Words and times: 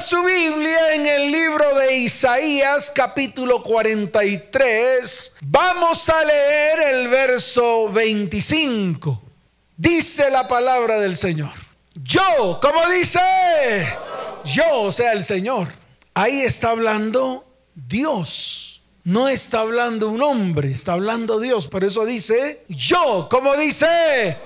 Su 0.00 0.22
Biblia 0.22 0.94
en 0.94 1.06
el 1.06 1.32
libro 1.32 1.74
de 1.74 1.96
Isaías 1.96 2.92
capítulo 2.94 3.64
43. 3.64 5.32
Vamos 5.40 6.08
a 6.08 6.24
leer 6.24 6.80
el 6.94 7.08
verso 7.08 7.88
25. 7.88 9.20
Dice 9.76 10.30
la 10.30 10.46
palabra 10.46 11.00
del 11.00 11.16
Señor. 11.16 11.50
Yo, 11.94 12.60
¿cómo 12.62 12.88
dice? 12.90 13.18
Yo, 14.44 14.82
o 14.82 14.92
sea, 14.92 15.12
el 15.12 15.24
Señor. 15.24 15.66
Ahí 16.14 16.42
está 16.42 16.70
hablando 16.70 17.44
Dios. 17.74 18.82
No 19.02 19.28
está 19.28 19.60
hablando 19.60 20.08
un 20.10 20.22
hombre, 20.22 20.70
está 20.70 20.92
hablando 20.92 21.40
Dios. 21.40 21.66
Por 21.66 21.82
eso 21.82 22.04
dice, 22.04 22.62
yo, 22.68 23.26
¿cómo 23.28 23.56
dice? 23.56 24.36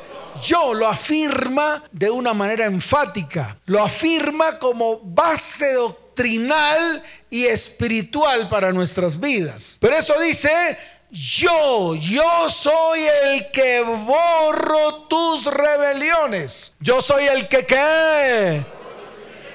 Yo 0.40 0.74
lo 0.74 0.88
afirma 0.88 1.84
de 1.92 2.10
una 2.10 2.32
manera 2.34 2.66
enfática, 2.66 3.58
lo 3.66 3.82
afirma 3.82 4.58
como 4.58 5.00
base 5.00 5.72
doctrinal 5.74 7.02
y 7.30 7.46
espiritual 7.46 8.48
para 8.48 8.72
nuestras 8.72 9.18
vidas. 9.18 9.79
Pero 9.80 9.96
eso 9.96 10.21
dice, 10.21 10.79
yo, 11.10 11.94
yo 11.94 12.48
soy 12.48 13.00
el 13.24 13.50
que 13.50 13.80
borro 13.82 15.04
tus 15.08 15.44
rebeliones. 15.44 16.72
Yo 16.80 17.02
soy 17.02 17.26
el 17.26 17.49
que 17.49 17.66
qué. 17.66 18.64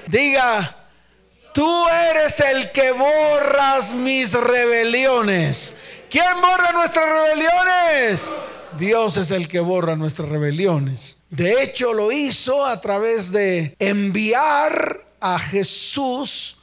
Diga, 0.06 0.76
tú 1.52 1.88
eres 1.88 2.38
el 2.40 2.70
que 2.70 2.92
borras 2.92 3.92
mis 3.92 4.32
rebeliones. 4.34 5.74
¿Quién 6.08 6.40
borra 6.40 6.72
nuestras 6.72 7.08
rebeliones? 7.08 8.30
Dios 8.78 9.16
es 9.16 9.30
el 9.30 9.48
que 9.48 9.60
borra 9.60 9.96
nuestras 9.96 10.28
rebeliones. 10.28 11.18
De 11.30 11.62
hecho, 11.62 11.92
lo 11.92 12.12
hizo 12.12 12.64
a 12.64 12.80
través 12.80 13.32
de 13.32 13.74
enviar 13.78 15.04
a 15.20 15.38
Jesús 15.38 16.58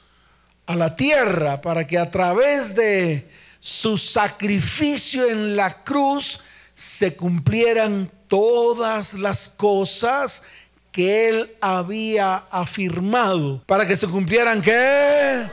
a 0.66 0.74
la 0.74 0.96
tierra 0.96 1.60
para 1.60 1.86
que 1.86 1.98
a 1.98 2.10
través 2.10 2.74
de 2.74 3.30
su 3.60 3.98
sacrificio 3.98 5.28
en 5.28 5.56
la 5.56 5.84
cruz 5.84 6.40
se 6.74 7.14
cumplieran 7.14 8.10
todas 8.28 9.14
las 9.14 9.48
cosas 9.48 10.42
que 10.90 11.28
él 11.28 11.56
había 11.60 12.36
afirmado. 12.50 13.62
Para 13.66 13.86
que 13.86 13.96
se 13.96 14.06
cumplieran 14.06 14.62
qué? 14.62 15.48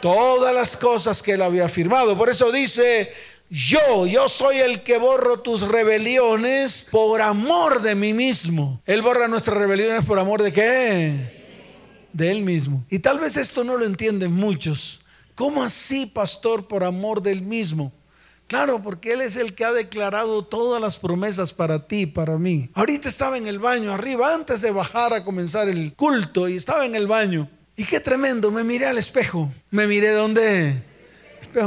Todas 0.00 0.54
las 0.54 0.76
cosas 0.76 1.22
que 1.22 1.32
él 1.32 1.42
había 1.42 1.66
afirmado. 1.66 2.16
Por 2.16 2.28
eso 2.28 2.52
dice 2.52 3.12
yo, 3.50 4.06
yo 4.06 4.28
soy 4.28 4.58
el 4.58 4.84
que 4.84 4.96
borro 4.98 5.40
tus 5.40 5.62
rebeliones 5.62 6.86
por 6.88 7.20
amor 7.20 7.82
de 7.82 7.96
mí 7.96 8.12
mismo. 8.12 8.80
Él 8.86 9.02
borra 9.02 9.26
nuestras 9.26 9.58
rebeliones 9.58 10.04
por 10.04 10.20
amor 10.20 10.40
de 10.42 10.52
qué? 10.52 12.06
De 12.12 12.30
Él 12.30 12.44
mismo. 12.44 12.84
Y 12.88 13.00
tal 13.00 13.18
vez 13.18 13.36
esto 13.36 13.64
no 13.64 13.76
lo 13.76 13.84
entienden 13.84 14.32
muchos. 14.32 15.00
¿Cómo 15.34 15.64
así, 15.64 16.06
pastor, 16.06 16.68
por 16.68 16.84
amor 16.84 17.22
del 17.22 17.42
mismo? 17.42 17.92
Claro, 18.46 18.82
porque 18.82 19.14
Él 19.14 19.20
es 19.20 19.34
el 19.34 19.54
que 19.54 19.64
ha 19.64 19.72
declarado 19.72 20.44
todas 20.44 20.80
las 20.80 20.98
promesas 20.98 21.52
para 21.52 21.88
ti, 21.88 22.06
para 22.06 22.38
mí. 22.38 22.70
Ahorita 22.74 23.08
estaba 23.08 23.36
en 23.36 23.48
el 23.48 23.58
baño 23.58 23.92
arriba, 23.92 24.32
antes 24.32 24.60
de 24.60 24.70
bajar 24.70 25.12
a 25.12 25.24
comenzar 25.24 25.68
el 25.68 25.94
culto, 25.94 26.48
y 26.48 26.56
estaba 26.56 26.86
en 26.86 26.94
el 26.94 27.08
baño. 27.08 27.48
Y 27.76 27.84
qué 27.84 27.98
tremendo, 27.98 28.50
me 28.52 28.62
miré 28.62 28.86
al 28.86 28.98
espejo. 28.98 29.52
Me 29.70 29.88
miré 29.88 30.10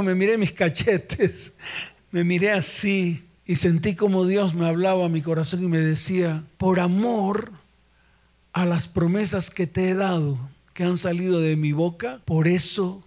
me 0.03 0.15
miré 0.15 0.37
mis 0.37 0.53
cachetes, 0.53 1.53
me 2.11 2.23
miré 2.23 2.51
así 2.51 3.25
y 3.45 3.57
sentí 3.57 3.95
como 3.95 4.25
Dios 4.25 4.53
me 4.53 4.67
hablaba 4.67 5.05
a 5.05 5.09
mi 5.09 5.21
corazón 5.21 5.63
y 5.63 5.67
me 5.67 5.79
decía, 5.79 6.43
por 6.57 6.79
amor 6.79 7.51
a 8.53 8.65
las 8.65 8.87
promesas 8.87 9.49
que 9.49 9.67
te 9.67 9.89
he 9.89 9.93
dado, 9.95 10.37
que 10.73 10.83
han 10.83 10.97
salido 10.97 11.39
de 11.39 11.55
mi 11.55 11.73
boca, 11.73 12.21
por 12.25 12.47
eso 12.47 13.03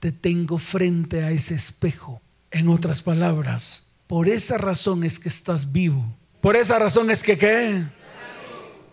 te 0.00 0.12
tengo 0.12 0.58
frente 0.58 1.22
a 1.22 1.30
ese 1.30 1.54
espejo. 1.54 2.20
En 2.50 2.68
otras 2.68 3.02
palabras, 3.02 3.84
por 4.06 4.28
esa 4.28 4.58
razón 4.58 5.04
es 5.04 5.18
que 5.18 5.28
estás 5.28 5.72
vivo. 5.72 6.04
Por 6.40 6.56
esa 6.56 6.78
razón 6.78 7.10
es 7.10 7.22
que 7.22 7.36
qué? 7.36 7.84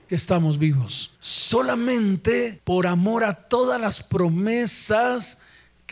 Que 0.07 0.15
estamos 0.15 0.57
vivos. 0.57 1.15
Solamente 1.19 2.61
por 2.63 2.87
amor 2.87 3.23
a 3.23 3.33
todas 3.33 3.79
las 3.79 4.01
promesas 4.01 5.37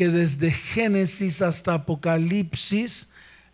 que 0.02 0.08
desde 0.08 0.50
Génesis 0.50 1.44
hasta 1.44 1.76
Apocalipsis 1.76 3.10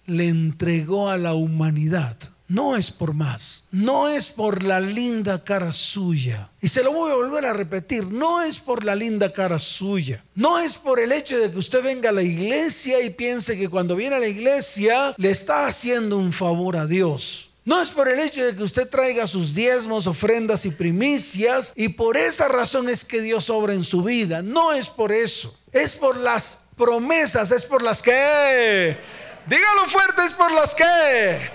le 0.05 0.29
entregó 0.29 1.09
a 1.09 1.17
la 1.17 1.33
humanidad. 1.33 2.17
No 2.47 2.77
es 2.77 2.89
por 2.89 3.13
más, 3.13 3.65
no 3.69 4.07
es 4.07 4.29
por 4.29 4.63
la 4.63 4.79
linda 4.79 5.43
cara 5.43 5.73
suya. 5.73 6.49
Y 6.61 6.69
se 6.69 6.85
lo 6.85 6.93
voy 6.93 7.11
a 7.11 7.15
volver 7.15 7.43
a 7.43 7.51
repetir, 7.51 8.07
no 8.07 8.41
es 8.41 8.59
por 8.61 8.85
la 8.85 8.95
linda 8.95 9.33
cara 9.33 9.59
suya. 9.59 10.23
No 10.35 10.57
es 10.57 10.77
por 10.77 11.01
el 11.01 11.11
hecho 11.11 11.37
de 11.37 11.51
que 11.51 11.57
usted 11.57 11.83
venga 11.83 12.11
a 12.11 12.13
la 12.13 12.23
iglesia 12.23 13.03
y 13.03 13.09
piense 13.09 13.57
que 13.57 13.67
cuando 13.67 13.97
viene 13.97 14.15
a 14.15 14.21
la 14.21 14.29
iglesia 14.29 15.13
le 15.17 15.31
está 15.31 15.67
haciendo 15.67 16.17
un 16.17 16.31
favor 16.31 16.77
a 16.77 16.85
Dios. 16.85 17.46
No 17.67 17.81
es 17.81 17.89
por 17.89 18.07
el 18.07 18.17
hecho 18.19 18.45
de 18.45 18.55
que 18.55 18.63
usted 18.63 18.87
traiga 18.87 19.27
sus 19.27 19.53
diezmos, 19.53 20.07
ofrendas 20.07 20.65
y 20.65 20.69
primicias 20.69 21.73
y 21.75 21.89
por 21.89 22.15
esa 22.15 22.47
razón 22.47 22.87
es 22.87 23.03
que 23.03 23.19
Dios 23.19 23.49
obra 23.49 23.73
en 23.73 23.83
su 23.83 24.03
vida. 24.03 24.41
No 24.41 24.71
es 24.71 24.87
por 24.87 25.11
eso. 25.11 25.53
Es 25.73 25.97
por 25.97 26.15
las 26.15 26.59
promesas, 26.77 27.51
es 27.51 27.65
por 27.65 27.81
las 27.81 28.01
que... 28.01 28.95
Dígalo 29.47 29.85
fuerte, 29.87 30.21
es 30.25 30.31
por 30.31 30.49
las 30.53 30.73
que... 30.73 31.49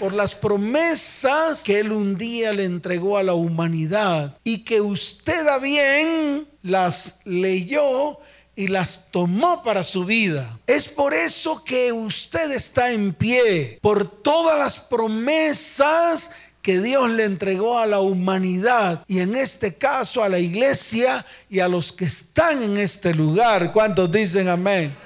Por 0.00 0.14
las 0.14 0.34
promesas 0.34 1.64
que 1.64 1.80
Él 1.80 1.92
un 1.92 2.16
día 2.16 2.54
le 2.54 2.64
entregó 2.64 3.18
a 3.18 3.22
la 3.22 3.34
humanidad 3.34 4.38
y 4.44 4.64
que 4.64 4.80
usted 4.80 5.46
a 5.48 5.58
bien 5.58 6.48
las 6.62 7.18
leyó 7.26 8.20
y 8.58 8.66
las 8.66 9.12
tomó 9.12 9.62
para 9.62 9.84
su 9.84 10.04
vida. 10.04 10.58
Es 10.66 10.88
por 10.88 11.14
eso 11.14 11.62
que 11.62 11.92
usted 11.92 12.50
está 12.50 12.90
en 12.90 13.14
pie, 13.14 13.78
por 13.80 14.04
todas 14.20 14.58
las 14.58 14.80
promesas 14.80 16.32
que 16.60 16.80
Dios 16.80 17.08
le 17.08 17.22
entregó 17.22 17.78
a 17.78 17.86
la 17.86 18.00
humanidad 18.00 19.04
y 19.06 19.20
en 19.20 19.36
este 19.36 19.76
caso 19.76 20.24
a 20.24 20.28
la 20.28 20.40
iglesia 20.40 21.24
y 21.48 21.60
a 21.60 21.68
los 21.68 21.92
que 21.92 22.06
están 22.06 22.64
en 22.64 22.76
este 22.78 23.14
lugar. 23.14 23.70
¿Cuántos 23.70 24.10
dicen 24.10 24.48
amén? 24.48 24.96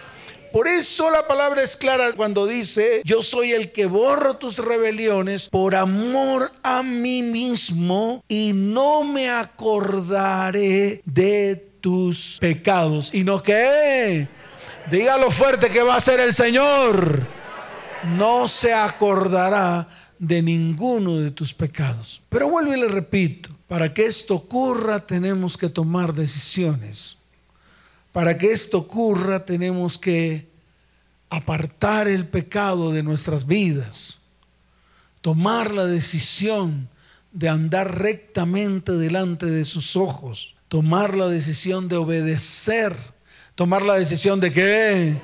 Por 0.51 0.67
eso 0.67 1.11
la 1.11 1.29
palabra 1.29 1.63
es 1.63 1.77
clara 1.77 2.13
cuando 2.15 2.47
dice, 2.47 3.03
yo 3.05 3.23
soy 3.23 3.53
el 3.53 3.71
que 3.71 3.85
borro 3.85 4.39
tus 4.39 4.57
rebeliones 4.57 5.51
por 5.51 5.75
amor 5.75 6.53
a 6.63 6.83
mí 6.83 7.23
mismo 7.23 8.25
y 8.29 8.53
no 8.55 9.05
me 9.05 9.29
acordaré 9.29 11.03
de 11.05 11.72
tus 11.83 12.39
pecados 12.41 13.11
y 13.13 13.25
no 13.25 13.43
que 13.43 14.27
dígalo 14.91 15.31
fuerte 15.31 15.69
que 15.69 15.83
va 15.83 15.97
a 15.97 16.01
ser 16.01 16.21
el 16.21 16.33
Señor. 16.33 17.27
No 18.17 18.49
se 18.49 18.73
acordará 18.73 19.89
de 20.19 20.41
ninguno 20.41 21.19
de 21.19 21.31
tus 21.31 21.53
pecados. 21.53 22.23
Pero 22.31 22.49
vuelvo 22.49 22.73
y 22.73 22.81
le 22.81 22.89
repito, 22.89 23.51
para 23.69 23.93
que 23.93 24.07
esto 24.07 24.37
ocurra 24.37 25.07
tenemos 25.07 25.59
que 25.59 25.69
tomar 25.69 26.15
decisiones. 26.15 27.19
Para 28.13 28.39
que 28.39 28.53
esto 28.53 28.79
ocurra 28.79 29.45
tenemos 29.45 29.99
que 29.99 30.49
apartar 31.31 32.09
el 32.09 32.29
pecado 32.29 32.93
de 32.93 33.03
nuestras 33.03 33.47
vidas. 33.47 34.19
Tomar 35.21 35.73
la 35.73 35.87
decisión 35.87 36.89
de 37.33 37.49
andar 37.49 37.99
rectamente 37.99 38.93
delante 38.93 39.47
de 39.47 39.65
sus 39.65 39.97
ojos 39.97 40.52
tomar 40.73 41.15
la 41.15 41.29
decisión 41.29 41.87
de 41.87 41.97
obedecer, 41.97 42.97
tomar 43.55 43.83
la 43.83 43.97
decisión 43.97 44.41
de 44.41 44.51
qué? 44.51 45.21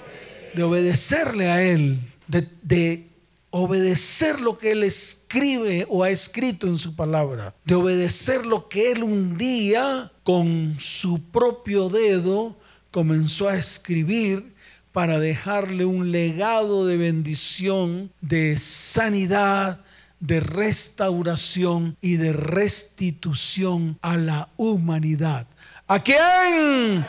De 0.52 0.62
obedecerle 0.62 1.48
a 1.48 1.62
Él, 1.62 2.00
de, 2.26 3.06
obedecer 3.48 4.42
lo 4.42 4.58
que 4.58 4.72
Él 4.72 4.82
escribe 4.82 5.86
o 5.88 6.04
ha 6.04 6.10
escrito 6.10 6.66
en 6.66 6.76
su 6.76 6.94
palabra, 6.94 7.54
de 7.64 7.76
obedecer 7.76 8.44
lo 8.44 8.68
que 8.68 8.92
Él 8.92 9.02
un 9.02 9.38
día 9.38 10.12
con 10.22 10.76
su 10.78 11.22
propio 11.30 11.88
dedo 11.88 12.54
comenzó 12.90 13.48
a 13.48 13.56
escribir 13.56 14.52
para 14.92 15.18
dejarle 15.18 15.86
un 15.86 16.12
legado 16.12 16.84
de 16.84 16.98
bendición, 16.98 18.12
de 18.20 18.58
sanidad, 18.58 19.80
de 20.20 20.40
restauración 20.40 21.96
y 22.00 22.16
de 22.16 22.32
restitución 22.32 23.98
a 24.02 24.16
la 24.16 24.48
humanidad. 24.56 25.46
¿A 25.86 26.02
quién? 26.02 27.06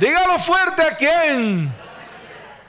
Dígalo 0.00 0.38
fuerte, 0.38 0.82
¿a 0.82 0.96
quién? 0.96 1.72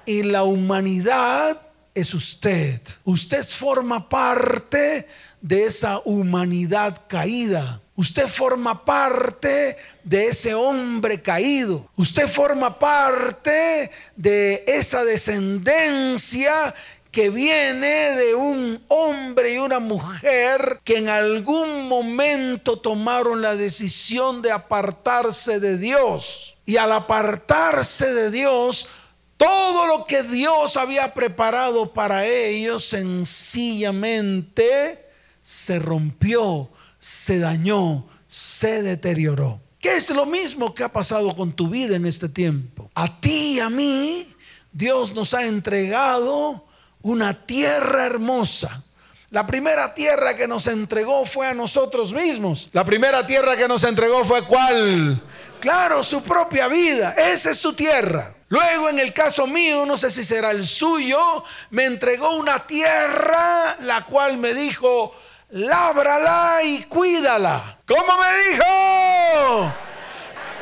Y 0.06 0.24
la 0.24 0.44
humanidad 0.44 1.62
es 1.94 2.14
usted. 2.14 2.82
Usted 3.04 3.48
forma 3.48 4.10
parte 4.10 5.08
de 5.42 5.66
esa 5.66 6.02
humanidad 6.06 7.02
caída. 7.08 7.82
Usted 7.96 8.28
forma 8.28 8.84
parte 8.84 9.78
de 10.04 10.28
ese 10.28 10.56
hombre 10.56 11.22
caído. 11.22 11.88
Usted 11.96 12.28
forma 12.28 12.80
parte 12.80 13.92
de 14.16 14.64
esa 14.66 15.04
descendencia 15.04 16.74
que 17.14 17.30
viene 17.30 18.16
de 18.16 18.36
un 18.36 18.84
hombre 18.88 19.54
y 19.54 19.60
una 19.60 19.80
mujer 19.80 20.82
que 20.84 20.98
en 20.98 21.10
algún 21.10 21.88
momento 21.88 22.80
tomaron 22.80 23.44
la 23.44 23.56
decisión 23.56 24.42
de 24.42 24.52
apartarse 24.52 25.60
de 25.60 25.78
Dios. 25.78 26.56
Y 26.66 26.78
al 26.78 26.92
apartarse 26.92 28.12
de 28.12 28.32
Dios, 28.32 28.88
todo 29.38 29.86
lo 29.86 30.06
que 30.06 30.24
Dios 30.24 30.76
había 30.76 31.14
preparado 31.14 31.94
para 31.94 32.26
ellos 32.26 32.86
sencillamente 32.86 35.08
se 35.44 35.78
rompió, 35.78 36.72
se 36.98 37.38
dañó, 37.38 38.08
se 38.28 38.82
deterioró. 38.82 39.62
¿Qué 39.80 39.98
es 39.98 40.10
lo 40.10 40.26
mismo 40.26 40.74
que 40.74 40.84
ha 40.84 40.92
pasado 40.92 41.36
con 41.36 41.54
tu 41.54 41.70
vida 41.70 41.96
en 41.96 42.08
este 42.08 42.28
tiempo? 42.28 42.90
A 42.96 43.20
ti 43.20 43.58
y 43.58 43.60
a 43.60 43.70
mí, 43.70 44.34
Dios 44.72 45.14
nos 45.14 45.36
ha 45.36 45.46
entregado 45.46 46.73
una 47.04 47.46
tierra 47.46 48.06
hermosa. 48.06 48.82
La 49.30 49.48
primera 49.48 49.94
tierra 49.94 50.36
que 50.36 50.48
nos 50.48 50.68
entregó 50.68 51.26
fue 51.26 51.48
a 51.48 51.54
nosotros 51.54 52.14
mismos. 52.14 52.70
La 52.72 52.86
primera 52.86 53.26
tierra 53.26 53.56
que 53.56 53.68
nos 53.68 53.84
entregó 53.84 54.24
fue 54.24 54.44
cuál? 54.44 55.22
Claro, 55.60 56.04
su 56.04 56.22
propia 56.22 56.68
vida. 56.68 57.16
Esa 57.18 57.52
es 57.52 57.60
su 57.60 57.74
tierra. 57.74 58.36
Luego 58.50 58.90
en 58.90 59.00
el 59.00 59.14
caso 59.14 59.48
mío, 59.48 59.86
no 59.86 59.98
sé 59.98 60.12
si 60.12 60.24
será 60.24 60.52
el 60.52 60.68
suyo, 60.68 61.44
me 61.72 61.86
entregó 61.86 62.36
una 62.36 62.68
tierra 62.68 63.78
la 63.82 64.06
cual 64.06 64.38
me 64.38 64.54
dijo, 64.54 65.16
lábrala 65.50 66.60
y 66.64 66.84
cuídala. 66.84 67.80
¿Cómo 67.88 68.14
me 68.16 68.52
dijo? 68.52 69.74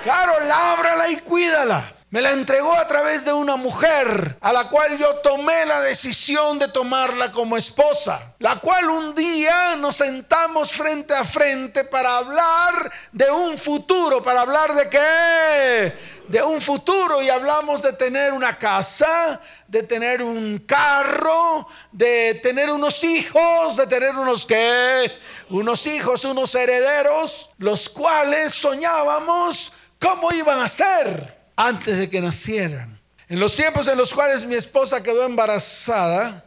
Claro, 0.03 0.39
lábrala 0.47 1.09
y 1.09 1.17
cuídala. 1.17 1.93
Me 2.11 2.19
la 2.21 2.31
entregó 2.31 2.73
a 2.73 2.85
través 2.87 3.23
de 3.23 3.31
una 3.31 3.55
mujer 3.55 4.37
a 4.41 4.51
la 4.51 4.67
cual 4.67 4.97
yo 4.97 5.15
tomé 5.19 5.65
la 5.65 5.79
decisión 5.79 6.59
de 6.59 6.67
tomarla 6.67 7.31
como 7.31 7.55
esposa, 7.55 8.35
la 8.39 8.57
cual 8.57 8.89
un 8.89 9.15
día 9.15 9.77
nos 9.77 9.95
sentamos 9.95 10.73
frente 10.73 11.13
a 11.13 11.23
frente 11.23 11.85
para 11.85 12.17
hablar 12.17 12.91
de 13.13 13.31
un 13.31 13.57
futuro, 13.57 14.21
para 14.21 14.41
hablar 14.41 14.73
de 14.73 14.89
qué? 14.89 15.93
De 16.27 16.43
un 16.43 16.59
futuro 16.59 17.21
y 17.21 17.29
hablamos 17.29 17.81
de 17.81 17.93
tener 17.93 18.33
una 18.33 18.57
casa, 18.57 19.39
de 19.65 19.83
tener 19.83 20.21
un 20.21 20.57
carro, 20.67 21.65
de 21.93 22.41
tener 22.43 22.71
unos 22.71 23.05
hijos, 23.05 23.77
de 23.77 23.87
tener 23.87 24.17
unos 24.17 24.45
qué? 24.45 25.17
Unos 25.49 25.87
hijos, 25.87 26.25
unos 26.25 26.53
herederos, 26.55 27.51
los 27.57 27.87
cuales 27.87 28.53
soñábamos 28.53 29.71
cómo 29.97 30.33
iban 30.33 30.59
a 30.59 30.67
ser 30.67 31.40
antes 31.67 31.97
de 31.97 32.09
que 32.09 32.21
nacieran. 32.21 32.99
En 33.29 33.39
los 33.39 33.55
tiempos 33.55 33.87
en 33.87 33.97
los 33.97 34.13
cuales 34.13 34.45
mi 34.45 34.55
esposa 34.55 35.03
quedó 35.03 35.25
embarazada, 35.25 36.45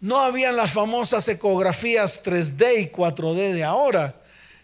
no 0.00 0.20
habían 0.20 0.56
las 0.56 0.72
famosas 0.72 1.26
ecografías 1.28 2.22
3D 2.22 2.82
y 2.82 2.88
4D 2.90 3.52
de 3.52 3.64
ahora, 3.64 4.16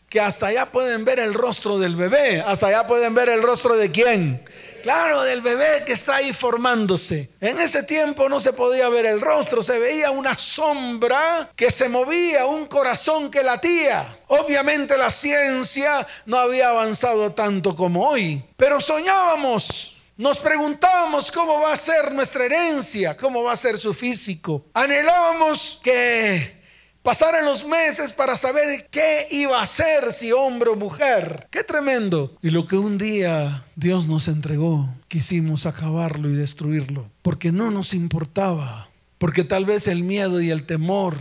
que 0.09 0.21
hasta 0.21 0.49
allá 0.49 0.71
pueden 0.73 1.05
ver 1.05 1.19
el 1.19 1.35
rostro 1.35 1.79
del 1.79 1.97
bebé, 1.97 2.41
hasta 2.41 2.69
allá 2.69 2.87
pueden 2.87 3.15
ver 3.15 3.29
el 3.29 3.43
rostro 3.43 3.77
de 3.77 3.91
quién. 3.91 4.45
Claro, 4.83 5.23
del 5.23 5.41
bebé 5.41 5.85
que 5.85 5.93
está 5.93 6.17
ahí 6.17 6.33
formándose. 6.33 7.31
En 7.41 7.59
ese 7.59 7.83
tiempo 7.83 8.29
no 8.29 8.41
se 8.41 8.53
podía 8.53 8.89
ver 8.89 9.07
el 9.07 9.21
rostro, 9.21 9.63
se 9.63 9.79
veía 9.79 10.11
una 10.11 10.37
sombra 10.37 11.51
que 11.57 11.71
se 11.71 11.89
movía, 11.89 12.47
un 12.47 12.67
corazón 12.67 13.31
que 13.31 13.43
latía. 13.43 14.17
Obviamente 14.29 14.97
la 14.97 15.11
ciencia 15.11 16.07
no 16.27 16.39
había 16.39 16.69
avanzado 16.69 17.33
tanto 17.33 17.75
como 17.75 18.09
hoy, 18.09 18.43
pero 18.57 18.81
soñábamos. 18.81 19.97
Nos 20.17 20.41
preguntábamos 20.41 21.31
cómo 21.31 21.61
va 21.61 21.73
a 21.73 21.77
ser 21.77 22.11
nuestra 22.13 22.45
herencia, 22.45 23.17
cómo 23.17 23.45
va 23.45 23.53
a 23.53 23.57
ser 23.57 23.79
su 23.79 23.95
físico. 23.95 24.65
Anhelábamos 24.75 25.79
que 25.81 26.58
Pasaron 27.03 27.45
los 27.45 27.65
meses 27.65 28.13
para 28.13 28.37
saber 28.37 28.89
qué 28.91 29.27
iba 29.31 29.63
a 29.63 29.67
ser, 29.67 30.13
si 30.13 30.33
hombre 30.33 30.71
o 30.71 30.77
mujer. 30.77 31.49
Qué 31.51 31.65
tremendo. 31.65 32.37
Y 32.43 32.51
lo 32.51 32.67
que 32.67 32.77
un 32.77 32.99
día 32.99 33.65
Dios 33.77 34.09
nos 34.09 34.29
entregó, 34.29 34.89
quisimos 35.09 35.65
acabarlo 35.65 36.29
y 36.29 36.35
destruirlo, 36.35 37.11
porque 37.23 37.53
no 37.53 37.71
nos 37.71 37.95
importaba, 37.95 38.91
porque 39.19 39.45
tal 39.45 39.65
vez 39.65 39.87
el 39.87 40.03
miedo 40.03 40.41
y 40.41 40.51
el 40.51 40.65
temor 40.65 41.17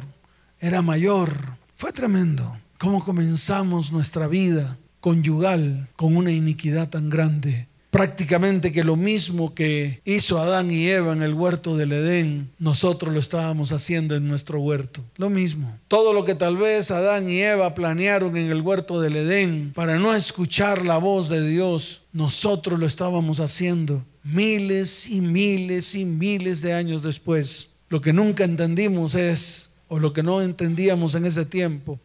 era 0.60 0.82
mayor. 0.82 1.58
Fue 1.76 1.94
tremendo. 1.94 2.60
Cómo 2.80 3.04
comenzamos 3.04 3.92
nuestra 3.92 4.28
vida 4.28 4.78
conyugal 5.00 5.88
con 5.96 6.18
una 6.18 6.32
iniquidad 6.32 6.90
tan 6.90 7.10
grande 7.10 7.68
prácticamente 7.98 8.72
que 8.72 8.84
lo 8.84 8.96
mismo 8.96 9.56
que 9.56 10.02
hizo 10.06 10.38
Adán 10.38 10.70
y 10.70 10.88
Eva 10.88 11.14
en 11.14 11.24
el 11.24 11.34
huerto 11.34 11.76
del 11.76 11.94
Edén, 11.94 12.52
nosotros 12.60 13.12
lo 13.12 13.20
estábamos 13.20 13.72
haciendo 13.72 14.14
en 14.14 14.28
nuestro 14.28 14.60
huerto. 14.60 15.04
Lo 15.16 15.32
mismo. 15.32 15.80
Todo 15.88 16.14
lo 16.14 16.24
que 16.24 16.36
tal 16.36 16.58
vez 16.58 16.92
Adán 16.92 17.28
y 17.28 17.42
Eva 17.42 17.74
planearon 17.74 18.38
en 18.38 18.52
el 18.52 18.62
huerto 18.62 19.02
del 19.02 19.16
Edén 19.16 19.72
para 19.74 19.98
no 19.98 20.14
escuchar 20.14 20.86
la 20.86 21.00
voz 21.00 21.28
de 21.28 21.42
Dios, 21.42 22.04
nosotros 22.14 22.80
lo 22.80 22.86
estábamos 22.86 23.40
haciendo 23.40 24.06
miles 24.24 25.10
y 25.10 25.20
miles 25.20 25.96
y 25.96 26.06
miles 26.06 26.62
de 26.62 26.74
años 26.74 27.02
después. 27.02 27.70
Lo 27.90 28.00
que 28.00 28.14
nunca 28.14 28.44
entendimos 28.44 29.16
es, 29.16 29.70
o 29.88 29.98
lo 29.98 30.14
que 30.14 30.22
no 30.22 30.44
entendíamos 30.44 31.16
en 31.16 31.26
ese 31.26 31.46
tiempo, 31.46 32.00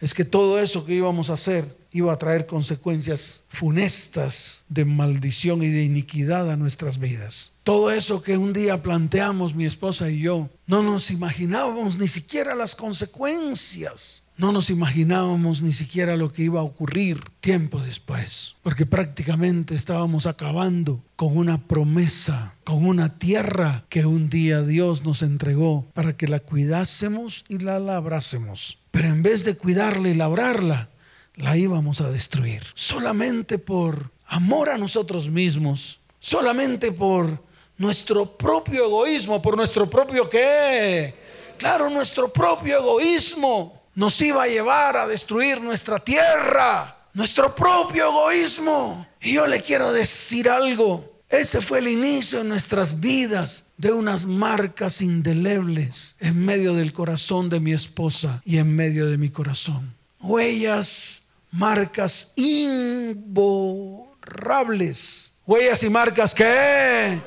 es 0.00 0.14
que 0.14 0.24
todo 0.24 0.60
eso 0.60 0.84
que 0.84 0.94
íbamos 0.94 1.30
a 1.30 1.34
hacer 1.34 1.76
iba 1.92 2.12
a 2.12 2.18
traer 2.18 2.46
consecuencias 2.46 3.42
funestas 3.48 4.62
de 4.68 4.84
maldición 4.84 5.62
y 5.62 5.68
de 5.68 5.84
iniquidad 5.84 6.50
a 6.50 6.56
nuestras 6.56 6.98
vidas. 6.98 7.52
Todo 7.62 7.90
eso 7.90 8.22
que 8.22 8.36
un 8.36 8.52
día 8.52 8.82
planteamos 8.82 9.54
mi 9.54 9.66
esposa 9.66 10.10
y 10.10 10.20
yo, 10.20 10.48
no 10.66 10.82
nos 10.82 11.10
imaginábamos 11.10 11.98
ni 11.98 12.08
siquiera 12.08 12.54
las 12.54 12.76
consecuencias. 12.76 14.22
No 14.38 14.52
nos 14.52 14.68
imaginábamos 14.68 15.62
ni 15.62 15.72
siquiera 15.72 16.14
lo 16.14 16.30
que 16.30 16.42
iba 16.42 16.60
a 16.60 16.64
ocurrir 16.64 17.20
tiempo 17.40 17.80
después, 17.80 18.54
porque 18.62 18.84
prácticamente 18.84 19.74
estábamos 19.74 20.26
acabando 20.26 21.02
con 21.16 21.38
una 21.38 21.66
promesa, 21.66 22.54
con 22.62 22.84
una 22.84 23.18
tierra 23.18 23.84
que 23.88 24.04
un 24.04 24.28
día 24.28 24.60
Dios 24.60 25.04
nos 25.04 25.22
entregó 25.22 25.86
para 25.94 26.18
que 26.18 26.28
la 26.28 26.40
cuidásemos 26.40 27.46
y 27.48 27.58
la 27.60 27.78
labrásemos. 27.78 28.76
Pero 28.90 29.08
en 29.08 29.22
vez 29.22 29.42
de 29.44 29.56
cuidarla 29.56 30.10
y 30.10 30.14
labrarla, 30.14 30.90
la 31.36 31.56
íbamos 31.56 32.00
a 32.00 32.10
destruir. 32.10 32.62
Solamente 32.74 33.58
por 33.58 34.10
amor 34.26 34.70
a 34.70 34.78
nosotros 34.78 35.28
mismos, 35.28 36.00
solamente 36.18 36.92
por 36.92 37.42
nuestro 37.78 38.36
propio 38.36 38.86
egoísmo, 38.86 39.40
por 39.40 39.56
nuestro 39.56 39.88
propio 39.88 40.28
qué. 40.28 41.14
Claro, 41.58 41.88
nuestro 41.90 42.32
propio 42.32 42.78
egoísmo 42.78 43.82
nos 43.94 44.20
iba 44.20 44.42
a 44.42 44.48
llevar 44.48 44.96
a 44.96 45.06
destruir 45.06 45.60
nuestra 45.60 45.98
tierra, 45.98 47.08
nuestro 47.14 47.54
propio 47.54 48.08
egoísmo. 48.08 49.06
Y 49.20 49.34
yo 49.34 49.46
le 49.46 49.62
quiero 49.62 49.92
decir 49.92 50.48
algo, 50.48 51.16
ese 51.28 51.60
fue 51.60 51.78
el 51.78 51.88
inicio 51.88 52.38
de 52.38 52.44
nuestras 52.44 53.00
vidas 53.00 53.64
de 53.78 53.92
unas 53.92 54.26
marcas 54.26 55.00
indelebles 55.00 56.14
en 56.20 56.44
medio 56.44 56.74
del 56.74 56.92
corazón 56.92 57.50
de 57.50 57.60
mi 57.60 57.72
esposa 57.72 58.42
y 58.44 58.58
en 58.58 58.74
medio 58.74 59.06
de 59.06 59.18
mi 59.18 59.30
corazón. 59.30 59.96
Huellas 60.20 61.22
marcas 61.56 62.32
imborrables. 62.36 65.32
Huellas 65.46 65.82
y 65.82 65.90
marcas 65.90 66.34
que 66.34 67.20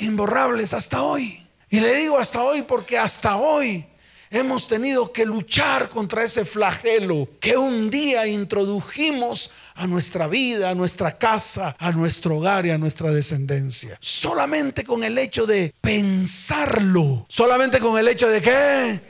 imborrables 0.00 0.74
hasta 0.74 1.02
hoy. 1.02 1.40
Y 1.70 1.80
le 1.80 1.94
digo 1.96 2.18
hasta 2.18 2.42
hoy 2.42 2.60
porque 2.62 2.98
hasta 2.98 3.36
hoy 3.36 3.86
hemos 4.30 4.68
tenido 4.68 5.12
que 5.12 5.24
luchar 5.24 5.88
contra 5.88 6.24
ese 6.24 6.44
flagelo 6.44 7.26
que 7.40 7.56
un 7.56 7.88
día 7.88 8.26
introdujimos 8.26 9.50
a 9.74 9.86
nuestra 9.86 10.26
vida, 10.26 10.68
a 10.70 10.74
nuestra 10.74 11.16
casa, 11.16 11.74
a 11.78 11.92
nuestro 11.92 12.38
hogar 12.38 12.66
y 12.66 12.70
a 12.70 12.76
nuestra 12.76 13.12
descendencia. 13.12 13.96
Solamente 14.00 14.84
con 14.84 15.04
el 15.04 15.16
hecho 15.16 15.46
de 15.46 15.72
pensarlo. 15.80 17.24
Solamente 17.28 17.78
con 17.80 17.96
el 17.96 18.08
hecho 18.08 18.28
de 18.28 18.42
qué? 18.42 19.00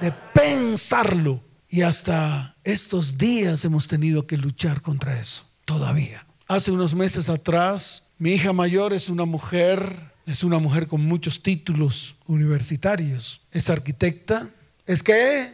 De 0.00 0.12
pensarlo. 0.32 1.42
Y 1.68 1.82
hasta 1.82 2.53
estos 2.64 3.18
días 3.18 3.64
hemos 3.64 3.88
tenido 3.88 4.26
que 4.26 4.36
luchar 4.36 4.80
contra 4.80 5.20
eso, 5.20 5.44
todavía. 5.64 6.26
Hace 6.48 6.72
unos 6.72 6.94
meses 6.94 7.28
atrás, 7.28 8.08
mi 8.18 8.32
hija 8.32 8.52
mayor 8.52 8.92
es 8.92 9.08
una 9.08 9.24
mujer, 9.24 10.12
es 10.26 10.44
una 10.44 10.58
mujer 10.58 10.86
con 10.86 11.04
muchos 11.04 11.42
títulos 11.42 12.16
universitarios. 12.26 13.40
Es 13.52 13.70
arquitecta. 13.70 14.48
¿Es 14.86 15.02
qué? 15.02 15.48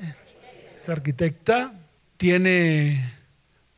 Es 0.77 0.89
arquitecta. 0.89 1.75
Tiene 2.17 3.13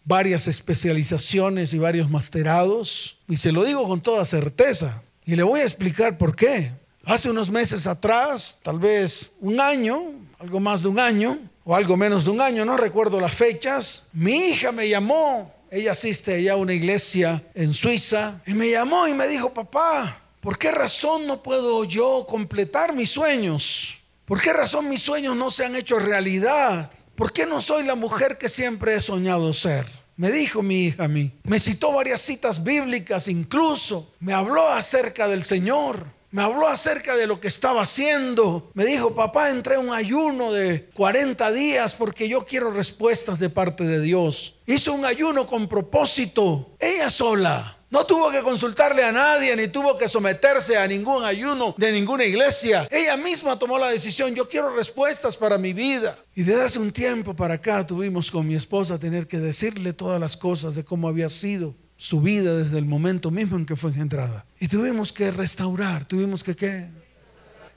varias 0.04 0.48
especializaciones 0.48 1.74
y 1.74 1.78
varios 1.78 2.10
masterados. 2.10 3.18
Y 3.28 3.36
se 3.36 3.52
lo 3.52 3.64
digo 3.64 3.86
con 3.88 4.00
toda 4.00 4.24
certeza. 4.24 5.02
Y 5.24 5.36
le 5.36 5.42
voy 5.42 5.60
a 5.60 5.64
explicar 5.64 6.18
por 6.18 6.34
qué. 6.34 6.72
Hace 7.04 7.30
unos 7.30 7.50
meses 7.50 7.86
atrás, 7.86 8.58
tal 8.62 8.78
vez 8.78 9.32
un 9.40 9.60
año, 9.60 9.98
algo 10.38 10.60
más 10.60 10.82
de 10.82 10.88
un 10.88 10.98
año, 10.98 11.38
o 11.64 11.74
algo 11.74 11.96
menos 11.96 12.24
de 12.24 12.30
un 12.30 12.40
año, 12.40 12.64
no 12.64 12.76
recuerdo 12.76 13.20
las 13.20 13.32
fechas, 13.32 14.04
mi 14.12 14.32
hija 14.32 14.72
me 14.72 14.88
llamó, 14.88 15.54
ella 15.70 15.92
asiste 15.92 16.34
allá 16.34 16.54
a 16.54 16.56
una 16.56 16.72
iglesia 16.72 17.42
en 17.54 17.72
Suiza, 17.72 18.40
y 18.46 18.54
me 18.54 18.70
llamó 18.70 19.06
y 19.08 19.14
me 19.14 19.28
dijo, 19.28 19.54
papá, 19.54 20.22
¿por 20.40 20.58
qué 20.58 20.70
razón 20.70 21.26
no 21.26 21.42
puedo 21.42 21.84
yo 21.84 22.26
completar 22.28 22.92
mis 22.92 23.10
sueños? 23.10 24.02
¿Por 24.24 24.40
qué 24.40 24.52
razón 24.52 24.88
mis 24.88 25.02
sueños 25.02 25.36
no 25.36 25.50
se 25.50 25.64
han 25.64 25.76
hecho 25.76 25.98
realidad? 25.98 26.90
¿Por 27.14 27.32
qué 27.32 27.46
no 27.46 27.60
soy 27.60 27.84
la 27.84 27.94
mujer 27.94 28.38
que 28.38 28.48
siempre 28.48 28.94
he 28.94 29.00
soñado 29.00 29.52
ser? 29.52 29.86
Me 30.16 30.30
dijo 30.30 30.62
mi 30.62 30.84
hija 30.84 31.04
a 31.04 31.08
mí. 31.08 31.32
Me 31.44 31.58
citó 31.58 31.92
varias 31.92 32.20
citas 32.20 32.62
bíblicas 32.62 33.28
incluso. 33.28 34.12
Me 34.20 34.32
habló 34.32 34.68
acerca 34.68 35.26
del 35.26 35.42
Señor. 35.42 36.06
Me 36.32 36.40
habló 36.40 36.66
acerca 36.66 37.14
de 37.14 37.26
lo 37.26 37.40
que 37.40 37.48
estaba 37.48 37.82
haciendo. 37.82 38.70
Me 38.72 38.86
dijo, 38.86 39.14
papá, 39.14 39.50
entré 39.50 39.74
en 39.74 39.88
un 39.88 39.94
ayuno 39.94 40.50
de 40.50 40.88
40 40.94 41.52
días 41.52 41.94
porque 41.94 42.26
yo 42.26 42.46
quiero 42.46 42.70
respuestas 42.70 43.38
de 43.38 43.50
parte 43.50 43.84
de 43.84 44.00
Dios. 44.00 44.54
Hizo 44.66 44.94
un 44.94 45.04
ayuno 45.04 45.46
con 45.46 45.68
propósito. 45.68 46.74
Ella 46.80 47.10
sola. 47.10 47.76
No 47.90 48.06
tuvo 48.06 48.30
que 48.30 48.40
consultarle 48.40 49.04
a 49.04 49.12
nadie, 49.12 49.54
ni 49.54 49.68
tuvo 49.68 49.98
que 49.98 50.08
someterse 50.08 50.78
a 50.78 50.86
ningún 50.86 51.22
ayuno 51.22 51.74
de 51.76 51.92
ninguna 51.92 52.24
iglesia. 52.24 52.88
Ella 52.90 53.18
misma 53.18 53.58
tomó 53.58 53.78
la 53.78 53.90
decisión, 53.90 54.34
yo 54.34 54.48
quiero 54.48 54.74
respuestas 54.74 55.36
para 55.36 55.58
mi 55.58 55.74
vida. 55.74 56.16
Y 56.34 56.44
desde 56.44 56.62
hace 56.62 56.78
un 56.78 56.92
tiempo 56.92 57.36
para 57.36 57.52
acá 57.52 57.86
tuvimos 57.86 58.30
con 58.30 58.48
mi 58.48 58.54
esposa 58.54 58.98
tener 58.98 59.28
que 59.28 59.38
decirle 59.38 59.92
todas 59.92 60.18
las 60.18 60.38
cosas 60.38 60.74
de 60.74 60.86
cómo 60.86 61.06
había 61.06 61.28
sido 61.28 61.74
su 62.02 62.20
vida 62.20 62.56
desde 62.56 62.78
el 62.78 62.84
momento 62.84 63.30
mismo 63.30 63.56
en 63.56 63.64
que 63.64 63.76
fue 63.76 63.90
engendrada. 63.90 64.44
Y 64.58 64.66
tuvimos 64.66 65.12
que 65.12 65.30
restaurar, 65.30 66.04
tuvimos 66.04 66.42
que 66.42 66.56
qué? 66.56 66.88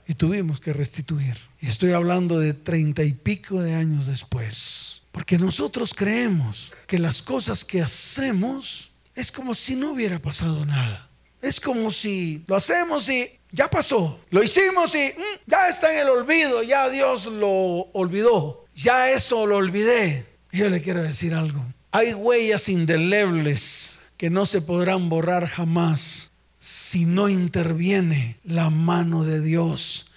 Y 0.07 0.15
tuvimos 0.15 0.59
que 0.59 0.73
restituir. 0.73 1.37
Y 1.59 1.67
estoy 1.67 1.91
hablando 1.91 2.39
de 2.39 2.55
treinta 2.55 3.03
y 3.03 3.13
pico 3.13 3.61
de 3.61 3.75
años 3.75 4.07
después. 4.07 5.03
Porque 5.11 5.37
nosotros 5.37 5.93
creemos 5.93 6.73
que 6.87 6.97
las 6.97 7.21
cosas 7.21 7.63
que 7.63 7.83
hacemos 7.83 8.89
es 9.13 9.31
como 9.31 9.53
si 9.53 9.75
no 9.75 9.91
hubiera 9.91 10.17
pasado 10.17 10.65
nada. 10.65 11.07
Es 11.39 11.61
como 11.61 11.91
si 11.91 12.43
lo 12.47 12.55
hacemos 12.55 13.07
y 13.09 13.29
ya 13.51 13.69
pasó. 13.69 14.19
Lo 14.31 14.41
hicimos 14.41 14.95
y 14.95 15.13
mm, 15.15 15.41
ya 15.45 15.67
está 15.69 15.93
en 15.93 15.99
el 15.99 16.09
olvido, 16.09 16.63
ya 16.63 16.89
Dios 16.89 17.27
lo 17.27 17.91
olvidó. 17.93 18.65
Ya 18.73 19.11
eso 19.11 19.45
lo 19.45 19.57
olvidé. 19.57 20.25
Yo 20.51 20.67
le 20.67 20.81
quiero 20.81 21.03
decir 21.03 21.35
algo. 21.35 21.63
Hay 21.91 22.15
huellas 22.15 22.69
indelebles 22.69 23.94
que 24.17 24.29
no 24.29 24.45
se 24.45 24.61
podrán 24.61 25.09
borrar 25.09 25.47
jamás 25.47 26.31
si 26.59 27.05
no 27.05 27.29
interviene 27.29 28.37
la 28.43 28.69
mano 28.69 29.23
de 29.23 29.41
Dios 29.41 30.07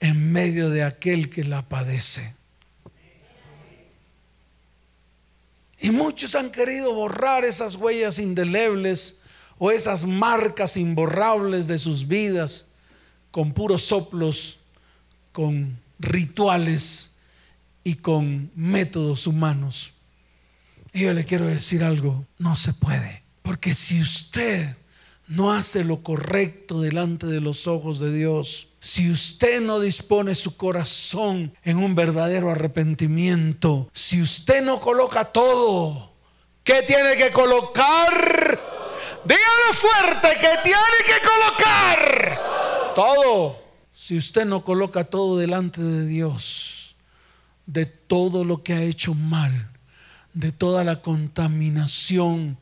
en 0.00 0.32
medio 0.32 0.70
de 0.70 0.84
aquel 0.84 1.28
que 1.28 1.44
la 1.44 1.68
padece. 1.68 2.34
Y 5.80 5.90
muchos 5.90 6.34
han 6.34 6.50
querido 6.50 6.92
borrar 6.94 7.44
esas 7.44 7.76
huellas 7.76 8.18
indelebles 8.18 9.16
o 9.58 9.70
esas 9.70 10.06
marcas 10.06 10.76
imborrables 10.76 11.66
de 11.66 11.78
sus 11.78 12.06
vidas 12.06 12.66
con 13.30 13.52
puros 13.52 13.82
soplos, 13.84 14.58
con 15.32 15.78
rituales 15.98 17.10
y 17.84 17.94
con 17.94 18.50
métodos 18.54 19.26
humanos. 19.26 19.92
Y 20.92 21.02
yo 21.02 21.14
le 21.14 21.24
quiero 21.24 21.46
decir 21.46 21.84
algo, 21.84 22.24
no 22.38 22.56
se 22.56 22.72
puede. 22.72 23.27
Porque 23.48 23.72
si 23.72 23.98
usted 23.98 24.76
no 25.26 25.50
hace 25.50 25.82
lo 25.82 26.02
correcto 26.02 26.82
delante 26.82 27.26
de 27.26 27.40
los 27.40 27.66
ojos 27.66 27.98
de 27.98 28.12
Dios, 28.12 28.68
si 28.78 29.10
usted 29.10 29.62
no 29.62 29.80
dispone 29.80 30.34
su 30.34 30.58
corazón 30.58 31.54
en 31.64 31.78
un 31.78 31.94
verdadero 31.94 32.50
arrepentimiento, 32.50 33.88
si 33.94 34.20
usted 34.20 34.62
no 34.62 34.78
coloca 34.78 35.24
todo, 35.32 36.12
¿qué 36.62 36.82
tiene 36.82 37.16
que 37.16 37.30
colocar? 37.30 38.60
Dígalo 39.24 39.72
fuerte, 39.72 40.28
que 40.38 40.50
tiene 40.62 40.98
que 41.06 41.26
colocar? 41.26 42.92
Todo. 42.94 43.62
Si 43.94 44.18
usted 44.18 44.44
no 44.44 44.62
coloca 44.62 45.04
todo 45.04 45.38
delante 45.38 45.80
de 45.80 46.06
Dios, 46.06 46.96
de 47.64 47.86
todo 47.86 48.44
lo 48.44 48.62
que 48.62 48.74
ha 48.74 48.82
hecho 48.82 49.14
mal, 49.14 49.70
de 50.34 50.52
toda 50.52 50.84
la 50.84 51.00
contaminación 51.00 52.58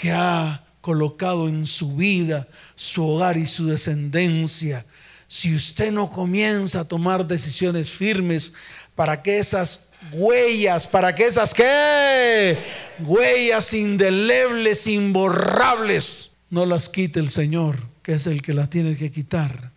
que 0.00 0.12
ha 0.12 0.64
colocado 0.80 1.46
en 1.46 1.66
su 1.66 1.94
vida, 1.96 2.48
su 2.74 3.06
hogar 3.06 3.36
y 3.36 3.46
su 3.46 3.66
descendencia, 3.66 4.86
si 5.28 5.54
usted 5.54 5.92
no 5.92 6.10
comienza 6.10 6.80
a 6.80 6.88
tomar 6.88 7.26
decisiones 7.26 7.90
firmes 7.90 8.54
para 8.94 9.22
que 9.22 9.38
esas 9.38 9.80
huellas, 10.10 10.86
para 10.86 11.14
que 11.14 11.26
esas 11.26 11.52
qué, 11.52 12.58
huellas 13.00 13.74
indelebles, 13.74 14.86
imborrables, 14.86 16.30
no 16.48 16.64
las 16.64 16.88
quite 16.88 17.20
el 17.20 17.30
Señor, 17.30 17.86
que 18.02 18.14
es 18.14 18.26
el 18.26 18.40
que 18.40 18.54
las 18.54 18.70
tiene 18.70 18.96
que 18.96 19.10
quitar. 19.10 19.72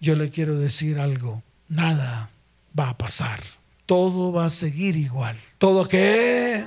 Yo 0.00 0.16
le 0.16 0.30
quiero 0.30 0.58
decir 0.58 0.98
algo, 0.98 1.44
nada 1.68 2.30
va 2.76 2.88
a 2.88 2.98
pasar. 2.98 3.40
Todo 3.86 4.32
va 4.32 4.46
a 4.46 4.50
seguir 4.50 4.96
igual. 4.96 5.38
¿Todo 5.58 5.86
qué? 5.86 6.64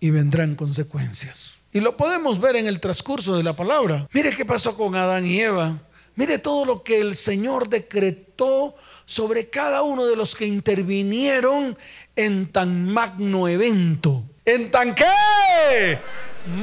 Y 0.00 0.10
vendrán 0.10 0.54
consecuencias. 0.54 1.61
Y 1.72 1.80
lo 1.80 1.96
podemos 1.96 2.38
ver 2.38 2.56
en 2.56 2.66
el 2.66 2.80
transcurso 2.80 3.34
de 3.36 3.42
la 3.42 3.56
palabra. 3.56 4.06
Mire 4.12 4.36
qué 4.36 4.44
pasó 4.44 4.76
con 4.76 4.94
Adán 4.94 5.26
y 5.26 5.40
Eva. 5.40 5.78
Mire 6.14 6.36
todo 6.36 6.66
lo 6.66 6.82
que 6.82 7.00
el 7.00 7.16
Señor 7.16 7.70
decretó 7.70 8.76
sobre 9.06 9.48
cada 9.48 9.80
uno 9.80 10.04
de 10.04 10.14
los 10.14 10.36
que 10.36 10.44
intervinieron 10.44 11.78
en 12.14 12.52
tan 12.52 12.92
magno 12.92 13.48
evento. 13.48 14.22
¿En 14.44 14.70
tan 14.70 14.94
qué? 14.94 15.98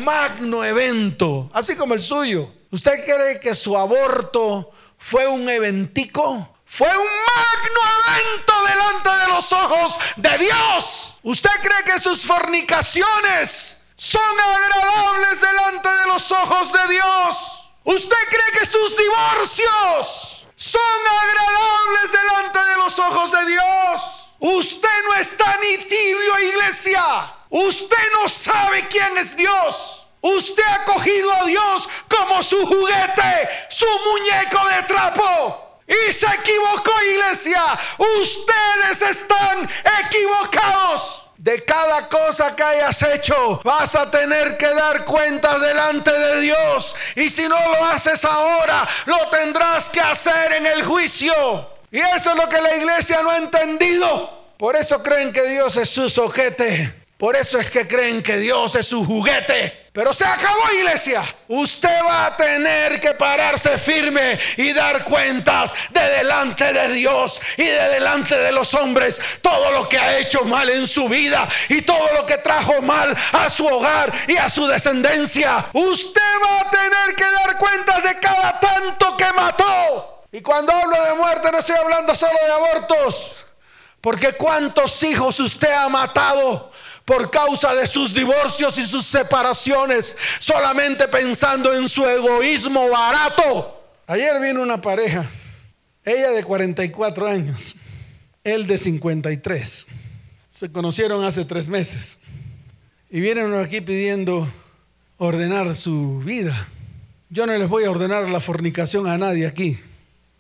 Magno 0.04 0.64
evento, 0.64 1.50
así 1.54 1.76
como 1.76 1.96
el 1.96 2.04
suyo. 2.04 2.52
¿Usted 2.70 3.04
cree 3.04 3.40
que 3.40 3.56
su 3.56 3.76
aborto 3.76 4.70
fue 5.00 5.28
un 5.28 5.50
eventico? 5.50 6.56
Fue 6.66 6.88
un 6.88 6.94
magno 6.94 7.82
evento 8.06 8.54
delante 8.68 9.10
de 9.10 9.28
los 9.36 9.52
ojos 9.52 10.00
de 10.18 10.38
Dios. 10.38 11.18
¿Usted 11.24 11.50
cree 11.64 11.84
que 11.84 12.00
sus 12.00 12.22
fornicaciones 12.22 13.69
son 14.00 14.40
agradables 14.40 15.42
delante 15.42 15.90
de 15.90 16.06
los 16.08 16.32
ojos 16.32 16.72
de 16.72 16.94
Dios? 16.94 17.70
¿Usted 17.84 18.30
cree 18.30 18.60
que 18.60 18.66
sus 18.66 18.96
divorcios 18.96 20.48
son 20.56 21.08
agradables 21.22 22.12
delante 22.14 22.60
de 22.60 22.78
los 22.78 22.98
ojos 22.98 23.32
de 23.32 23.46
Dios? 23.46 24.02
Usted 24.40 25.04
no 25.04 25.16
está 25.16 25.58
ni 25.62 25.78
tibio, 25.80 26.40
iglesia. 26.40 27.04
Usted 27.50 28.12
no 28.14 28.30
sabe 28.30 28.88
quién 28.88 29.18
es 29.18 29.36
Dios. 29.36 30.08
Usted 30.22 30.64
ha 30.64 30.86
cogido 30.86 31.34
a 31.34 31.44
Dios 31.44 31.90
como 32.10 32.42
su 32.42 32.66
juguete, 32.66 33.50
su 33.70 33.86
muñeco 33.86 34.66
de 34.70 34.84
trapo. 34.84 35.82
Y 35.86 36.14
se 36.14 36.26
equivocó, 36.26 36.92
iglesia. 37.02 37.78
Ustedes 37.98 39.02
están 39.02 39.70
equivocados 40.06 41.29
de 41.40 41.64
cada 41.64 42.10
cosa 42.10 42.54
que 42.54 42.62
hayas 42.62 43.02
hecho, 43.02 43.62
vas 43.64 43.96
a 43.96 44.12
tener 44.12 44.58
que 44.58 44.68
dar 44.68 45.06
cuenta 45.06 45.58
delante 45.58 46.12
de 46.12 46.42
Dios. 46.42 46.94
Y 47.16 47.30
si 47.30 47.48
no 47.48 47.58
lo 47.58 47.86
haces 47.86 48.26
ahora, 48.26 48.88
lo 49.06 49.30
tendrás 49.30 49.88
que 49.88 50.02
hacer 50.02 50.52
en 50.54 50.68
el 50.68 50.84
juicio. 50.84 51.34
Y 51.92 52.00
eso 52.00 52.32
es 52.32 52.36
lo 52.36 52.50
que 52.50 52.62
la 52.62 52.76
iglesia 52.76 53.24
no 53.24 53.32
ha 53.32 53.38
entendido. 53.38 54.52
Por 54.58 54.76
eso 54.76 55.02
creen 55.02 55.32
que 55.32 55.44
Dios 55.44 55.78
es 55.78 55.90
su 55.90 56.10
sojete. 56.10 56.99
Por 57.20 57.36
eso 57.36 57.60
es 57.60 57.70
que 57.70 57.86
creen 57.86 58.24
que 58.24 58.38
Dios 58.38 58.76
es 58.76 58.88
su 58.88 59.04
juguete. 59.04 59.90
Pero 59.92 60.14
se 60.14 60.24
acabó 60.24 60.72
iglesia. 60.74 61.22
Usted 61.50 62.00
va 62.08 62.28
a 62.28 62.38
tener 62.38 62.98
que 63.02 63.12
pararse 63.12 63.78
firme 63.78 64.40
y 64.56 64.72
dar 64.72 65.04
cuentas 65.04 65.74
de 65.90 66.00
delante 66.00 66.72
de 66.72 66.88
Dios 66.94 67.42
y 67.58 67.66
de 67.66 67.90
delante 67.90 68.38
de 68.38 68.54
los 68.54 68.74
hombres 68.74 69.20
todo 69.42 69.70
lo 69.74 69.90
que 69.90 69.98
ha 69.98 70.18
hecho 70.18 70.46
mal 70.46 70.70
en 70.70 70.88
su 70.88 71.10
vida 71.10 71.46
y 71.68 71.82
todo 71.82 72.14
lo 72.14 72.26
que 72.26 72.38
trajo 72.38 72.82
mal 72.82 73.14
a 73.34 73.50
su 73.50 73.68
hogar 73.68 74.14
y 74.30 74.38
a 74.38 74.48
su 74.48 74.66
descendencia. 74.66 75.72
Usted 75.74 76.22
va 76.42 76.62
a 76.62 76.72
tener 76.72 77.16
que 77.18 77.26
dar 77.26 77.58
cuentas 77.58 78.02
de 78.02 78.18
cada 78.22 78.58
tanto 78.62 79.18
que 79.18 79.34
mató. 79.34 80.24
Y 80.32 80.40
cuando 80.40 80.72
hablo 80.72 81.04
de 81.04 81.16
muerte 81.16 81.52
no 81.52 81.60
estoy 81.60 81.76
hablando 81.76 82.16
solo 82.16 82.40
de 82.46 82.52
abortos. 82.54 83.46
Porque 84.02 84.34
cuántos 84.34 85.04
hijos 85.04 85.40
usted 85.40 85.72
ha 85.72 85.90
matado 85.90 86.72
por 87.10 87.32
causa 87.32 87.74
de 87.74 87.88
sus 87.88 88.14
divorcios 88.14 88.78
y 88.78 88.84
sus 88.84 89.06
separaciones, 89.06 90.16
solamente 90.38 91.08
pensando 91.08 91.74
en 91.74 91.90
su 91.90 92.08
egoísmo 92.08 92.88
barato. 92.90 93.82
Ayer 94.06 94.40
vino 94.40 94.62
una 94.62 94.80
pareja, 94.80 95.26
ella 96.06 96.32
de 96.32 96.44
44 96.44 97.28
años, 97.28 97.76
él 98.44 98.68
de 98.68 98.78
53. 98.78 99.88
Se 100.50 100.72
conocieron 100.72 101.24
hace 101.26 101.46
tres 101.46 101.68
meses 101.68 102.20
y 103.10 103.20
vienen 103.20 103.54
aquí 103.56 103.82
pidiendo 103.82 104.48
ordenar 105.18 105.74
su 105.76 106.20
vida. 106.20 106.56
Yo 107.30 107.46
no 107.46 107.58
les 107.58 107.68
voy 107.68 107.86
a 107.86 107.92
ordenar 107.92 108.30
la 108.30 108.40
fornicación 108.40 109.08
a 109.08 109.18
nadie 109.18 109.46
aquí. 109.48 109.80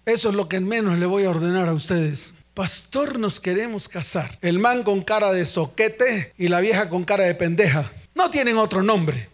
Eso 0.06 0.30
es 0.30 0.36
lo 0.36 0.48
que 0.48 0.60
menos 0.60 0.98
le 1.00 1.06
voy 1.06 1.26
a 1.26 1.30
ordenar 1.30 1.68
a 1.68 1.74
ustedes. 1.74 2.34
Pastor, 2.60 3.18
nos 3.18 3.40
queremos 3.40 3.88
casar. 3.88 4.38
El 4.42 4.60
man 4.60 4.84
con 4.84 5.02
cara 5.02 5.32
de 5.32 5.46
soquete 5.46 6.34
y 6.38 6.50
la 6.50 6.60
vieja 6.60 6.90
con 6.90 7.06
cara 7.06 7.24
de 7.24 7.34
pendeja. 7.34 7.90
No 8.14 8.30
tienen 8.30 8.58
otro 8.58 8.84
nombre. 8.84 9.30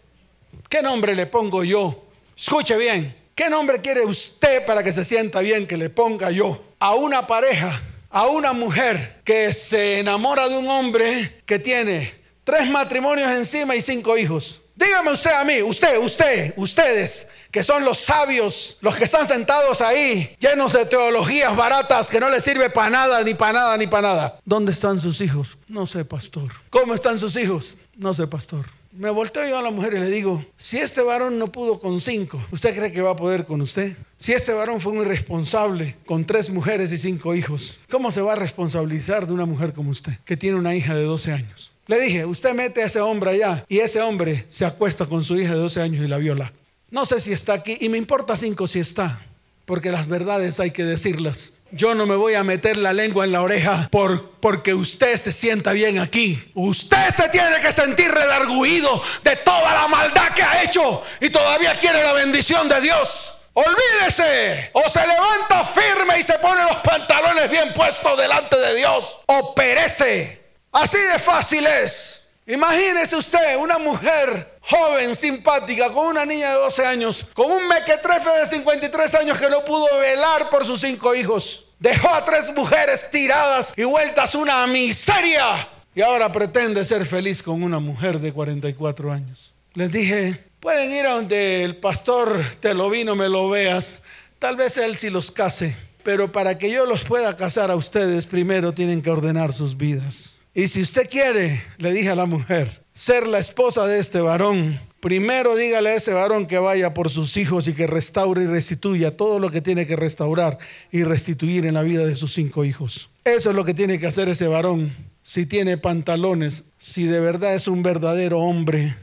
¿Qué 0.68 0.80
nombre 0.80 1.12
le 1.16 1.26
pongo 1.26 1.64
yo? 1.64 2.04
Escuche 2.36 2.76
bien. 2.76 3.16
¿Qué 3.34 3.50
nombre 3.50 3.80
quiere 3.80 4.04
usted 4.04 4.64
para 4.64 4.84
que 4.84 4.92
se 4.92 5.04
sienta 5.04 5.40
bien 5.40 5.66
que 5.66 5.76
le 5.76 5.90
ponga 5.90 6.30
yo 6.30 6.62
a 6.78 6.94
una 6.94 7.26
pareja 7.26 7.82
a 8.10 8.28
una 8.28 8.52
mujer 8.52 9.22
que 9.24 9.52
se 9.52 9.98
enamora 9.98 10.48
de 10.48 10.56
un 10.56 10.68
hombre 10.68 11.42
que 11.46 11.58
tiene 11.58 12.14
tres 12.44 12.70
matrimonios 12.70 13.28
encima 13.32 13.74
y 13.74 13.82
cinco 13.82 14.16
hijos. 14.16 14.60
Dígame 14.76 15.10
usted 15.10 15.30
a 15.32 15.42
mí, 15.42 15.62
usted, 15.62 15.98
usted, 15.98 16.52
ustedes, 16.54 17.26
que 17.50 17.64
son 17.64 17.82
los 17.82 17.96
sabios, 17.96 18.76
los 18.82 18.94
que 18.94 19.04
están 19.04 19.26
sentados 19.26 19.80
ahí, 19.80 20.36
llenos 20.38 20.74
de 20.74 20.84
teologías 20.84 21.56
baratas 21.56 22.10
que 22.10 22.20
no 22.20 22.28
les 22.28 22.44
sirve 22.44 22.68
para 22.68 22.90
nada, 22.90 23.22
ni 23.22 23.32
para 23.32 23.54
nada, 23.54 23.76
ni 23.78 23.86
para 23.86 24.08
nada. 24.08 24.40
¿Dónde 24.44 24.72
están 24.72 25.00
sus 25.00 25.22
hijos? 25.22 25.56
No 25.66 25.86
sé, 25.86 26.04
pastor. 26.04 26.52
¿Cómo 26.68 26.92
están 26.92 27.18
sus 27.18 27.36
hijos? 27.36 27.74
No 27.96 28.12
sé, 28.12 28.26
pastor. 28.26 28.66
Me 28.92 29.08
volteo 29.08 29.48
yo 29.48 29.58
a 29.58 29.62
la 29.62 29.70
mujer 29.70 29.94
y 29.94 29.98
le 29.98 30.10
digo, 30.10 30.44
si 30.58 30.76
este 30.76 31.00
varón 31.00 31.38
no 31.38 31.50
pudo 31.50 31.78
con 31.78 31.98
cinco, 31.98 32.38
¿usted 32.50 32.76
cree 32.76 32.92
que 32.92 33.00
va 33.00 33.12
a 33.12 33.16
poder 33.16 33.46
con 33.46 33.62
usted? 33.62 33.96
Si 34.18 34.34
este 34.34 34.52
varón 34.52 34.80
fue 34.82 34.92
un 34.92 35.00
irresponsable 35.00 35.96
con 36.04 36.26
tres 36.26 36.50
mujeres 36.50 36.92
y 36.92 36.98
cinco 36.98 37.34
hijos, 37.34 37.78
¿cómo 37.90 38.12
se 38.12 38.20
va 38.20 38.34
a 38.34 38.36
responsabilizar 38.36 39.26
de 39.26 39.32
una 39.32 39.46
mujer 39.46 39.72
como 39.72 39.88
usted, 39.88 40.12
que 40.26 40.36
tiene 40.36 40.58
una 40.58 40.74
hija 40.74 40.94
de 40.94 41.04
12 41.04 41.32
años? 41.32 41.72
Le 41.86 42.00
dije, 42.00 42.24
usted 42.24 42.52
mete 42.52 42.82
a 42.82 42.86
ese 42.86 43.00
hombre 43.00 43.30
allá 43.30 43.64
y 43.68 43.78
ese 43.78 44.00
hombre 44.00 44.44
se 44.48 44.64
acuesta 44.64 45.06
con 45.06 45.22
su 45.22 45.36
hija 45.36 45.54
de 45.54 45.60
12 45.60 45.82
años 45.82 46.04
y 46.04 46.08
la 46.08 46.18
viola. 46.18 46.52
No 46.90 47.06
sé 47.06 47.20
si 47.20 47.32
está 47.32 47.52
aquí 47.52 47.78
y 47.80 47.88
me 47.88 47.98
importa 47.98 48.36
cinco 48.36 48.66
si 48.66 48.80
está, 48.80 49.24
porque 49.64 49.92
las 49.92 50.08
verdades 50.08 50.58
hay 50.58 50.72
que 50.72 50.84
decirlas. 50.84 51.52
Yo 51.70 51.94
no 51.94 52.06
me 52.06 52.16
voy 52.16 52.34
a 52.34 52.42
meter 52.44 52.76
la 52.76 52.92
lengua 52.92 53.24
en 53.24 53.32
la 53.32 53.42
oreja 53.42 53.88
por, 53.90 54.30
porque 54.40 54.74
usted 54.74 55.16
se 55.16 55.30
sienta 55.30 55.72
bien 55.72 55.98
aquí. 55.98 56.50
Usted 56.54 57.10
se 57.10 57.28
tiene 57.28 57.60
que 57.60 57.72
sentir 57.72 58.10
redarguido 58.10 59.02
de 59.22 59.36
toda 59.36 59.74
la 59.74 59.86
maldad 59.86 60.32
que 60.34 60.42
ha 60.42 60.62
hecho 60.62 61.02
y 61.20 61.28
todavía 61.30 61.78
quiere 61.78 62.02
la 62.02 62.12
bendición 62.12 62.68
de 62.68 62.80
Dios. 62.80 63.36
Olvídese. 63.52 64.70
O 64.74 64.88
se 64.88 65.06
levanta 65.06 65.64
firme 65.64 66.18
y 66.18 66.22
se 66.22 66.38
pone 66.38 66.62
los 66.62 66.76
pantalones 66.76 67.50
bien 67.50 67.72
puestos 67.74 68.16
delante 68.18 68.56
de 68.56 68.74
Dios. 68.76 69.20
O 69.26 69.54
perece. 69.54 70.45
Así 70.76 70.98
de 70.98 71.18
fácil 71.18 71.66
es. 71.66 72.22
Imagínese 72.46 73.16
usted 73.16 73.56
una 73.56 73.78
mujer 73.78 74.58
joven, 74.60 75.16
simpática, 75.16 75.90
con 75.90 76.08
una 76.08 76.26
niña 76.26 76.52
de 76.52 76.58
12 76.58 76.84
años, 76.84 77.26
con 77.32 77.50
un 77.50 77.66
mequetrefe 77.66 78.28
de 78.40 78.46
53 78.46 79.14
años 79.14 79.38
que 79.38 79.48
no 79.48 79.64
pudo 79.64 79.86
velar 79.98 80.50
por 80.50 80.66
sus 80.66 80.82
cinco 80.82 81.14
hijos. 81.14 81.64
Dejó 81.78 82.10
a 82.10 82.22
tres 82.26 82.52
mujeres 82.54 83.10
tiradas 83.10 83.72
y 83.74 83.84
vueltas 83.84 84.34
una 84.34 84.66
miseria. 84.66 85.66
Y 85.94 86.02
ahora 86.02 86.30
pretende 86.30 86.84
ser 86.84 87.06
feliz 87.06 87.42
con 87.42 87.62
una 87.62 87.78
mujer 87.78 88.18
de 88.18 88.34
44 88.34 89.10
años. 89.10 89.54
Les 89.72 89.90
dije, 89.90 90.44
pueden 90.60 90.92
ir 90.92 91.06
a 91.06 91.14
donde 91.14 91.64
el 91.64 91.76
pastor 91.78 92.38
te 92.60 92.74
lo 92.74 92.90
vino, 92.90 93.16
me 93.16 93.30
lo 93.30 93.48
veas. 93.48 94.02
Tal 94.38 94.56
vez 94.56 94.76
él 94.76 94.98
sí 94.98 95.08
los 95.08 95.30
case. 95.30 95.74
Pero 96.02 96.30
para 96.30 96.58
que 96.58 96.70
yo 96.70 96.84
los 96.84 97.02
pueda 97.02 97.34
casar 97.34 97.70
a 97.70 97.76
ustedes, 97.76 98.26
primero 98.26 98.72
tienen 98.74 99.00
que 99.00 99.10
ordenar 99.10 99.54
sus 99.54 99.74
vidas. 99.78 100.35
Y 100.56 100.68
si 100.68 100.80
usted 100.80 101.06
quiere, 101.10 101.60
le 101.76 101.92
dije 101.92 102.08
a 102.08 102.14
la 102.14 102.24
mujer, 102.24 102.82
ser 102.94 103.26
la 103.26 103.38
esposa 103.38 103.86
de 103.86 103.98
este 103.98 104.22
varón, 104.22 104.80
primero 105.00 105.54
dígale 105.54 105.90
a 105.90 105.96
ese 105.96 106.14
varón 106.14 106.46
que 106.46 106.58
vaya 106.58 106.94
por 106.94 107.10
sus 107.10 107.36
hijos 107.36 107.68
y 107.68 107.74
que 107.74 107.86
restaure 107.86 108.44
y 108.44 108.46
restituya 108.46 109.18
todo 109.18 109.38
lo 109.38 109.50
que 109.50 109.60
tiene 109.60 109.86
que 109.86 109.96
restaurar 109.96 110.56
y 110.90 111.02
restituir 111.02 111.66
en 111.66 111.74
la 111.74 111.82
vida 111.82 112.06
de 112.06 112.16
sus 112.16 112.32
cinco 112.32 112.64
hijos. 112.64 113.10
Eso 113.26 113.50
es 113.50 113.54
lo 113.54 113.66
que 113.66 113.74
tiene 113.74 113.98
que 113.98 114.06
hacer 114.06 114.30
ese 114.30 114.46
varón. 114.46 114.96
Si 115.22 115.44
tiene 115.44 115.76
pantalones, 115.76 116.64
si 116.78 117.04
de 117.04 117.20
verdad 117.20 117.54
es 117.54 117.68
un 117.68 117.82
verdadero 117.82 118.40
hombre, 118.40 118.94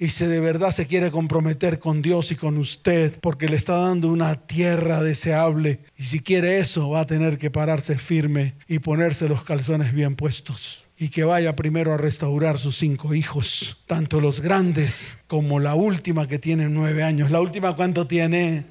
y 0.00 0.08
si 0.08 0.26
de 0.26 0.40
verdad 0.40 0.72
se 0.72 0.88
quiere 0.88 1.12
comprometer 1.12 1.78
con 1.78 2.02
Dios 2.02 2.32
y 2.32 2.34
con 2.34 2.58
usted, 2.58 3.16
porque 3.20 3.48
le 3.48 3.54
está 3.54 3.78
dando 3.78 4.08
una 4.08 4.44
tierra 4.48 5.00
deseable, 5.04 5.78
y 5.96 6.02
si 6.02 6.18
quiere 6.18 6.58
eso, 6.58 6.90
va 6.90 7.02
a 7.02 7.06
tener 7.06 7.38
que 7.38 7.52
pararse 7.52 7.96
firme 7.96 8.56
y 8.66 8.80
ponerse 8.80 9.28
los 9.28 9.44
calzones 9.44 9.92
bien 9.92 10.16
puestos 10.16 10.85
y 10.98 11.08
que 11.10 11.24
vaya 11.24 11.54
primero 11.56 11.92
a 11.92 11.98
restaurar 11.98 12.58
sus 12.58 12.78
cinco 12.78 13.14
hijos, 13.14 13.78
tanto 13.86 14.20
los 14.20 14.40
grandes 14.40 15.18
como 15.26 15.60
la 15.60 15.74
última 15.74 16.26
que 16.26 16.38
tiene 16.38 16.68
nueve 16.68 17.02
años. 17.02 17.30
¿La 17.30 17.40
última 17.40 17.76
cuánto 17.76 18.06
tiene? 18.06 18.64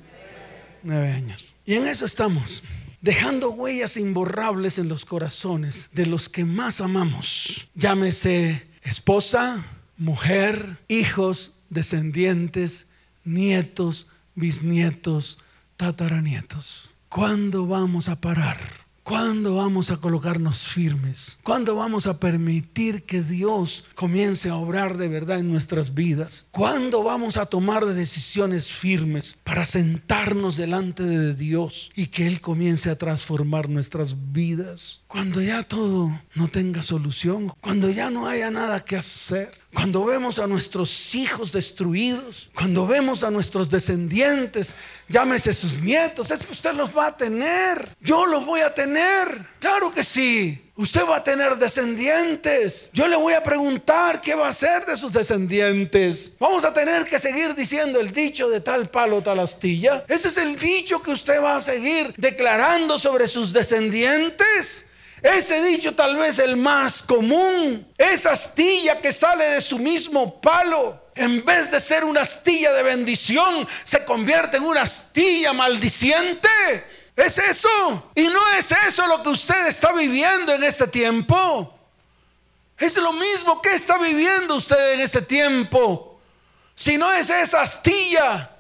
Nueve 0.83 1.11
años. 1.11 1.45
Y 1.65 1.75
en 1.75 1.85
eso 1.85 2.05
estamos, 2.05 2.63
dejando 3.01 3.51
huellas 3.51 3.97
imborrables 3.97 4.79
en 4.79 4.89
los 4.89 5.05
corazones 5.05 5.89
de 5.93 6.05
los 6.05 6.29
que 6.29 6.45
más 6.45 6.81
amamos. 6.81 7.67
Llámese 7.75 8.67
esposa, 8.81 9.63
mujer, 9.97 10.77
hijos, 10.87 11.51
descendientes, 11.69 12.87
nietos, 13.23 14.07
bisnietos, 14.35 15.37
tataranietos. 15.77 16.89
¿Cuándo 17.09 17.67
vamos 17.67 18.09
a 18.09 18.19
parar? 18.19 18.84
¿Cuándo 19.05 19.53
vamos 19.53 19.91
a 19.91 19.97
colocarnos 19.97 20.65
firmes? 20.65 21.37
¿Cuándo 21.43 21.75
vamos 21.75 22.07
a 22.07 22.19
permitir 22.19 23.03
que 23.03 23.21
Dios 23.21 23.83
comience 23.93 24.49
a 24.49 24.55
obrar 24.55 24.97
de 24.97 25.07
verdad 25.09 25.37
en 25.37 25.51
nuestras 25.51 25.93
vidas? 25.93 26.47
¿Cuándo 26.49 27.03
vamos 27.03 27.37
a 27.37 27.45
tomar 27.45 27.85
decisiones 27.85 28.71
firmes 28.71 29.37
para 29.43 29.67
sentarnos 29.67 30.57
delante 30.57 31.03
de 31.03 31.35
Dios 31.35 31.91
y 31.95 32.07
que 32.07 32.25
Él 32.25 32.41
comience 32.41 32.89
a 32.89 32.97
transformar 32.97 33.69
nuestras 33.69 34.31
vidas? 34.31 35.01
Cuando 35.05 35.39
ya 35.39 35.61
todo 35.61 36.19
no 36.33 36.47
tenga 36.47 36.81
solución, 36.81 37.53
cuando 37.61 37.91
ya 37.91 38.09
no 38.09 38.25
haya 38.25 38.49
nada 38.49 38.83
que 38.83 38.95
hacer, 38.95 39.51
cuando 39.71 40.03
vemos 40.05 40.39
a 40.39 40.47
nuestros 40.47 41.13
hijos 41.13 41.51
destruidos, 41.51 42.49
cuando 42.55 42.87
vemos 42.87 43.23
a 43.23 43.29
nuestros 43.29 43.69
descendientes, 43.69 44.73
llámese 45.07 45.53
sus 45.53 45.79
nietos, 45.79 46.31
es 46.31 46.45
que 46.45 46.53
usted 46.53 46.73
los 46.73 46.95
va 46.95 47.07
a 47.07 47.17
tener, 47.17 47.89
yo 48.01 48.25
los 48.25 48.45
voy 48.45 48.61
a 48.61 48.73
tener, 48.73 49.45
claro 49.59 49.93
que 49.93 50.03
sí. 50.03 50.61
Usted 50.77 51.05
va 51.05 51.17
a 51.17 51.23
tener 51.23 51.55
descendientes. 51.55 52.89
Yo 52.91 53.07
le 53.07 53.15
voy 53.15 53.31
a 53.31 53.41
preguntar 53.41 54.19
qué 54.19 54.35
va 54.35 54.47
a 54.47 54.49
hacer 54.49 54.85
de 54.85 54.97
sus 54.97 55.13
descendientes. 55.13 56.33
Vamos 56.37 56.65
a 56.65 56.73
tener 56.73 57.05
que 57.05 57.17
seguir 57.17 57.55
diciendo 57.55 58.01
el 58.01 58.11
dicho 58.11 58.49
de 58.49 58.59
tal 58.59 58.87
palo, 58.87 59.23
tal 59.23 59.39
astilla. 59.39 60.03
Ese 60.09 60.27
es 60.27 60.35
el 60.35 60.57
dicho 60.59 61.01
que 61.01 61.11
usted 61.11 61.41
va 61.41 61.55
a 61.55 61.61
seguir 61.61 62.13
declarando 62.17 62.99
sobre 62.99 63.27
sus 63.27 63.53
descendientes. 63.53 64.83
Ese 65.21 65.63
dicho 65.63 65.95
tal 65.95 66.17
vez 66.17 66.39
el 66.39 66.57
más 66.57 67.01
común. 67.01 67.87
Esa 67.97 68.33
astilla 68.33 68.99
que 68.99 69.13
sale 69.13 69.45
de 69.45 69.61
su 69.61 69.79
mismo 69.79 70.41
palo. 70.41 71.04
En 71.15 71.45
vez 71.45 71.71
de 71.71 71.79
ser 71.79 72.03
una 72.03 72.21
astilla 72.21 72.73
de 72.73 72.83
bendición, 72.83 73.65
se 73.85 74.03
convierte 74.03 74.57
en 74.57 74.63
una 74.63 74.81
astilla 74.81 75.53
maldiciente. 75.53 76.49
¿Es 77.15 77.37
eso? 77.37 78.11
Y 78.15 78.27
no 78.27 78.41
es 78.57 78.71
eso 78.71 79.07
lo 79.07 79.23
que 79.23 79.29
usted 79.29 79.67
está 79.67 79.93
viviendo 79.93 80.53
en 80.53 80.63
este 80.65 80.87
tiempo. 80.87 81.73
Es 82.77 82.97
lo 82.97 83.13
mismo 83.13 83.61
que 83.61 83.73
está 83.73 83.97
viviendo 83.97 84.55
usted 84.55 84.93
en 84.93 84.99
este 84.99 85.21
tiempo. 85.21 86.19
Si 86.75 86.97
no 86.97 87.11
es 87.13 87.29
esa 87.29 87.61
astilla 87.61 88.51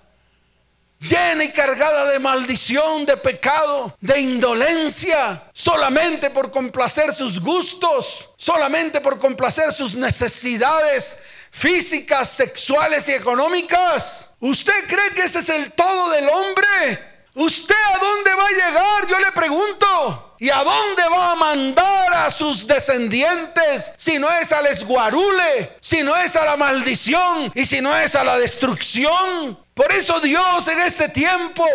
llena 0.99 1.43
y 1.43 1.51
cargada 1.51 2.09
de 2.09 2.19
maldición, 2.19 3.05
de 3.05 3.17
pecado, 3.17 3.95
de 3.99 4.19
indolencia, 4.21 5.49
solamente 5.53 6.29
por 6.29 6.51
complacer 6.51 7.13
sus 7.13 7.39
gustos, 7.39 8.29
solamente 8.37 9.01
por 9.01 9.19
complacer 9.19 9.71
sus 9.71 9.95
necesidades 9.95 11.17
físicas, 11.55 12.29
sexuales 12.29 13.07
y 13.07 13.13
económicas. 13.13 14.29
¿Usted 14.41 14.87
cree 14.87 15.11
que 15.11 15.23
ese 15.23 15.39
es 15.39 15.49
el 15.49 15.71
todo 15.71 16.11
del 16.11 16.27
hombre? 16.27 17.25
¿Usted 17.33 17.75
a 17.93 17.97
dónde 17.97 18.33
va 18.33 18.45
a 18.45 18.51
llegar? 18.51 19.07
Yo 19.07 19.19
le 19.19 19.31
pregunto. 19.31 20.35
¿Y 20.37 20.49
a 20.49 20.63
dónde 20.63 21.07
va 21.07 21.31
a 21.31 21.35
mandar 21.35 22.13
a 22.13 22.29
sus 22.29 22.67
descendientes 22.67 23.93
si 23.95 24.19
no 24.19 24.29
es 24.29 24.51
al 24.51 24.65
esguarule, 24.67 25.77
si 25.79 26.03
no 26.03 26.13
es 26.17 26.35
a 26.35 26.43
la 26.43 26.57
maldición 26.57 27.53
y 27.55 27.63
si 27.63 27.79
no 27.79 27.97
es 27.97 28.15
a 28.15 28.23
la 28.25 28.37
destrucción? 28.37 29.57
Por 29.73 29.89
eso 29.93 30.19
Dios 30.19 30.67
en 30.67 30.81
este 30.81 31.07
tiempo 31.07 31.65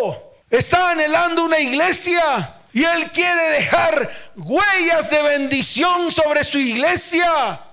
está 0.47 0.91
anhelando 0.91 1.43
una 1.43 1.59
iglesia 1.59 2.55
y 2.71 2.83
Él 2.83 3.09
quiere 3.11 3.49
dejar 3.49 4.11
huellas 4.35 5.09
de 5.09 5.23
bendición 5.23 6.11
sobre 6.11 6.43
su 6.43 6.59
iglesia. 6.59 7.70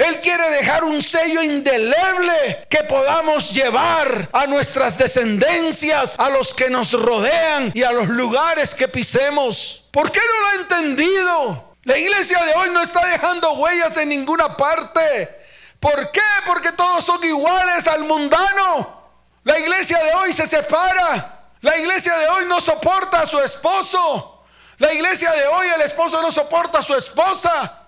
Él 0.00 0.18
quiere 0.18 0.48
dejar 0.48 0.82
un 0.82 1.02
sello 1.02 1.42
indeleble 1.42 2.66
que 2.70 2.84
podamos 2.84 3.52
llevar 3.52 4.30
a 4.32 4.46
nuestras 4.46 4.96
descendencias, 4.96 6.14
a 6.16 6.30
los 6.30 6.54
que 6.54 6.70
nos 6.70 6.92
rodean 6.92 7.70
y 7.74 7.82
a 7.82 7.92
los 7.92 8.08
lugares 8.08 8.74
que 8.74 8.88
pisemos. 8.88 9.84
¿Por 9.90 10.10
qué 10.10 10.20
no 10.20 10.40
lo 10.40 10.48
ha 10.48 10.54
entendido? 10.54 11.74
La 11.84 11.98
iglesia 11.98 12.42
de 12.42 12.54
hoy 12.54 12.70
no 12.70 12.80
está 12.80 13.06
dejando 13.08 13.52
huellas 13.52 13.94
en 13.98 14.08
ninguna 14.08 14.56
parte. 14.56 15.38
¿Por 15.78 16.10
qué? 16.10 16.22
Porque 16.46 16.72
todos 16.72 17.04
son 17.04 17.22
iguales 17.22 17.86
al 17.86 18.04
mundano. 18.04 19.02
La 19.44 19.58
iglesia 19.58 19.98
de 19.98 20.14
hoy 20.14 20.32
se 20.32 20.46
separa. 20.46 21.50
La 21.60 21.76
iglesia 21.76 22.16
de 22.16 22.26
hoy 22.26 22.46
no 22.46 22.62
soporta 22.62 23.20
a 23.20 23.26
su 23.26 23.38
esposo. 23.38 24.44
La 24.78 24.94
iglesia 24.94 25.30
de 25.32 25.46
hoy 25.46 25.66
el 25.76 25.82
esposo 25.82 26.22
no 26.22 26.32
soporta 26.32 26.78
a 26.78 26.82
su 26.82 26.94
esposa. 26.94 27.79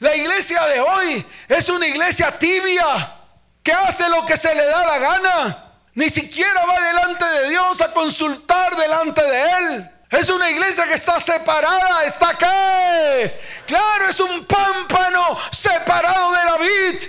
La 0.00 0.14
iglesia 0.14 0.64
de 0.66 0.80
hoy 0.80 1.26
es 1.48 1.68
una 1.68 1.86
iglesia 1.86 2.38
tibia 2.38 3.14
que 3.62 3.72
hace 3.72 4.08
lo 4.08 4.24
que 4.26 4.36
se 4.36 4.54
le 4.54 4.64
da 4.64 4.84
la 4.84 4.98
gana. 4.98 5.64
Ni 5.94 6.10
siquiera 6.10 6.64
va 6.66 6.80
delante 6.80 7.24
de 7.24 7.48
Dios 7.50 7.80
a 7.80 7.92
consultar 7.92 8.76
delante 8.76 9.22
de 9.22 9.42
Él. 9.58 9.90
Es 10.10 10.28
una 10.28 10.50
iglesia 10.50 10.86
que 10.86 10.94
está 10.94 11.18
separada, 11.18 12.04
está 12.04 12.34
qué? 12.34 13.40
Claro, 13.66 14.08
es 14.08 14.20
un 14.20 14.44
pámpano 14.46 15.36
separado 15.50 16.32
de 16.32 16.44
la 16.44 16.56
vid. 16.56 17.02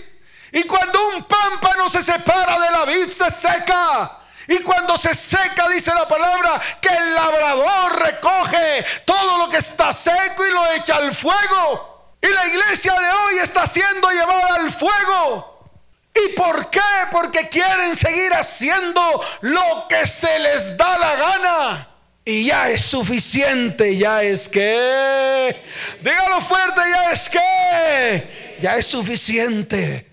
Y 0.54 0.64
cuando 0.64 1.10
un 1.10 1.24
pámpano 1.24 1.90
se 1.90 2.02
separa 2.02 2.60
de 2.60 2.72
la 2.72 2.86
vid, 2.86 3.10
se 3.10 3.30
seca. 3.32 4.20
Y 4.48 4.60
cuando 4.60 4.98
se 4.98 5.14
seca, 5.14 5.68
dice 5.68 5.94
la 5.94 6.08
palabra, 6.08 6.62
que 6.80 6.90
el 6.90 7.14
labrador 7.14 8.00
recoge 8.00 8.86
todo 9.06 9.40
lo 9.40 9.50
que 9.50 9.58
está 9.58 9.92
seco 9.92 10.46
y 10.46 10.52
lo 10.52 10.72
echa 10.72 10.98
al 10.98 11.14
fuego. 11.14 11.95
Y 12.28 12.34
la 12.34 12.48
iglesia 12.48 12.94
de 12.94 13.08
hoy 13.08 13.44
está 13.44 13.68
siendo 13.68 14.10
llevada 14.10 14.56
al 14.56 14.72
fuego. 14.72 15.70
¿Y 16.16 16.34
por 16.34 16.70
qué? 16.72 16.80
Porque 17.12 17.50
quieren 17.50 17.96
seguir 17.96 18.34
haciendo 18.34 19.24
lo 19.42 19.86
que 19.88 20.08
se 20.08 20.40
les 20.40 20.76
da 20.76 20.98
la 20.98 21.16
gana. 21.16 21.90
Y 22.24 22.46
ya 22.46 22.72
es 22.72 22.82
suficiente, 22.82 23.96
ya 23.96 24.24
es 24.24 24.50
que, 24.50 25.56
dígalo 26.02 26.42
fuerte, 26.42 26.82
ya 26.90 27.12
es 27.12 27.30
que, 27.30 28.58
ya 28.60 28.78
es 28.78 28.88
suficiente. 28.88 30.10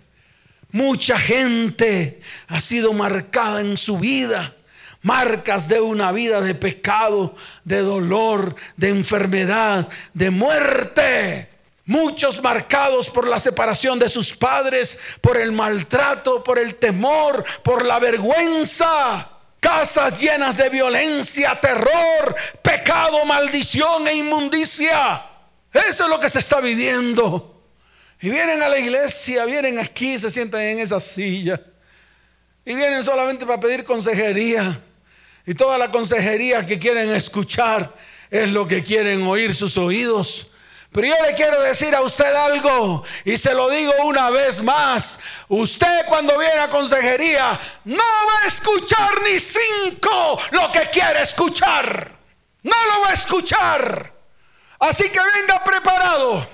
Mucha 0.71 1.19
gente 1.19 2.21
ha 2.49 2.61
sido 2.61 2.93
marcada 2.93 3.63
en 3.63 3.79
su 3.79 3.99
vida, 3.99 4.55
marcas 5.01 5.69
de 5.69 5.81
una 5.81 6.13
vida 6.13 6.43
de 6.43 6.55
pecado, 6.55 7.35
de 7.65 7.79
dolor, 7.79 8.57
de 8.77 8.91
enfermedad, 8.91 9.89
de 10.13 10.29
muerte. 10.29 11.52
Muchos 11.85 12.41
marcados 12.43 13.11
por 13.11 13.27
la 13.27 13.41
separación 13.41 13.99
de 13.99 14.09
sus 14.09 14.37
padres, 14.37 14.99
por 15.21 15.37
el 15.37 15.51
maltrato, 15.51 16.45
por 16.45 16.59
el 16.59 16.77
temor, 16.77 17.45
por 17.65 17.85
la 17.85 17.99
vergüenza. 17.99 19.29
Casas 19.59 20.21
llenas 20.21 20.57
de 20.57 20.69
violencia, 20.69 21.61
terror, 21.61 22.35
pecado, 22.63 23.25
maldición 23.25 24.07
e 24.07 24.15
inmundicia. 24.15 25.27
Eso 25.73 26.05
es 26.05 26.09
lo 26.09 26.21
que 26.21 26.31
se 26.31 26.39
está 26.39 26.61
viviendo. 26.61 27.65
Y 28.21 28.31
vienen 28.31 28.63
a 28.63 28.69
la 28.69 28.79
iglesia, 28.79 29.45
vienen 29.45 29.81
aquí, 29.81 30.19
se 30.19 30.31
sientan 30.31 30.61
en 30.61 30.79
esa 30.79 31.01
silla. 31.01 31.61
Y 32.65 32.75
vienen 32.75 33.03
solamente 33.03 33.45
para 33.45 33.59
pedir 33.59 33.83
consejería. 33.83 34.81
Y 35.45 35.55
toda 35.55 35.77
la 35.79 35.91
consejería 35.91 36.65
que 36.65 36.79
quieren 36.79 37.11
escuchar 37.11 37.93
es 38.31 38.53
lo 38.53 38.69
que 38.69 38.85
quieren 38.85 39.23
oír 39.23 39.53
sus 39.55 39.77
oídos. 39.77 40.47
Pero 40.93 41.07
yo 41.07 41.15
le 41.25 41.35
quiero 41.35 41.61
decir 41.63 41.95
a 41.95 42.03
usted 42.03 42.35
algo 42.35 43.03
y 43.25 43.39
se 43.39 43.55
lo 43.55 43.71
digo 43.71 43.93
una 44.05 44.29
vez 44.29 44.63
más. 44.63 45.19
Usted 45.49 46.05
cuando 46.07 46.39
viene 46.39 46.61
a 46.61 46.69
consejería 46.69 47.59
no 47.85 47.97
va 48.03 48.45
a 48.45 48.47
escuchar 48.47 49.23
ni 49.23 49.41
cinco 49.41 50.39
lo 50.51 50.71
que 50.71 50.91
quiere 50.91 51.23
escuchar. 51.23 52.13
No 52.63 52.77
lo 52.87 53.01
va 53.01 53.09
a 53.09 53.15
escuchar. 53.15 54.13
Así 54.81 55.09
que 55.09 55.19
venga 55.19 55.65
preparado. 55.65 56.47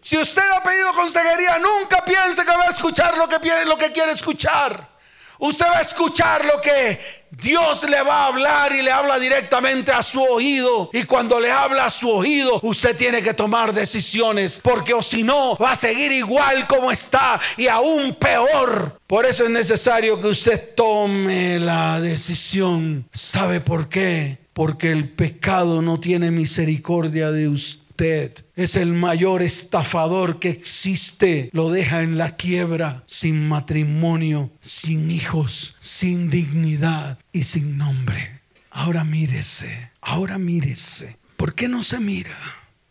Si 0.00 0.18
usted 0.18 0.42
ha 0.50 0.62
pedido 0.62 0.92
consejería, 0.92 1.58
nunca 1.60 2.04
piense 2.04 2.44
que 2.44 2.56
va 2.56 2.64
a 2.64 2.70
escuchar 2.70 3.16
lo 3.16 3.28
que, 3.28 3.38
lo 3.64 3.78
que 3.78 3.92
quiere 3.92 4.12
escuchar. 4.12 4.93
Usted 5.38 5.66
va 5.66 5.78
a 5.78 5.82
escuchar 5.82 6.44
lo 6.44 6.60
que 6.60 7.24
Dios 7.30 7.82
le 7.88 8.00
va 8.02 8.24
a 8.24 8.26
hablar 8.26 8.72
y 8.72 8.82
le 8.82 8.90
habla 8.90 9.18
directamente 9.18 9.90
a 9.90 10.02
su 10.02 10.22
oído. 10.22 10.90
Y 10.92 11.04
cuando 11.04 11.40
le 11.40 11.50
habla 11.50 11.86
a 11.86 11.90
su 11.90 12.08
oído, 12.08 12.60
usted 12.62 12.96
tiene 12.96 13.22
que 13.22 13.34
tomar 13.34 13.72
decisiones. 13.72 14.60
Porque 14.62 14.94
o 14.94 15.02
si 15.02 15.22
no, 15.22 15.56
va 15.56 15.72
a 15.72 15.76
seguir 15.76 16.12
igual 16.12 16.66
como 16.66 16.90
está 16.90 17.40
y 17.56 17.66
aún 17.66 18.14
peor. 18.14 19.00
Por 19.06 19.26
eso 19.26 19.44
es 19.44 19.50
necesario 19.50 20.20
que 20.20 20.28
usted 20.28 20.74
tome 20.74 21.58
la 21.58 22.00
decisión. 22.00 23.08
¿Sabe 23.12 23.60
por 23.60 23.88
qué? 23.88 24.38
Porque 24.52 24.92
el 24.92 25.08
pecado 25.08 25.82
no 25.82 25.98
tiene 25.98 26.30
misericordia 26.30 27.32
de 27.32 27.48
usted 27.48 27.83
es 27.96 28.76
el 28.76 28.92
mayor 28.92 29.42
estafador 29.42 30.38
que 30.40 30.50
existe. 30.50 31.50
Lo 31.52 31.70
deja 31.70 32.02
en 32.02 32.18
la 32.18 32.36
quiebra, 32.36 33.04
sin 33.06 33.48
matrimonio, 33.48 34.50
sin 34.60 35.10
hijos, 35.10 35.74
sin 35.80 36.30
dignidad 36.30 37.18
y 37.32 37.44
sin 37.44 37.78
nombre. 37.78 38.40
Ahora 38.70 39.04
mírese, 39.04 39.90
ahora 40.00 40.38
mírese. 40.38 41.16
¿Por 41.36 41.54
qué 41.54 41.68
no 41.68 41.82
se 41.82 42.00
mira? 42.00 42.36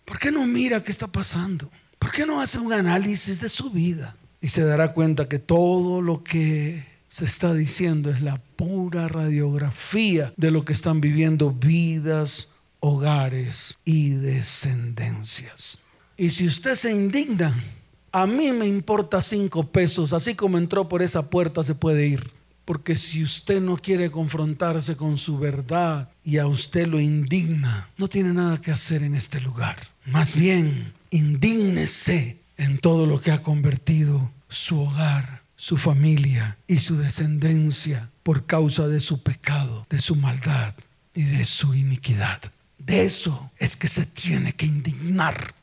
¿Por 0.05 0.19
qué 0.19 0.31
no 0.31 0.45
mira 0.45 0.83
qué 0.83 0.91
está 0.91 1.07
pasando? 1.07 1.69
¿Por 1.99 2.11
qué 2.11 2.25
no 2.25 2.39
hace 2.39 2.59
un 2.59 2.71
análisis 2.71 3.41
de 3.41 3.49
su 3.49 3.69
vida? 3.69 4.15
Y 4.41 4.49
se 4.49 4.63
dará 4.63 4.93
cuenta 4.93 5.27
que 5.27 5.39
todo 5.39 6.01
lo 6.01 6.23
que 6.23 6.85
se 7.09 7.25
está 7.25 7.53
diciendo 7.53 8.09
es 8.09 8.21
la 8.21 8.41
pura 8.55 9.07
radiografía 9.07 10.33
de 10.35 10.51
lo 10.51 10.65
que 10.65 10.73
están 10.73 10.99
viviendo 10.99 11.51
vidas 11.51 12.49
hogares 12.83 13.79
y 13.85 14.09
descendencias. 14.09 15.77
Y 16.17 16.31
si 16.31 16.45
usted 16.45 16.75
se 16.75 16.91
indigna, 16.91 17.63
a 18.11 18.27
mí 18.27 18.51
me 18.51 18.67
importa 18.67 19.21
cinco 19.21 19.71
pesos, 19.71 20.11
así 20.11 20.35
como 20.35 20.57
entró 20.57 20.89
por 20.89 21.01
esa 21.01 21.29
puerta 21.29 21.63
se 21.63 21.75
puede 21.75 22.07
ir. 22.07 22.29
Porque 22.65 22.97
si 22.97 23.23
usted 23.23 23.61
no 23.61 23.77
quiere 23.77 24.11
confrontarse 24.11 24.97
con 24.97 25.17
su 25.17 25.39
verdad 25.39 26.09
y 26.25 26.39
a 26.39 26.47
usted 26.47 26.87
lo 26.87 26.99
indigna, 26.99 27.89
no 27.97 28.09
tiene 28.09 28.33
nada 28.33 28.59
que 28.59 28.71
hacer 28.71 29.01
en 29.01 29.15
este 29.15 29.39
lugar. 29.39 29.77
Más 30.05 30.35
bien, 30.35 30.93
indígnese 31.09 32.37
en 32.57 32.79
todo 32.79 33.05
lo 33.05 33.21
que 33.21 33.31
ha 33.31 33.41
convertido 33.41 34.29
su 34.49 34.81
hogar, 34.81 35.41
su 35.55 35.77
familia 35.77 36.57
y 36.67 36.79
su 36.79 36.97
descendencia 36.97 38.09
por 38.23 38.45
causa 38.45 38.89
de 38.89 38.99
su 38.99 39.23
pecado, 39.23 39.87
de 39.89 40.01
su 40.01 40.17
maldad 40.17 40.75
y 41.13 41.23
de 41.23 41.45
su 41.45 41.73
iniquidad. 41.73 42.41
De 42.85 43.03
eso 43.03 43.51
es 43.57 43.77
que 43.77 43.87
se 43.87 44.05
tiene 44.05 44.53
que 44.53 44.65
indignar. 44.65 45.55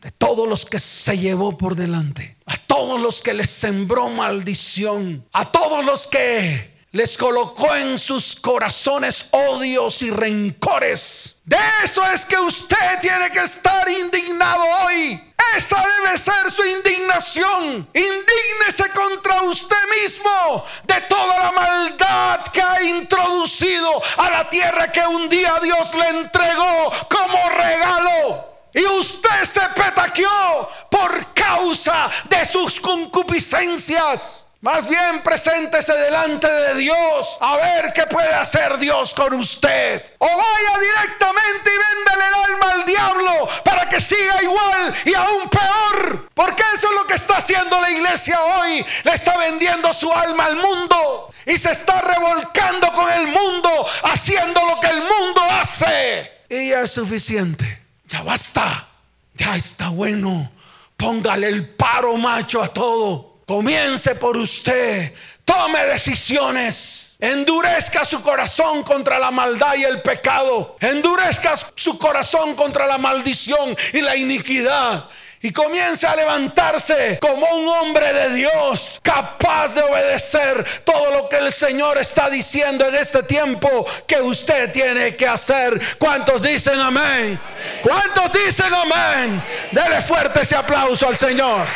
De 0.00 0.10
todos 0.10 0.48
los 0.48 0.64
que 0.64 0.78
se 0.80 1.18
llevó 1.18 1.58
por 1.58 1.74
delante. 1.74 2.36
A 2.46 2.56
todos 2.56 3.00
los 3.00 3.20
que 3.20 3.34
les 3.34 3.50
sembró 3.50 4.08
maldición. 4.08 5.26
A 5.32 5.50
todos 5.50 5.84
los 5.84 6.06
que 6.06 6.69
les 6.92 7.16
colocó 7.16 7.74
en 7.76 7.98
sus 7.98 8.34
corazones 8.34 9.26
odios 9.30 10.02
y 10.02 10.10
rencores. 10.10 11.36
De 11.44 11.56
eso 11.84 12.04
es 12.12 12.26
que 12.26 12.38
usted 12.38 13.00
tiene 13.00 13.30
que 13.30 13.44
estar 13.44 13.88
indignado 13.88 14.64
hoy. 14.84 15.34
Esa 15.56 15.84
debe 15.96 16.18
ser 16.18 16.50
su 16.50 16.64
indignación. 16.64 17.88
Indígnese 17.94 18.90
contra 18.94 19.42
usted 19.42 19.76
mismo 20.02 20.64
de 20.84 21.00
toda 21.02 21.38
la 21.38 21.52
maldad 21.52 22.42
que 22.52 22.60
ha 22.60 22.82
introducido 22.82 24.02
a 24.16 24.30
la 24.30 24.50
tierra 24.50 24.90
que 24.90 25.06
un 25.06 25.28
día 25.28 25.58
Dios 25.62 25.94
le 25.94 26.08
entregó 26.08 26.92
como 27.08 27.50
regalo. 27.50 28.48
Y 28.72 28.84
usted 28.84 29.44
se 29.44 29.60
petaqueó 29.60 30.68
por 30.90 31.34
causa 31.34 32.10
de 32.28 32.44
sus 32.44 32.80
concupiscencias. 32.80 34.46
Más 34.62 34.86
bien 34.86 35.22
preséntese 35.22 35.94
delante 35.94 36.46
de 36.46 36.74
Dios 36.74 37.38
a 37.40 37.56
ver 37.56 37.94
qué 37.94 38.06
puede 38.06 38.34
hacer 38.34 38.76
Dios 38.76 39.14
con 39.14 39.32
usted. 39.32 40.12
O 40.18 40.26
vaya 40.26 40.78
directamente 40.78 41.70
y 41.70 41.78
véndele 41.96 42.28
el 42.28 42.52
alma 42.52 42.72
al 42.72 42.84
diablo 42.84 43.48
para 43.64 43.88
que 43.88 44.02
siga 44.02 44.42
igual 44.42 44.94
y 45.06 45.14
aún 45.14 45.48
peor. 45.48 46.28
Porque 46.34 46.62
eso 46.74 46.88
es 46.88 46.94
lo 46.94 47.06
que 47.06 47.14
está 47.14 47.38
haciendo 47.38 47.80
la 47.80 47.90
iglesia 47.90 48.38
hoy. 48.38 48.84
Le 49.04 49.14
está 49.14 49.38
vendiendo 49.38 49.94
su 49.94 50.12
alma 50.12 50.44
al 50.44 50.56
mundo 50.56 51.30
y 51.46 51.56
se 51.56 51.70
está 51.72 52.02
revolcando 52.02 52.92
con 52.92 53.10
el 53.10 53.28
mundo, 53.28 53.86
haciendo 54.02 54.60
lo 54.66 54.78
que 54.78 54.88
el 54.88 54.98
mundo 54.98 55.40
hace. 55.52 56.32
Y 56.50 56.68
ya 56.68 56.82
es 56.82 56.90
suficiente. 56.90 57.82
Ya 58.08 58.22
basta. 58.24 58.88
Ya 59.36 59.56
está 59.56 59.88
bueno. 59.88 60.52
Póngale 60.98 61.48
el 61.48 61.66
paro 61.70 62.18
macho 62.18 62.62
a 62.62 62.68
todo. 62.68 63.29
Comience 63.50 64.14
por 64.14 64.36
usted. 64.36 65.12
Tome 65.44 65.84
decisiones. 65.86 67.16
Endurezca 67.18 68.04
su 68.04 68.22
corazón 68.22 68.84
contra 68.84 69.18
la 69.18 69.32
maldad 69.32 69.74
y 69.74 69.82
el 69.82 70.02
pecado. 70.02 70.76
Endurezca 70.78 71.56
su 71.74 71.98
corazón 71.98 72.54
contra 72.54 72.86
la 72.86 72.96
maldición 72.96 73.76
y 73.92 74.02
la 74.02 74.14
iniquidad. 74.14 75.08
Y 75.42 75.50
comience 75.50 76.06
a 76.06 76.14
levantarse 76.14 77.18
como 77.20 77.44
un 77.56 77.66
hombre 77.66 78.12
de 78.12 78.34
Dios, 78.34 79.00
capaz 79.02 79.74
de 79.74 79.82
obedecer 79.82 80.64
todo 80.84 81.10
lo 81.10 81.28
que 81.28 81.38
el 81.38 81.50
Señor 81.50 81.98
está 81.98 82.30
diciendo 82.30 82.86
en 82.86 82.94
este 82.94 83.24
tiempo 83.24 83.84
que 84.06 84.20
usted 84.20 84.70
tiene 84.70 85.16
que 85.16 85.26
hacer. 85.26 85.98
¿Cuántos 85.98 86.40
dicen 86.40 86.78
amén? 86.78 87.40
¿Cuántos 87.82 88.30
dicen 88.32 88.72
amén? 88.72 89.42
Dele 89.72 90.00
fuerte 90.02 90.42
ese 90.42 90.54
aplauso 90.54 91.08
al 91.08 91.16
Señor. 91.16 91.66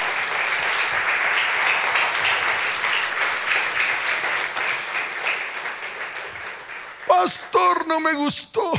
Pastor, 7.17 7.87
no 7.87 8.01
me 8.01 8.13
gustó. 8.15 8.73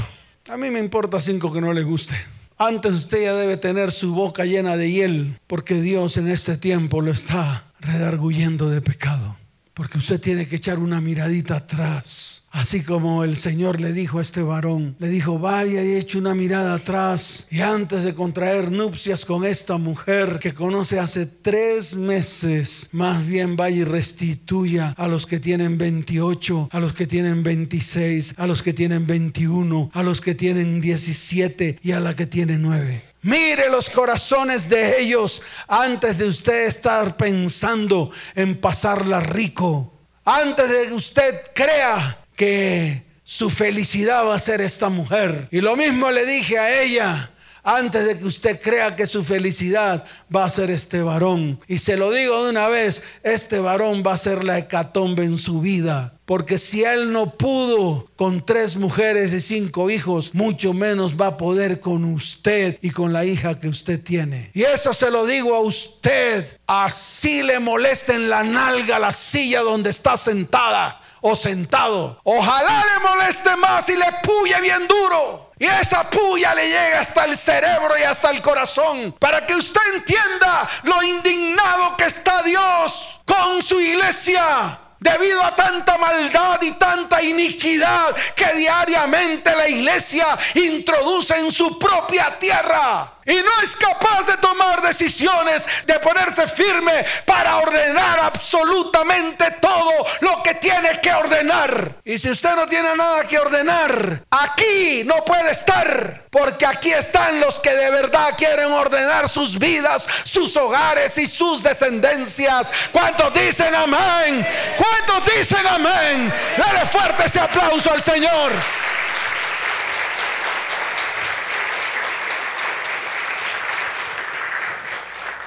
A 0.49 0.57
mí 0.57 0.69
me 0.69 0.79
importa 0.79 1.21
cinco 1.21 1.53
que 1.53 1.61
no 1.61 1.71
le 1.71 1.83
guste. 1.83 2.15
Antes 2.57 2.93
usted 2.93 3.23
ya 3.23 3.33
debe 3.33 3.55
tener 3.55 3.91
su 3.91 4.13
boca 4.13 4.45
llena 4.45 4.75
de 4.77 4.91
hiel, 4.91 5.39
porque 5.47 5.81
Dios 5.81 6.17
en 6.17 6.27
este 6.27 6.57
tiempo 6.57 7.01
lo 7.01 7.11
está 7.11 7.71
redarguyendo 7.79 8.69
de 8.69 8.81
pecado. 8.81 9.37
Porque 9.73 9.97
usted 9.97 10.19
tiene 10.19 10.47
que 10.47 10.57
echar 10.57 10.79
una 10.79 11.01
miradita 11.01 11.55
atrás 11.55 12.43
Así 12.55 12.83
como 12.83 13.25
el 13.25 13.35
Señor 13.35 13.81
le 13.81 13.91
dijo 13.91 14.19
a 14.19 14.21
este 14.21 14.41
varón, 14.41 14.95
le 14.99 15.09
dijo, 15.09 15.37
vaya 15.37 15.83
y 15.83 15.95
eche 15.95 16.17
una 16.17 16.33
mirada 16.33 16.75
atrás 16.75 17.47
y 17.51 17.59
antes 17.59 18.05
de 18.05 18.15
contraer 18.15 18.71
nupcias 18.71 19.25
con 19.25 19.43
esta 19.43 19.77
mujer 19.77 20.39
que 20.39 20.53
conoce 20.53 20.97
hace 20.97 21.25
tres 21.25 21.97
meses, 21.97 22.87
más 22.93 23.27
bien 23.27 23.57
vaya 23.57 23.75
y 23.75 23.83
restituya 23.83 24.95
a 24.97 25.09
los 25.09 25.27
que 25.27 25.41
tienen 25.41 25.77
28, 25.77 26.69
a 26.71 26.79
los 26.79 26.93
que 26.93 27.05
tienen 27.05 27.43
26, 27.43 28.35
a 28.37 28.47
los 28.47 28.63
que 28.63 28.71
tienen 28.71 29.05
21, 29.05 29.91
a 29.93 30.01
los 30.01 30.21
que 30.21 30.33
tienen 30.33 30.79
17 30.79 31.79
y 31.83 31.91
a 31.91 31.99
la 31.99 32.15
que 32.15 32.25
tiene 32.25 32.57
9. 32.57 33.03
Mire 33.23 33.69
los 33.69 33.89
corazones 33.89 34.69
de 34.69 35.01
ellos 35.01 35.41
antes 35.67 36.19
de 36.19 36.27
usted 36.27 36.67
estar 36.67 37.17
pensando 37.17 38.11
en 38.33 38.55
pasarla 38.55 39.19
rico. 39.19 39.91
Antes 40.23 40.69
de 40.69 40.87
que 40.87 40.93
usted 40.93 41.41
crea 41.53 42.24
que 42.35 43.03
su 43.23 43.49
felicidad 43.49 44.25
va 44.25 44.35
a 44.35 44.39
ser 44.39 44.61
esta 44.61 44.89
mujer. 44.89 45.47
Y 45.51 45.61
lo 45.61 45.75
mismo 45.75 46.11
le 46.11 46.25
dije 46.25 46.59
a 46.59 46.81
ella 46.81 47.31
antes 47.65 48.05
de 48.05 48.19
que 48.19 48.25
usted 48.25 48.61
crea 48.61 48.95
que 48.95 49.07
su 49.07 49.23
felicidad 49.23 50.05
va 50.33 50.45
a 50.45 50.49
ser 50.49 50.69
este 50.69 51.01
varón. 51.01 51.59
Y 51.67 51.79
se 51.79 51.97
lo 51.97 52.11
digo 52.11 52.43
de 52.43 52.51
una 52.51 52.69
vez, 52.69 53.01
este 53.23 53.59
varón 53.59 54.03
va 54.05 54.13
a 54.13 54.19
ser 54.19 54.43
la 54.43 54.59
hecatombe 54.59 55.23
en 55.23 55.39
su 55.39 55.61
vida. 55.61 56.13
Porque 56.25 56.59
si 56.59 56.83
él 56.83 57.11
no 57.11 57.35
pudo 57.35 58.07
con 58.15 58.45
tres 58.45 58.77
mujeres 58.77 59.33
y 59.33 59.39
cinco 59.39 59.89
hijos, 59.89 60.35
mucho 60.35 60.73
menos 60.73 61.19
va 61.19 61.27
a 61.27 61.37
poder 61.37 61.79
con 61.79 62.03
usted 62.05 62.77
y 62.81 62.91
con 62.91 63.11
la 63.11 63.25
hija 63.25 63.59
que 63.59 63.67
usted 63.67 63.99
tiene. 64.01 64.51
Y 64.53 64.63
eso 64.63 64.93
se 64.93 65.09
lo 65.09 65.25
digo 65.25 65.55
a 65.55 65.59
usted. 65.59 66.59
Así 66.67 67.41
le 67.41 67.59
molesta 67.59 68.13
en 68.13 68.29
la 68.29 68.43
nalga 68.43 68.99
la 68.99 69.11
silla 69.11 69.61
donde 69.61 69.89
está 69.89 70.17
sentada 70.17 71.01
o 71.27 71.35
sentado. 71.35 72.19
Ojalá 72.23 72.85
le 72.85 72.99
moleste 72.99 73.55
más 73.55 73.89
y 73.89 73.95
le 73.95 74.05
puye 74.21 74.61
bien 74.61 74.87
duro. 74.87 75.49
Y 75.57 75.65
esa 75.65 76.07
puya 76.07 76.53
le 76.53 76.67
llega 76.67 76.99
hasta 76.99 77.25
el 77.25 77.35
cerebro 77.35 77.97
y 77.97 78.03
hasta 78.03 78.29
el 78.29 78.43
corazón. 78.43 79.11
Para 79.19 79.43
que 79.43 79.55
usted 79.55 79.81
entienda 79.95 80.69
lo 80.83 81.01
indignado 81.01 81.97
que 81.97 82.03
está 82.03 82.43
Dios 82.43 83.19
con 83.25 83.63
su 83.63 83.81
iglesia. 83.81 84.79
Debido 84.99 85.43
a 85.43 85.55
tanta 85.55 85.97
maldad 85.97 86.61
y 86.61 86.73
tanta 86.73 87.23
iniquidad 87.23 88.15
que 88.35 88.53
diariamente 88.53 89.55
la 89.55 89.67
iglesia 89.67 90.37
introduce 90.53 91.35
en 91.39 91.51
su 91.51 91.79
propia 91.79 92.37
tierra 92.37 93.14
y 93.25 93.35
no 93.35 93.61
es 93.63 93.75
capaz 93.75 94.27
de 94.27 94.37
tomar 94.37 94.81
decisiones, 94.81 95.65
de 95.85 95.99
ponerse 95.99 96.47
firme 96.47 97.05
para 97.25 97.57
ordenar 97.57 98.19
absolutamente 98.19 99.49
todo 99.59 100.05
lo 100.21 100.43
que 100.43 100.55
tiene 100.55 100.99
que 101.01 101.11
ordenar. 101.11 101.95
Y 102.03 102.17
si 102.17 102.29
usted 102.29 102.55
no 102.55 102.67
tiene 102.67 102.95
nada 102.95 103.27
que 103.27 103.39
ordenar, 103.39 104.23
aquí 104.29 105.03
no 105.05 105.25
puede 105.25 105.51
estar, 105.51 106.25
porque 106.29 106.65
aquí 106.65 106.91
están 106.91 107.39
los 107.39 107.59
que 107.59 107.71
de 107.71 107.89
verdad 107.89 108.35
quieren 108.37 108.71
ordenar 108.71 109.27
sus 109.27 109.57
vidas, 109.57 110.07
sus 110.23 110.55
hogares 110.55 111.17
y 111.17 111.25
sus 111.25 111.63
descendencias. 111.63 112.71
¿Cuántos 112.91 113.33
dicen 113.33 113.73
amén? 113.73 114.45
¿Cuántos 114.77 115.33
dicen 115.35 115.65
amén? 115.65 116.31
Dale 116.57 116.85
fuerte 116.85 117.25
ese 117.25 117.39
aplauso 117.39 117.91
al 117.91 118.01
Señor. 118.01 118.51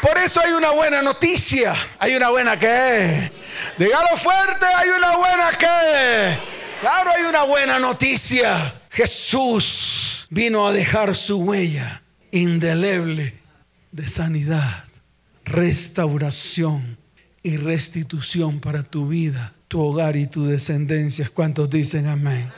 Por 0.00 0.16
eso 0.16 0.40
hay 0.40 0.52
una 0.52 0.70
buena 0.70 1.02
noticia. 1.02 1.74
Hay 1.98 2.14
una 2.14 2.30
buena 2.30 2.58
que. 2.58 3.32
Dígalo 3.78 4.16
fuerte, 4.16 4.66
hay 4.66 4.88
una 4.90 5.16
buena 5.16 5.50
que. 5.58 6.38
Claro, 6.80 7.10
hay 7.16 7.24
una 7.24 7.42
buena 7.42 7.78
noticia. 7.78 8.80
Jesús 8.90 10.26
vino 10.30 10.66
a 10.66 10.72
dejar 10.72 11.16
su 11.16 11.38
huella 11.38 12.02
indeleble 12.30 13.34
de 13.90 14.06
sanidad, 14.08 14.84
restauración 15.44 16.96
y 17.42 17.56
restitución 17.56 18.60
para 18.60 18.84
tu 18.84 19.08
vida, 19.08 19.54
tu 19.66 19.80
hogar 19.80 20.16
y 20.16 20.28
tu 20.28 20.44
descendencia. 20.44 21.28
¿Cuántos 21.32 21.70
dicen 21.70 22.06
amén? 22.06 22.52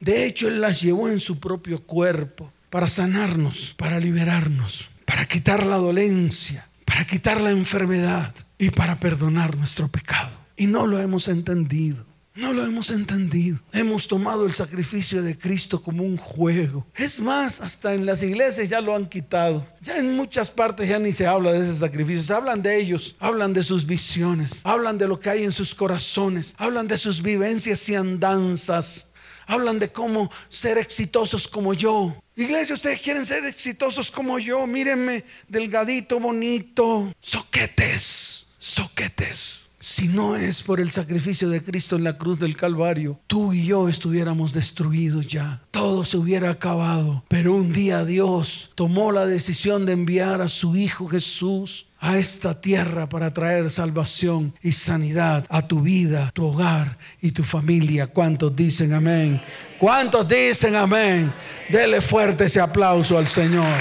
De 0.00 0.24
hecho, 0.26 0.48
Él 0.48 0.60
las 0.60 0.80
llevó 0.80 1.08
en 1.08 1.20
su 1.20 1.38
propio 1.38 1.80
cuerpo 1.80 2.52
para 2.70 2.88
sanarnos, 2.88 3.74
para 3.76 4.00
liberarnos 4.00 4.89
para 5.10 5.26
quitar 5.26 5.66
la 5.66 5.76
dolencia, 5.76 6.68
para 6.84 7.04
quitar 7.04 7.40
la 7.40 7.50
enfermedad 7.50 8.32
y 8.58 8.70
para 8.70 9.00
perdonar 9.00 9.56
nuestro 9.56 9.88
pecado. 9.88 10.30
Y 10.56 10.68
no 10.68 10.86
lo 10.86 11.00
hemos 11.00 11.26
entendido. 11.26 12.06
No 12.36 12.52
lo 12.52 12.64
hemos 12.64 12.92
entendido. 12.92 13.58
Hemos 13.72 14.06
tomado 14.06 14.46
el 14.46 14.52
sacrificio 14.52 15.20
de 15.20 15.36
Cristo 15.36 15.82
como 15.82 16.04
un 16.04 16.16
juego. 16.16 16.86
Es 16.94 17.18
más, 17.18 17.60
hasta 17.60 17.92
en 17.92 18.06
las 18.06 18.22
iglesias 18.22 18.68
ya 18.68 18.80
lo 18.80 18.94
han 18.94 19.06
quitado. 19.06 19.66
Ya 19.80 19.98
en 19.98 20.14
muchas 20.14 20.52
partes 20.52 20.88
ya 20.88 21.00
ni 21.00 21.10
se 21.10 21.26
habla 21.26 21.50
de 21.50 21.68
ese 21.68 21.76
sacrificio. 21.76 22.22
Se 22.22 22.32
hablan 22.32 22.62
de 22.62 22.78
ellos, 22.78 23.16
hablan 23.18 23.52
de 23.52 23.64
sus 23.64 23.86
visiones, 23.86 24.60
hablan 24.62 24.96
de 24.96 25.08
lo 25.08 25.18
que 25.18 25.28
hay 25.28 25.42
en 25.42 25.50
sus 25.50 25.74
corazones, 25.74 26.54
hablan 26.56 26.86
de 26.86 26.98
sus 26.98 27.20
vivencias 27.20 27.88
y 27.88 27.96
andanzas. 27.96 29.08
Hablan 29.50 29.80
de 29.80 29.90
cómo 29.90 30.30
ser 30.48 30.78
exitosos 30.78 31.48
como 31.48 31.74
yo. 31.74 32.16
Iglesia, 32.36 32.74
ustedes 32.76 33.00
quieren 33.00 33.26
ser 33.26 33.44
exitosos 33.44 34.08
como 34.10 34.38
yo. 34.38 34.64
Mírenme, 34.64 35.24
delgadito, 35.48 36.20
bonito. 36.20 37.12
Soquetes, 37.20 38.46
soquetes. 38.58 39.59
Si 39.82 40.08
no 40.08 40.36
es 40.36 40.62
por 40.62 40.78
el 40.78 40.90
sacrificio 40.90 41.48
de 41.48 41.62
Cristo 41.62 41.96
en 41.96 42.04
la 42.04 42.18
cruz 42.18 42.38
del 42.38 42.54
Calvario, 42.54 43.18
tú 43.26 43.54
y 43.54 43.64
yo 43.64 43.88
estuviéramos 43.88 44.52
destruidos 44.52 45.26
ya. 45.26 45.62
Todo 45.70 46.04
se 46.04 46.18
hubiera 46.18 46.50
acabado. 46.50 47.24
Pero 47.28 47.54
un 47.54 47.72
día 47.72 48.04
Dios 48.04 48.70
tomó 48.74 49.10
la 49.10 49.24
decisión 49.24 49.86
de 49.86 49.92
enviar 49.92 50.42
a 50.42 50.48
su 50.48 50.76
Hijo 50.76 51.08
Jesús 51.08 51.86
a 51.98 52.18
esta 52.18 52.60
tierra 52.60 53.08
para 53.08 53.32
traer 53.32 53.70
salvación 53.70 54.54
y 54.60 54.72
sanidad 54.72 55.46
a 55.48 55.66
tu 55.66 55.80
vida, 55.80 56.30
tu 56.34 56.44
hogar 56.44 56.98
y 57.22 57.30
tu 57.30 57.42
familia. 57.42 58.06
¿Cuántos 58.06 58.54
dicen 58.54 58.92
amén? 58.92 59.40
¿Cuántos 59.78 60.28
dicen 60.28 60.76
amén? 60.76 61.32
Dele 61.70 62.02
fuerte 62.02 62.44
ese 62.44 62.60
aplauso 62.60 63.16
al 63.16 63.28
Señor. 63.28 63.78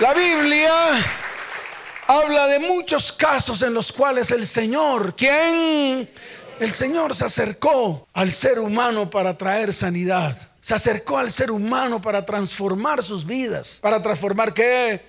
La 0.00 0.12
Biblia 0.12 0.72
habla 2.08 2.46
de 2.48 2.58
muchos 2.58 3.12
casos 3.12 3.62
en 3.62 3.72
los 3.72 3.92
cuales 3.92 4.30
el 4.32 4.46
Señor, 4.46 5.14
¿quién? 5.16 6.10
El 6.58 6.72
Señor 6.72 7.14
se 7.14 7.24
acercó 7.24 8.08
al 8.12 8.32
ser 8.32 8.58
humano 8.58 9.08
para 9.08 9.38
traer 9.38 9.72
sanidad 9.72 10.36
se 10.64 10.72
acercó 10.72 11.18
al 11.18 11.30
ser 11.30 11.50
humano 11.50 12.00
para 12.00 12.24
transformar 12.24 13.02
sus 13.02 13.26
vidas. 13.26 13.78
¿Para 13.82 14.02
transformar 14.02 14.54
qué? 14.54 15.04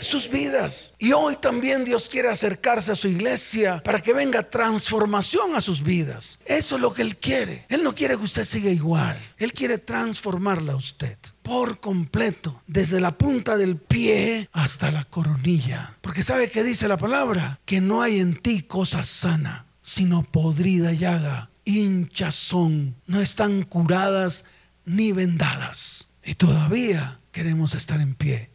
Sus 0.00 0.28
vidas. 0.30 0.92
Y 0.98 1.12
hoy 1.12 1.36
también 1.36 1.84
Dios 1.84 2.08
quiere 2.08 2.28
acercarse 2.28 2.92
a 2.92 2.96
su 2.96 3.08
iglesia 3.08 3.82
para 3.82 4.00
que 4.00 4.12
venga 4.12 4.48
transformación 4.48 5.54
a 5.54 5.60
sus 5.60 5.82
vidas. 5.82 6.40
Eso 6.44 6.76
es 6.76 6.80
lo 6.80 6.92
que 6.92 7.02
Él 7.02 7.16
quiere. 7.16 7.66
Él 7.68 7.82
no 7.82 7.94
quiere 7.94 8.16
que 8.16 8.24
usted 8.24 8.44
siga 8.44 8.70
igual. 8.70 9.20
Él 9.36 9.52
quiere 9.52 9.78
transformarla 9.78 10.72
a 10.72 10.76
usted 10.76 11.18
por 11.42 11.80
completo, 11.80 12.62
desde 12.68 13.00
la 13.00 13.18
punta 13.18 13.56
del 13.56 13.76
pie 13.76 14.48
hasta 14.52 14.92
la 14.92 15.02
coronilla. 15.04 15.96
Porque 16.00 16.22
sabe 16.22 16.48
que 16.48 16.62
dice 16.62 16.86
la 16.86 16.96
palabra, 16.96 17.58
que 17.64 17.80
no 17.80 18.02
hay 18.02 18.20
en 18.20 18.36
ti 18.36 18.62
cosa 18.62 19.02
sana, 19.02 19.66
sino 19.82 20.22
podrida 20.22 20.92
llaga, 20.92 21.50
hinchazón. 21.64 22.94
No 23.06 23.20
están 23.20 23.64
curadas 23.64 24.44
ni 24.84 25.10
vendadas. 25.10 26.06
Y 26.24 26.34
todavía 26.34 27.18
queremos 27.32 27.74
estar 27.74 28.00
en 28.00 28.14
pie. 28.14 28.50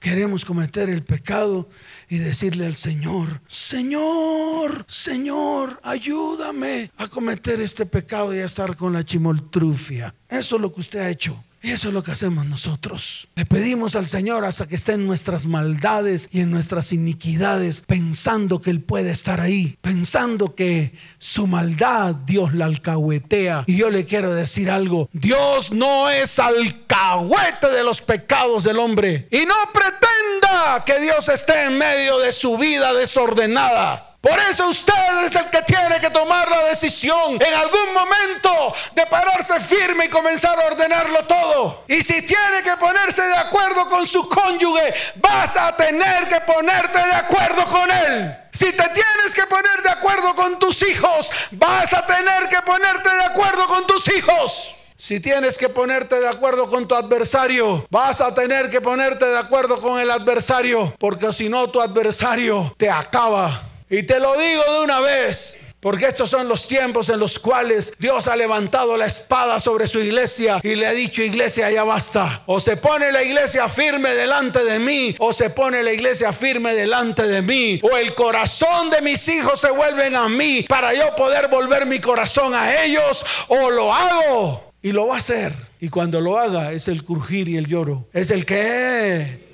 Queremos 0.00 0.46
cometer 0.46 0.88
el 0.88 1.04
pecado 1.04 1.68
y 2.08 2.16
decirle 2.16 2.64
al 2.64 2.74
Señor, 2.74 3.42
Señor, 3.46 4.86
Señor, 4.88 5.78
ayúdame 5.82 6.90
a 6.96 7.06
cometer 7.06 7.60
este 7.60 7.84
pecado 7.84 8.34
y 8.34 8.38
a 8.38 8.46
estar 8.46 8.76
con 8.76 8.94
la 8.94 9.04
chimoltrufia. 9.04 10.14
Eso 10.26 10.56
es 10.56 10.62
lo 10.62 10.72
que 10.72 10.80
usted 10.80 11.00
ha 11.00 11.10
hecho. 11.10 11.44
Y 11.62 11.72
eso 11.72 11.88
es 11.88 11.94
lo 11.94 12.02
que 12.02 12.12
hacemos 12.12 12.46
nosotros. 12.46 13.28
Le 13.34 13.44
pedimos 13.44 13.94
al 13.94 14.06
Señor 14.06 14.44
hasta 14.44 14.66
que 14.66 14.76
esté 14.76 14.92
en 14.92 15.06
nuestras 15.06 15.46
maldades 15.46 16.28
y 16.32 16.40
en 16.40 16.50
nuestras 16.50 16.92
iniquidades, 16.92 17.82
pensando 17.86 18.62
que 18.62 18.70
Él 18.70 18.80
puede 18.80 19.10
estar 19.10 19.40
ahí, 19.40 19.76
pensando 19.82 20.54
que 20.54 20.94
su 21.18 21.46
maldad 21.46 22.14
Dios 22.14 22.54
la 22.54 22.64
alcahuetea. 22.64 23.64
Y 23.66 23.76
yo 23.76 23.90
le 23.90 24.06
quiero 24.06 24.34
decir 24.34 24.70
algo, 24.70 25.10
Dios 25.12 25.70
no 25.72 26.08
es 26.08 26.38
alcahuete 26.38 27.68
de 27.68 27.84
los 27.84 28.00
pecados 28.00 28.64
del 28.64 28.78
hombre. 28.78 29.28
Y 29.30 29.44
no 29.44 29.54
pretenda 29.72 30.82
que 30.86 30.98
Dios 31.00 31.28
esté 31.28 31.66
en 31.66 31.76
medio 31.76 32.18
de 32.20 32.32
su 32.32 32.56
vida 32.56 32.94
desordenada. 32.94 34.09
Por 34.20 34.38
eso 34.50 34.68
usted 34.68 35.24
es 35.24 35.34
el 35.34 35.48
que 35.48 35.62
tiene 35.62 35.98
que 35.98 36.10
tomar 36.10 36.48
la 36.50 36.64
decisión 36.64 37.38
en 37.40 37.54
algún 37.54 37.94
momento 37.94 38.74
de 38.92 39.06
pararse 39.06 39.58
firme 39.60 40.04
y 40.04 40.08
comenzar 40.08 40.60
a 40.60 40.66
ordenarlo 40.66 41.24
todo. 41.24 41.84
Y 41.88 42.02
si 42.02 42.20
tiene 42.20 42.62
que 42.62 42.76
ponerse 42.76 43.22
de 43.22 43.36
acuerdo 43.36 43.88
con 43.88 44.06
su 44.06 44.28
cónyuge, 44.28 44.92
vas 45.16 45.56
a 45.56 45.74
tener 45.74 46.28
que 46.28 46.38
ponerte 46.42 46.98
de 46.98 47.14
acuerdo 47.14 47.64
con 47.64 47.90
él. 47.90 48.36
Si 48.52 48.66
te 48.72 48.88
tienes 48.90 49.34
que 49.34 49.46
poner 49.46 49.82
de 49.82 49.88
acuerdo 49.88 50.34
con 50.34 50.58
tus 50.58 50.82
hijos, 50.82 51.30
vas 51.52 51.94
a 51.94 52.04
tener 52.04 52.48
que 52.50 52.60
ponerte 52.60 53.08
de 53.08 53.24
acuerdo 53.24 53.66
con 53.68 53.86
tus 53.86 54.06
hijos. 54.14 54.76
Si 54.98 55.18
tienes 55.18 55.56
que 55.56 55.70
ponerte 55.70 56.20
de 56.20 56.28
acuerdo 56.28 56.68
con 56.68 56.86
tu 56.86 56.94
adversario, 56.94 57.86
vas 57.88 58.20
a 58.20 58.34
tener 58.34 58.68
que 58.68 58.82
ponerte 58.82 59.24
de 59.24 59.38
acuerdo 59.38 59.80
con 59.80 59.98
el 59.98 60.10
adversario, 60.10 60.94
porque 60.98 61.32
si 61.32 61.48
no 61.48 61.70
tu 61.70 61.80
adversario 61.80 62.74
te 62.76 62.90
acaba. 62.90 63.69
Y 63.92 64.04
te 64.04 64.20
lo 64.20 64.38
digo 64.38 64.62
de 64.72 64.84
una 64.84 65.00
vez, 65.00 65.56
porque 65.80 66.06
estos 66.06 66.30
son 66.30 66.46
los 66.46 66.68
tiempos 66.68 67.08
en 67.08 67.18
los 67.18 67.40
cuales 67.40 67.92
Dios 67.98 68.28
ha 68.28 68.36
levantado 68.36 68.96
la 68.96 69.06
espada 69.06 69.58
sobre 69.58 69.88
su 69.88 69.98
iglesia 69.98 70.60
y 70.62 70.76
le 70.76 70.86
ha 70.86 70.92
dicho, 70.92 71.22
iglesia, 71.22 71.68
ya 71.72 71.82
basta. 71.82 72.44
O 72.46 72.60
se 72.60 72.76
pone 72.76 73.10
la 73.10 73.24
iglesia 73.24 73.68
firme 73.68 74.10
delante 74.10 74.62
de 74.62 74.78
mí, 74.78 75.16
o 75.18 75.32
se 75.32 75.50
pone 75.50 75.82
la 75.82 75.92
iglesia 75.92 76.32
firme 76.32 76.72
delante 76.72 77.26
de 77.26 77.42
mí. 77.42 77.80
O 77.82 77.96
el 77.96 78.14
corazón 78.14 78.90
de 78.90 79.02
mis 79.02 79.26
hijos 79.28 79.58
se 79.58 79.72
vuelven 79.72 80.14
a 80.14 80.28
mí 80.28 80.64
para 80.68 80.94
yo 80.94 81.12
poder 81.16 81.48
volver 81.48 81.84
mi 81.84 81.98
corazón 81.98 82.54
a 82.54 82.84
ellos, 82.84 83.26
o 83.48 83.70
lo 83.70 83.92
hago. 83.92 84.72
Y 84.82 84.92
lo 84.92 85.08
va 85.08 85.16
a 85.16 85.18
hacer. 85.18 85.52
Y 85.80 85.88
cuando 85.88 86.20
lo 86.20 86.38
haga 86.38 86.70
es 86.72 86.86
el 86.86 87.02
crujir 87.02 87.48
y 87.48 87.56
el 87.56 87.66
lloro. 87.66 88.08
Es 88.12 88.30
el 88.30 88.46
que 88.46 89.48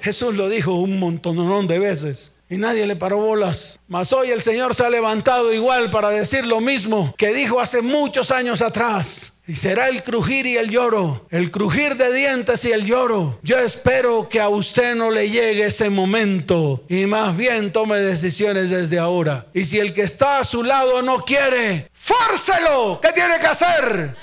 Jesús 0.00 0.36
lo 0.36 0.48
dijo 0.48 0.74
un 0.74 1.00
montón 1.00 1.66
de 1.66 1.78
veces. 1.80 2.30
Y 2.50 2.56
nadie 2.56 2.84
le 2.84 2.96
paró 2.96 3.18
bolas. 3.18 3.78
Mas 3.86 4.12
hoy 4.12 4.32
el 4.32 4.42
Señor 4.42 4.74
se 4.74 4.84
ha 4.84 4.90
levantado 4.90 5.52
igual 5.52 5.88
para 5.88 6.10
decir 6.10 6.44
lo 6.44 6.60
mismo 6.60 7.14
que 7.16 7.32
dijo 7.32 7.60
hace 7.60 7.80
muchos 7.80 8.32
años 8.32 8.60
atrás. 8.60 9.32
Y 9.46 9.54
será 9.54 9.88
el 9.88 10.02
crujir 10.02 10.46
y 10.46 10.56
el 10.56 10.68
lloro, 10.68 11.26
el 11.30 11.52
crujir 11.52 11.96
de 11.96 12.12
dientes 12.12 12.64
y 12.64 12.72
el 12.72 12.86
lloro. 12.86 13.38
Yo 13.42 13.56
espero 13.56 14.28
que 14.28 14.40
a 14.40 14.48
usted 14.48 14.96
no 14.96 15.12
le 15.12 15.30
llegue 15.30 15.66
ese 15.66 15.90
momento 15.90 16.84
y 16.88 17.06
más 17.06 17.36
bien 17.36 17.72
tome 17.72 17.98
decisiones 17.98 18.70
desde 18.70 18.98
ahora. 18.98 19.46
Y 19.54 19.64
si 19.64 19.78
el 19.78 19.92
que 19.92 20.02
está 20.02 20.38
a 20.38 20.44
su 20.44 20.64
lado 20.64 21.02
no 21.02 21.24
quiere, 21.24 21.88
fórcelo. 21.92 23.00
¿Qué 23.00 23.12
tiene 23.12 23.38
que 23.38 23.46
hacer? 23.46 24.16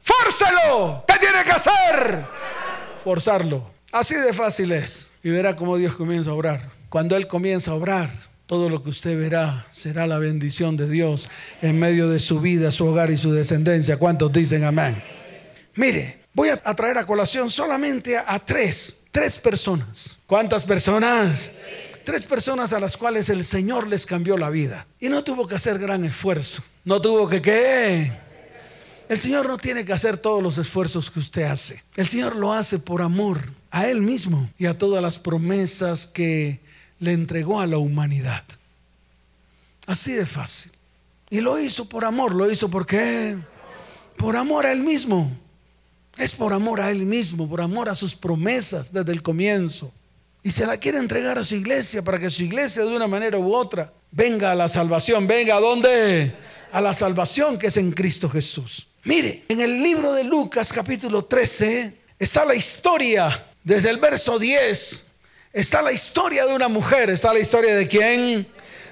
Fórselo. 0.00 1.04
¿Qué 1.06 1.14
tiene 1.18 1.44
que 1.44 1.52
hacer? 1.52 2.24
Forzarlo. 3.04 3.70
Así 3.92 4.14
de 4.14 4.32
fácil 4.32 4.72
es. 4.72 5.10
Y 5.22 5.30
verá 5.30 5.54
cómo 5.54 5.76
Dios 5.76 5.94
comienza 5.94 6.30
a 6.30 6.34
obrar. 6.34 6.71
Cuando 6.92 7.16
Él 7.16 7.26
comienza 7.26 7.70
a 7.70 7.74
obrar, 7.74 8.10
todo 8.44 8.68
lo 8.68 8.82
que 8.82 8.90
usted 8.90 9.18
verá 9.18 9.66
será 9.72 10.06
la 10.06 10.18
bendición 10.18 10.76
de 10.76 10.90
Dios 10.90 11.26
en 11.62 11.78
medio 11.78 12.10
de 12.10 12.18
su 12.18 12.38
vida, 12.38 12.70
su 12.70 12.84
hogar 12.84 13.10
y 13.10 13.16
su 13.16 13.32
descendencia. 13.32 13.96
¿Cuántos 13.96 14.30
dicen 14.30 14.62
amén? 14.62 15.02
Mire, 15.74 16.26
voy 16.34 16.50
a 16.50 16.58
traer 16.74 16.98
a 16.98 17.06
colación 17.06 17.50
solamente 17.50 18.18
a, 18.18 18.38
tres, 18.40 18.94
tres 19.10 19.38
personas. 19.38 20.18
¿Cuántas 20.26 20.66
personas? 20.66 21.50
Tres 22.04 22.26
personas 22.26 22.74
a 22.74 22.80
las 22.80 22.98
cuales 22.98 23.30
el 23.30 23.42
Señor 23.42 23.88
les 23.88 24.04
cambió 24.04 24.36
la 24.36 24.50
vida. 24.50 24.86
Y 25.00 25.08
no 25.08 25.24
tuvo 25.24 25.46
que 25.46 25.54
hacer 25.54 25.78
gran 25.78 26.04
esfuerzo. 26.04 26.62
No 26.84 27.00
tuvo 27.00 27.26
que 27.26 27.40
qué 27.40 28.12
el 29.12 29.20
Señor 29.20 29.46
no 29.46 29.58
tiene 29.58 29.84
que 29.84 29.92
hacer 29.92 30.16
todos 30.16 30.42
los 30.42 30.56
esfuerzos 30.56 31.10
que 31.10 31.20
usted 31.20 31.42
hace. 31.42 31.82
El 31.96 32.06
Señor 32.06 32.34
lo 32.34 32.54
hace 32.54 32.78
por 32.78 33.02
amor 33.02 33.52
a 33.70 33.86
Él 33.86 34.00
mismo 34.00 34.48
y 34.58 34.64
a 34.64 34.78
todas 34.78 35.02
las 35.02 35.18
promesas 35.18 36.06
que 36.06 36.60
le 37.02 37.12
entregó 37.12 37.60
a 37.60 37.66
la 37.66 37.78
humanidad. 37.78 38.44
Así 39.88 40.12
de 40.12 40.24
fácil. 40.24 40.70
Y 41.30 41.40
lo 41.40 41.58
hizo 41.58 41.88
por 41.88 42.04
amor. 42.04 42.32
¿Lo 42.32 42.48
hizo 42.48 42.70
por 42.70 42.86
qué? 42.86 43.36
Por 44.16 44.36
amor 44.36 44.66
a 44.66 44.72
Él 44.72 44.80
mismo. 44.80 45.36
Es 46.16 46.36
por 46.36 46.52
amor 46.52 46.80
a 46.80 46.92
Él 46.92 47.04
mismo, 47.04 47.48
por 47.48 47.60
amor 47.60 47.88
a 47.88 47.96
sus 47.96 48.14
promesas 48.14 48.92
desde 48.92 49.10
el 49.10 49.20
comienzo. 49.20 49.92
Y 50.44 50.52
se 50.52 50.64
la 50.64 50.76
quiere 50.76 50.98
entregar 50.98 51.38
a 51.38 51.44
su 51.44 51.56
iglesia 51.56 52.02
para 52.02 52.20
que 52.20 52.30
su 52.30 52.44
iglesia 52.44 52.84
de 52.84 52.94
una 52.94 53.08
manera 53.08 53.36
u 53.36 53.52
otra 53.52 53.92
venga 54.12 54.52
a 54.52 54.54
la 54.54 54.68
salvación. 54.68 55.26
Venga 55.26 55.56
a 55.56 55.60
dónde? 55.60 56.36
A 56.70 56.80
la 56.80 56.94
salvación 56.94 57.58
que 57.58 57.66
es 57.66 57.76
en 57.78 57.90
Cristo 57.90 58.28
Jesús. 58.28 58.86
Mire, 59.02 59.44
en 59.48 59.60
el 59.60 59.82
libro 59.82 60.12
de 60.12 60.22
Lucas 60.22 60.72
capítulo 60.72 61.24
13 61.24 61.98
está 62.16 62.44
la 62.44 62.54
historia, 62.54 63.46
desde 63.64 63.90
el 63.90 63.98
verso 63.98 64.38
10, 64.38 65.06
está 65.52 65.82
la 65.82 65.92
historia 65.92 66.46
de 66.46 66.54
una 66.54 66.68
mujer, 66.68 67.10
está 67.10 67.32
la 67.32 67.40
historia 67.40 67.74
de 67.74 67.86
quién? 67.86 68.48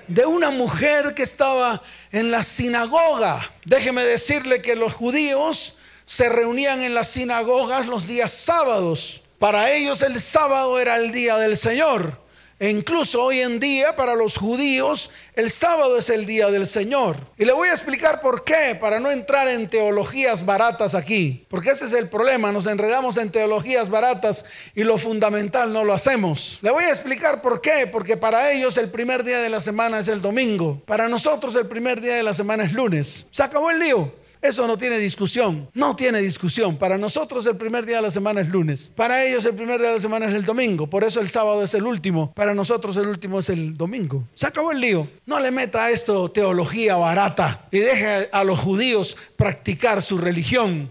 De 0.06 0.26
una 0.26 0.50
mujer 0.50 1.14
que 1.14 1.22
estaba 1.22 1.82
en 2.12 2.30
la 2.30 2.42
sinagoga. 2.44 3.52
Déjeme 3.64 4.02
decirle 4.04 4.60
que 4.60 4.76
los 4.76 4.92
judíos 4.92 5.74
se 6.04 6.28
reunían 6.28 6.82
en 6.82 6.94
las 6.94 7.08
sinagogas 7.08 7.86
los 7.86 8.06
días 8.06 8.32
sábados. 8.32 9.22
Para 9.38 9.70
ellos 9.70 10.02
el 10.02 10.20
sábado 10.20 10.78
era 10.78 10.96
el 10.96 11.12
día 11.12 11.36
del 11.36 11.56
Señor. 11.56 12.20
E 12.60 12.68
incluso 12.68 13.22
hoy 13.22 13.40
en 13.40 13.58
día 13.58 13.96
para 13.96 14.14
los 14.14 14.36
judíos 14.36 15.10
el 15.34 15.50
sábado 15.50 15.96
es 15.96 16.10
el 16.10 16.26
día 16.26 16.50
del 16.50 16.66
Señor. 16.66 17.16
Y 17.38 17.46
le 17.46 17.54
voy 17.54 17.68
a 17.68 17.72
explicar 17.72 18.20
por 18.20 18.44
qué, 18.44 18.76
para 18.78 19.00
no 19.00 19.10
entrar 19.10 19.48
en 19.48 19.66
teologías 19.66 20.44
baratas 20.44 20.94
aquí. 20.94 21.46
Porque 21.48 21.70
ese 21.70 21.86
es 21.86 21.94
el 21.94 22.10
problema, 22.10 22.52
nos 22.52 22.66
enredamos 22.66 23.16
en 23.16 23.30
teologías 23.30 23.88
baratas 23.88 24.44
y 24.74 24.84
lo 24.84 24.98
fundamental 24.98 25.72
no 25.72 25.84
lo 25.84 25.94
hacemos. 25.94 26.58
Le 26.60 26.70
voy 26.70 26.84
a 26.84 26.90
explicar 26.90 27.40
por 27.40 27.62
qué, 27.62 27.86
porque 27.90 28.18
para 28.18 28.52
ellos 28.52 28.76
el 28.76 28.90
primer 28.90 29.24
día 29.24 29.38
de 29.38 29.48
la 29.48 29.62
semana 29.62 29.98
es 29.98 30.08
el 30.08 30.20
domingo. 30.20 30.82
Para 30.84 31.08
nosotros 31.08 31.54
el 31.54 31.66
primer 31.66 32.02
día 32.02 32.16
de 32.16 32.22
la 32.22 32.34
semana 32.34 32.64
es 32.64 32.74
lunes. 32.74 33.24
Se 33.30 33.42
acabó 33.42 33.70
el 33.70 33.78
lío. 33.78 34.19
Eso 34.42 34.66
no 34.66 34.78
tiene 34.78 34.96
discusión, 34.96 35.68
no 35.74 35.94
tiene 35.94 36.20
discusión. 36.20 36.76
Para 36.78 36.96
nosotros 36.96 37.44
el 37.46 37.56
primer 37.56 37.84
día 37.84 37.96
de 37.96 38.02
la 38.02 38.10
semana 38.10 38.40
es 38.40 38.48
lunes, 38.48 38.90
para 38.94 39.22
ellos 39.24 39.44
el 39.44 39.54
primer 39.54 39.78
día 39.80 39.88
de 39.88 39.96
la 39.96 40.00
semana 40.00 40.26
es 40.26 40.34
el 40.34 40.44
domingo, 40.44 40.86
por 40.86 41.04
eso 41.04 41.20
el 41.20 41.28
sábado 41.28 41.62
es 41.62 41.74
el 41.74 41.84
último, 41.84 42.32
para 42.32 42.54
nosotros 42.54 42.96
el 42.96 43.06
último 43.06 43.40
es 43.40 43.50
el 43.50 43.76
domingo. 43.76 44.24
Se 44.34 44.46
acabó 44.46 44.72
el 44.72 44.80
lío. 44.80 45.08
No 45.26 45.38
le 45.40 45.50
meta 45.50 45.84
a 45.84 45.90
esto 45.90 46.30
teología 46.30 46.96
barata 46.96 47.68
y 47.70 47.80
deje 47.80 48.28
a 48.32 48.44
los 48.44 48.58
judíos 48.58 49.16
practicar 49.36 50.00
su 50.00 50.16
religión. 50.16 50.90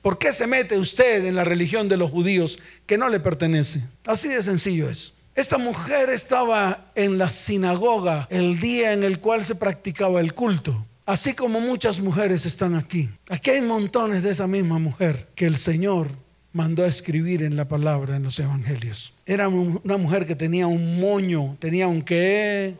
¿Por 0.00 0.18
qué 0.18 0.32
se 0.32 0.46
mete 0.46 0.78
usted 0.78 1.24
en 1.24 1.34
la 1.34 1.42
religión 1.42 1.88
de 1.88 1.96
los 1.96 2.12
judíos 2.12 2.60
que 2.86 2.96
no 2.96 3.08
le 3.08 3.18
pertenece? 3.18 3.82
Así 4.04 4.28
de 4.28 4.40
sencillo 4.42 4.88
es. 4.88 5.14
Esta 5.34 5.58
mujer 5.58 6.10
estaba 6.10 6.92
en 6.94 7.18
la 7.18 7.28
sinagoga 7.28 8.28
el 8.30 8.60
día 8.60 8.92
en 8.92 9.02
el 9.02 9.18
cual 9.18 9.44
se 9.44 9.56
practicaba 9.56 10.20
el 10.20 10.32
culto. 10.32 10.86
Así 11.06 11.34
como 11.34 11.60
muchas 11.60 12.00
mujeres 12.00 12.46
están 12.46 12.74
aquí. 12.74 13.08
Aquí 13.28 13.50
hay 13.50 13.62
montones 13.62 14.24
de 14.24 14.30
esa 14.30 14.48
misma 14.48 14.80
mujer 14.80 15.28
que 15.36 15.46
el 15.46 15.56
Señor 15.56 16.08
mandó 16.52 16.82
a 16.82 16.88
escribir 16.88 17.44
en 17.44 17.54
la 17.54 17.68
palabra 17.68 18.16
en 18.16 18.24
los 18.24 18.40
evangelios. 18.40 19.14
Era 19.24 19.46
una 19.46 19.98
mujer 19.98 20.26
que 20.26 20.34
tenía 20.34 20.66
un 20.66 20.98
moño, 20.98 21.56
tenía 21.60 21.86
un 21.86 22.02
qué? 22.02 22.74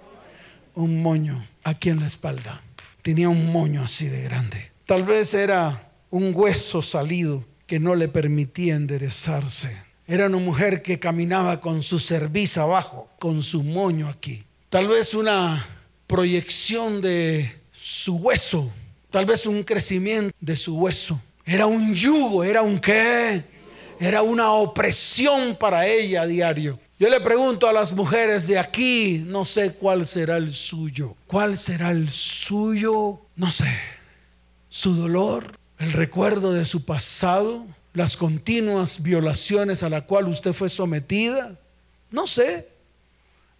Un 0.74 1.02
moño 1.02 1.46
aquí 1.62 1.88
en 1.88 2.00
la 2.00 2.08
espalda. 2.08 2.62
Tenía 3.02 3.28
un 3.28 3.52
moño 3.52 3.82
así 3.82 4.08
de 4.08 4.22
grande. 4.22 4.72
Tal 4.86 5.04
vez 5.04 5.32
era 5.32 5.92
un 6.10 6.32
hueso 6.34 6.82
salido 6.82 7.44
que 7.64 7.78
no 7.78 7.94
le 7.94 8.08
permitía 8.08 8.74
enderezarse. 8.74 9.76
Era 10.08 10.26
una 10.26 10.38
mujer 10.38 10.82
que 10.82 10.98
caminaba 10.98 11.60
con 11.60 11.84
su 11.84 12.00
cerviz 12.00 12.58
abajo, 12.58 13.08
con 13.20 13.40
su 13.40 13.62
moño 13.62 14.08
aquí. 14.08 14.42
Tal 14.68 14.88
vez 14.88 15.14
una 15.14 15.64
proyección 16.08 17.00
de 17.00 17.65
su 17.86 18.16
hueso, 18.16 18.68
tal 19.10 19.26
vez 19.26 19.46
un 19.46 19.62
crecimiento 19.62 20.36
de 20.40 20.56
su 20.56 20.76
hueso. 20.76 21.20
Era 21.44 21.66
un 21.66 21.94
yugo, 21.94 22.42
era 22.42 22.60
un 22.60 22.80
qué, 22.80 23.44
era 24.00 24.22
una 24.22 24.50
opresión 24.50 25.56
para 25.56 25.86
ella 25.86 26.22
a 26.22 26.26
diario. 26.26 26.80
Yo 26.98 27.08
le 27.08 27.20
pregunto 27.20 27.68
a 27.68 27.72
las 27.72 27.92
mujeres 27.92 28.48
de 28.48 28.58
aquí, 28.58 29.22
no 29.24 29.44
sé 29.44 29.74
cuál 29.74 30.04
será 30.04 30.36
el 30.36 30.52
suyo. 30.52 31.14
¿Cuál 31.28 31.56
será 31.56 31.92
el 31.92 32.10
suyo? 32.10 33.20
No 33.36 33.52
sé. 33.52 33.72
Su 34.68 34.96
dolor, 34.96 35.56
el 35.78 35.92
recuerdo 35.92 36.52
de 36.52 36.64
su 36.64 36.84
pasado, 36.84 37.66
las 37.92 38.16
continuas 38.16 39.00
violaciones 39.00 39.84
a 39.84 39.88
la 39.88 40.06
cual 40.06 40.26
usted 40.26 40.52
fue 40.52 40.68
sometida. 40.68 41.56
No 42.10 42.26
sé. 42.26 42.66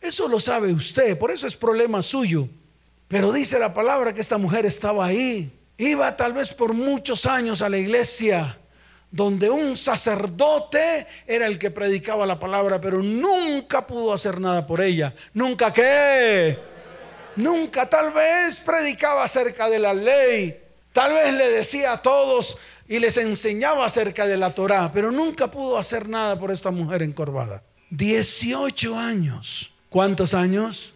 Eso 0.00 0.26
lo 0.26 0.40
sabe 0.40 0.72
usted, 0.72 1.16
por 1.16 1.30
eso 1.30 1.46
es 1.46 1.54
problema 1.54 2.02
suyo. 2.02 2.48
Pero 3.08 3.32
dice 3.32 3.58
la 3.58 3.72
palabra 3.72 4.12
que 4.12 4.20
esta 4.20 4.38
mujer 4.38 4.66
estaba 4.66 5.06
ahí. 5.06 5.52
Iba 5.78 6.16
tal 6.16 6.32
vez 6.32 6.54
por 6.54 6.74
muchos 6.74 7.26
años 7.26 7.62
a 7.62 7.68
la 7.68 7.78
iglesia 7.78 8.58
donde 9.10 9.48
un 9.48 9.76
sacerdote 9.76 11.06
era 11.26 11.46
el 11.46 11.58
que 11.58 11.70
predicaba 11.70 12.26
la 12.26 12.38
palabra, 12.38 12.80
pero 12.80 13.02
nunca 13.02 13.86
pudo 13.86 14.12
hacer 14.12 14.40
nada 14.40 14.66
por 14.66 14.80
ella. 14.80 15.14
Nunca 15.32 15.72
qué. 15.72 16.58
Nunca 17.36 17.88
tal 17.88 18.12
vez 18.12 18.58
predicaba 18.60 19.24
acerca 19.24 19.68
de 19.68 19.78
la 19.78 19.94
ley. 19.94 20.60
Tal 20.92 21.12
vez 21.12 21.32
le 21.32 21.50
decía 21.50 21.92
a 21.92 22.02
todos 22.02 22.56
y 22.88 22.98
les 22.98 23.16
enseñaba 23.16 23.86
acerca 23.86 24.26
de 24.26 24.36
la 24.36 24.54
Torá, 24.54 24.90
pero 24.92 25.10
nunca 25.10 25.50
pudo 25.50 25.78
hacer 25.78 26.08
nada 26.08 26.38
por 26.38 26.50
esta 26.50 26.70
mujer 26.70 27.02
encorvada. 27.02 27.62
18 27.90 28.98
años. 28.98 29.72
¿Cuántos 29.88 30.34
años? 30.34 30.92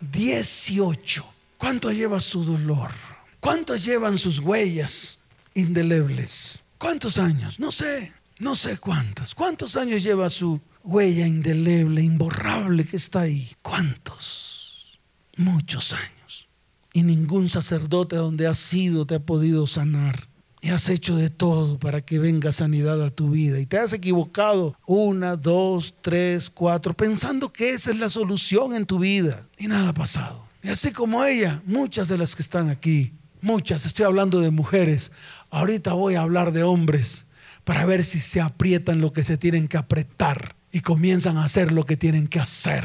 18. 0.00 1.24
¿Cuánto 1.56 1.92
lleva 1.92 2.20
su 2.20 2.44
dolor? 2.44 2.92
¿Cuántos 3.40 3.84
llevan 3.84 4.18
sus 4.18 4.38
huellas 4.38 5.18
indelebles? 5.54 6.60
¿Cuántos 6.78 7.18
años? 7.18 7.58
No 7.58 7.72
sé, 7.72 8.12
no 8.38 8.54
sé 8.54 8.78
cuántos. 8.78 9.34
¿Cuántos 9.34 9.76
años 9.76 10.02
lleva 10.02 10.30
su 10.30 10.60
huella 10.88 11.26
indeleble, 11.26 12.02
imborrable 12.02 12.84
que 12.84 12.96
está 12.96 13.20
ahí. 13.20 13.52
¿Cuántos? 13.62 14.98
Muchos 15.36 15.92
años. 15.92 16.48
Y 16.94 17.02
ningún 17.02 17.50
sacerdote 17.50 18.16
donde 18.16 18.46
has 18.46 18.58
sido 18.58 19.06
te 19.06 19.16
ha 19.16 19.20
podido 19.20 19.66
sanar. 19.66 20.28
Y 20.60 20.70
has 20.70 20.88
hecho 20.88 21.16
de 21.16 21.30
todo 21.30 21.78
para 21.78 22.00
que 22.00 22.18
venga 22.18 22.50
sanidad 22.52 23.02
a 23.04 23.10
tu 23.10 23.30
vida. 23.30 23.60
Y 23.60 23.66
te 23.66 23.78
has 23.78 23.92
equivocado 23.92 24.76
una, 24.86 25.36
dos, 25.36 25.94
tres, 26.02 26.50
cuatro, 26.50 26.94
pensando 26.94 27.52
que 27.52 27.70
esa 27.70 27.90
es 27.90 27.98
la 27.98 28.10
solución 28.10 28.74
en 28.74 28.86
tu 28.86 28.98
vida. 28.98 29.46
Y 29.56 29.68
nada 29.68 29.90
ha 29.90 29.94
pasado. 29.94 30.44
Y 30.62 30.68
así 30.68 30.92
como 30.92 31.24
ella, 31.24 31.62
muchas 31.64 32.08
de 32.08 32.18
las 32.18 32.34
que 32.34 32.42
están 32.42 32.68
aquí, 32.68 33.12
muchas, 33.40 33.86
estoy 33.86 34.04
hablando 34.04 34.40
de 34.40 34.50
mujeres, 34.50 35.12
ahorita 35.50 35.92
voy 35.92 36.16
a 36.16 36.22
hablar 36.22 36.52
de 36.52 36.64
hombres 36.64 37.24
para 37.64 37.86
ver 37.86 38.04
si 38.04 38.18
se 38.18 38.40
aprietan 38.40 39.00
lo 39.00 39.12
que 39.12 39.24
se 39.24 39.36
tienen 39.36 39.68
que 39.68 39.76
apretar 39.76 40.56
y 40.72 40.80
comienzan 40.80 41.36
a 41.36 41.44
hacer 41.44 41.72
lo 41.72 41.86
que 41.86 41.96
tienen 41.96 42.26
que 42.26 42.40
hacer. 42.40 42.84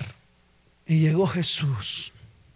Y 0.85 0.99
llegó 0.99 1.27
Jesús. 1.27 2.12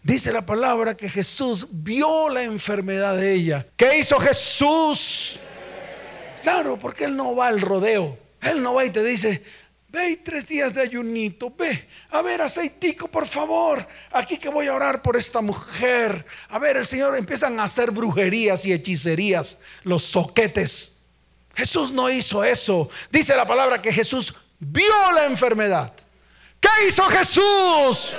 Dice 0.08 0.32
la 0.32 0.46
palabra 0.46 0.96
que 0.96 1.10
Jesús 1.10 1.68
vio 1.70 2.30
la 2.30 2.42
enfermedad 2.42 3.18
de 3.18 3.34
ella. 3.34 3.68
¿Qué 3.76 3.98
hizo 3.98 4.18
Jesús? 4.22 5.38
Claro, 6.44 6.80
porque 6.80 7.04
Él 7.04 7.18
no 7.18 7.36
va 7.36 7.48
al 7.48 7.60
rodeo. 7.60 8.18
Él 8.40 8.64
no 8.64 8.74
va 8.76 8.86
y 8.86 8.90
te 8.90 9.04
dice, 9.04 9.44
ve 9.90 10.22
tres 10.24 10.48
días 10.48 10.74
de 10.74 10.82
ayunito, 10.82 11.54
ve, 11.54 11.90
a 12.12 12.22
ver, 12.22 12.42
aceitico, 12.42 13.10
por 13.10 13.28
favor, 13.28 13.86
aquí 14.14 14.38
que 14.38 14.48
voy 14.48 14.68
a 14.68 14.76
orar 14.76 15.02
por 15.02 15.18
esta 15.18 15.42
mujer. 15.42 16.26
A 16.48 16.58
ver, 16.58 16.78
el 16.78 16.86
Señor 16.86 17.18
empiezan 17.18 17.60
a 17.60 17.66
hacer 17.66 17.92
brujerías 17.92 18.66
y 18.66 18.72
hechicerías, 18.72 19.58
los 19.84 20.04
soquetes. 20.04 20.94
Jesús 21.54 21.92
no 21.92 22.10
hizo 22.10 22.46
eso. 22.46 22.90
Dice 23.12 23.36
la 23.36 23.46
palabra 23.46 23.82
que 23.82 23.92
Jesús 23.92 24.34
vio 24.58 25.12
la 25.14 25.26
enfermedad. 25.26 25.92
¿Qué 26.62 26.70
hizo 26.88 27.04
Jesús? 27.10 28.16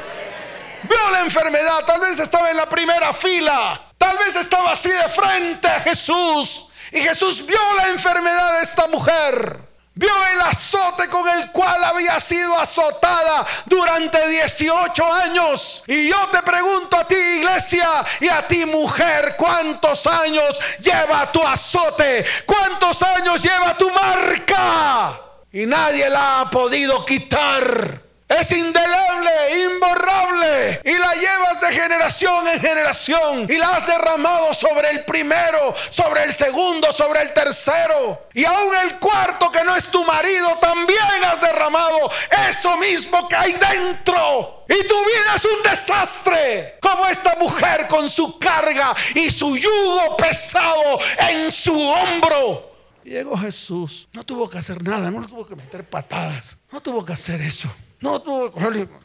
Vio 0.89 1.11
la 1.11 1.21
enfermedad. 1.21 1.85
Tal 1.87 2.01
vez 2.01 2.19
estaba 2.19 2.51
en 2.51 2.57
la 2.57 2.69
primera 2.69 3.13
fila. 3.13 3.93
Tal 3.97 4.17
vez 4.19 4.37
estaba 4.37 4.73
así 4.73 4.91
de 4.91 5.09
frente 5.09 5.69
a 5.69 5.81
Jesús. 5.81 6.67
Y 6.93 7.01
Jesús 7.01 7.45
vio 7.45 7.59
la 7.77 7.89
enfermedad 7.89 8.59
de 8.59 8.65
esta 8.65 8.87
mujer. 8.87 9.69
Vio 9.95 10.11
el 10.33 10.41
azote 10.43 11.09
con 11.09 11.29
el 11.29 11.51
cual 11.51 11.83
había 11.83 12.21
sido 12.21 12.57
azotada 12.57 13.45
durante 13.67 14.29
18 14.29 15.13
años. 15.13 15.83
Y 15.89 16.09
yo 16.09 16.29
te 16.29 16.41
pregunto 16.43 16.97
a 16.97 17.07
ti, 17.07 17.17
iglesia, 17.17 18.05
y 18.21 18.29
a 18.29 18.47
ti, 18.47 18.65
mujer, 18.65 19.35
¿cuántos 19.37 20.07
años 20.07 20.61
lleva 20.79 21.31
tu 21.33 21.43
azote? 21.43 22.25
¿Cuántos 22.47 23.03
años 23.03 23.43
lleva 23.43 23.77
tu 23.77 23.91
marca? 23.91 25.25
y 25.53 25.67
nadie 25.67 26.09
la 26.11 26.41
ha 26.41 26.51
podido 26.51 27.05
quitar. 27.05 28.03
Es 28.29 28.53
indeleble, 28.53 29.65
imborrable. 29.65 30.81
Y 30.85 30.99
la 30.99 31.15
llevas 31.15 31.61
de 31.61 31.73
generación 31.73 32.47
en 32.49 32.61
generación. 32.61 33.47
Y 33.49 33.57
la 33.57 33.77
has 33.77 33.87
derramado 33.87 34.53
sobre 34.53 34.91
el 34.91 35.05
primero, 35.05 35.75
sobre 35.89 36.25
el 36.25 36.35
segundo, 36.35 36.93
sobre 36.93 37.23
el 37.23 37.33
tercero. 37.33 38.29
Y 38.35 38.45
aún 38.45 38.75
el 38.77 38.99
cuarto 38.99 39.51
que 39.51 39.65
no 39.65 39.75
es 39.75 39.89
tu 39.89 40.05
marido, 40.05 40.59
también 40.61 41.25
has 41.25 41.41
derramado 41.41 42.11
eso 42.51 42.77
mismo 42.77 43.27
que 43.29 43.37
hay 43.37 43.53
dentro. 43.55 44.65
Y 44.69 44.87
tu 44.87 44.99
vida 45.05 45.35
es 45.35 45.45
un 45.47 45.63
desastre. 45.63 46.79
Como 46.83 47.07
esta 47.07 47.35
mujer 47.37 47.87
con 47.87 48.09
su 48.09 48.39
carga 48.39 48.95
y 49.15 49.31
su 49.31 49.57
yugo 49.57 50.17
pesado 50.19 51.01
en 51.31 51.51
su 51.51 51.81
hombro 51.81 52.69
llegó 53.09 53.37
Jesús. 53.37 54.09
No 54.13 54.25
tuvo 54.25 54.49
que 54.49 54.59
hacer 54.59 54.83
nada, 54.83 55.11
no 55.11 55.27
tuvo 55.27 55.47
que 55.47 55.57
meter 55.57 55.89
patadas. 55.89 56.57
No 56.71 56.81
tuvo 56.81 57.05
que 57.05 57.13
hacer 57.13 57.41
eso. 57.41 57.69
No 58.01 58.21
tuvo 58.23 58.53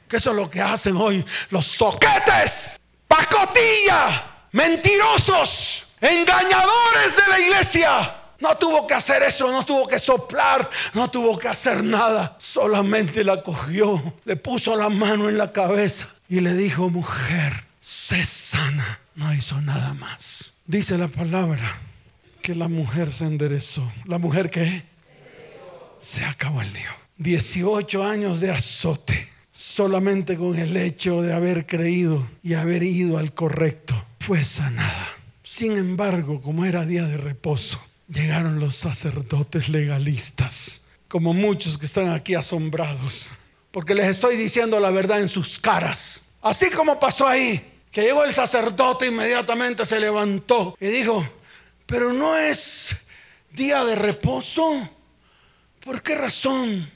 que 0.08 0.18
eso 0.18 0.30
es 0.32 0.36
lo 0.36 0.50
que 0.50 0.62
hacen 0.62 0.96
hoy 0.98 1.26
los 1.50 1.66
soquetes, 1.66 2.80
pacotilla, 3.08 4.48
mentirosos, 4.52 5.88
engañadores 6.00 7.16
de 7.16 7.28
la 7.30 7.40
iglesia. 7.40 8.16
No 8.40 8.58
tuvo 8.58 8.86
que 8.86 8.94
hacer 8.94 9.24
eso, 9.24 9.52
no 9.52 9.66
tuvo 9.66 9.88
que 9.88 9.98
soplar, 9.98 10.70
no 10.94 11.10
tuvo 11.10 11.40
que 11.40 11.48
hacer 11.48 11.84
nada. 11.84 12.36
Solamente 12.40 13.24
la 13.24 13.42
cogió, 13.42 14.02
le 14.26 14.36
puso 14.36 14.76
la 14.76 14.90
mano 14.90 15.30
en 15.30 15.38
la 15.38 15.52
cabeza 15.52 16.08
y 16.28 16.42
le 16.42 16.54
dijo, 16.54 16.90
mujer, 16.90 17.66
sé 17.80 18.26
sana. 18.26 19.00
No 19.16 19.34
hizo 19.34 19.62
nada 19.62 19.94
más. 19.94 20.54
Dice 20.66 20.98
la 20.98 21.08
palabra 21.08 21.80
que 22.42 22.56
la 22.56 22.68
mujer 22.68 23.12
se 23.14 23.26
enderezó. 23.26 23.90
¿La 24.06 24.18
mujer 24.18 24.50
qué? 24.50 24.84
Se 26.00 26.26
acabó 26.26 26.62
el 26.62 26.74
lío. 26.74 27.03
18 27.24 28.04
años 28.04 28.42
de 28.42 28.52
azote, 28.52 29.30
solamente 29.50 30.36
con 30.36 30.60
el 30.60 30.76
hecho 30.76 31.22
de 31.22 31.34
haber 31.34 31.66
creído 31.66 32.28
y 32.44 32.54
haber 32.54 32.84
ido 32.84 33.18
al 33.18 33.34
correcto, 33.34 33.96
fue 34.20 34.44
sanada. 34.44 35.08
Sin 35.42 35.78
embargo, 35.78 36.42
como 36.42 36.66
era 36.66 36.86
día 36.86 37.06
de 37.06 37.16
reposo, 37.16 37.82
llegaron 38.10 38.60
los 38.60 38.76
sacerdotes 38.76 39.70
legalistas, 39.70 40.84
como 41.08 41.34
muchos 41.34 41.78
que 41.78 41.86
están 41.86 42.10
aquí 42.10 42.36
asombrados, 42.36 43.30
porque 43.72 43.96
les 43.96 44.08
estoy 44.10 44.36
diciendo 44.36 44.78
la 44.82 44.92
verdad 44.92 45.22
en 45.22 45.30
sus 45.30 45.60
caras. 45.60 46.24
Así 46.42 46.70
como 46.72 47.00
pasó 47.00 47.26
ahí, 47.26 47.66
que 47.90 48.02
llegó 48.02 48.26
el 48.26 48.34
sacerdote, 48.34 49.08
inmediatamente 49.08 49.86
se 49.86 49.98
levantó 49.98 50.76
y 50.78 50.88
dijo, 50.88 51.26
pero 51.86 52.12
no 52.12 52.36
es 52.36 52.94
día 53.54 53.86
de 53.86 53.96
reposo. 53.96 54.90
¿Por 55.80 56.02
qué 56.02 56.16
razón 56.16 56.92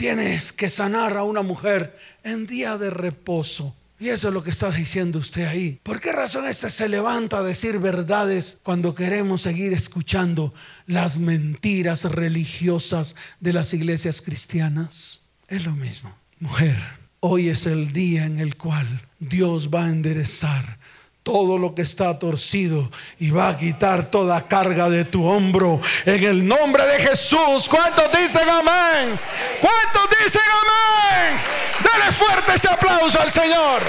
tienes 0.00 0.54
que 0.54 0.70
sanar 0.70 1.18
a 1.18 1.24
una 1.24 1.42
mujer 1.42 1.94
en 2.24 2.46
día 2.46 2.78
de 2.78 2.88
reposo? 2.88 3.76
Y 3.98 4.08
eso 4.08 4.28
es 4.28 4.34
lo 4.34 4.42
que 4.42 4.48
está 4.48 4.70
diciendo 4.70 5.18
usted 5.18 5.44
ahí. 5.44 5.78
¿Por 5.82 6.00
qué 6.00 6.10
razón 6.10 6.46
este 6.46 6.70
se 6.70 6.88
levanta 6.88 7.36
a 7.36 7.42
decir 7.42 7.78
verdades 7.78 8.56
cuando 8.62 8.94
queremos 8.94 9.42
seguir 9.42 9.74
escuchando 9.74 10.54
las 10.86 11.18
mentiras 11.18 12.04
religiosas 12.04 13.14
de 13.40 13.52
las 13.52 13.74
iglesias 13.74 14.22
cristianas? 14.22 15.20
Es 15.48 15.66
lo 15.66 15.72
mismo. 15.72 16.16
Mujer, 16.38 16.78
hoy 17.20 17.50
es 17.50 17.66
el 17.66 17.92
día 17.92 18.24
en 18.24 18.40
el 18.40 18.56
cual 18.56 19.06
Dios 19.18 19.68
va 19.68 19.84
a 19.84 19.90
enderezar 19.90 20.78
todo 21.22 21.58
lo 21.58 21.74
que 21.74 21.82
está 21.82 22.18
torcido 22.18 22.90
y 23.18 23.30
va 23.30 23.48
a 23.48 23.56
quitar 23.56 24.10
toda 24.10 24.48
carga 24.48 24.88
de 24.88 25.04
tu 25.04 25.26
hombro 25.28 25.80
en 26.06 26.24
el 26.24 26.46
nombre 26.46 26.86
de 26.86 27.00
Jesús. 27.00 27.68
¿Cuántos 27.68 28.10
dicen 28.12 28.48
amén? 28.48 29.18
¿Cuántos 29.60 30.18
dicen 30.24 30.42
amén? 30.62 31.40
Dale 31.82 32.12
fuerte 32.12 32.54
ese 32.54 32.68
aplauso 32.68 33.20
al 33.20 33.30
Señor. 33.30 33.82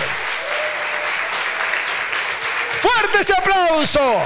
Fuerte 2.80 3.22
ese 3.22 3.34
aplauso. 3.34 4.22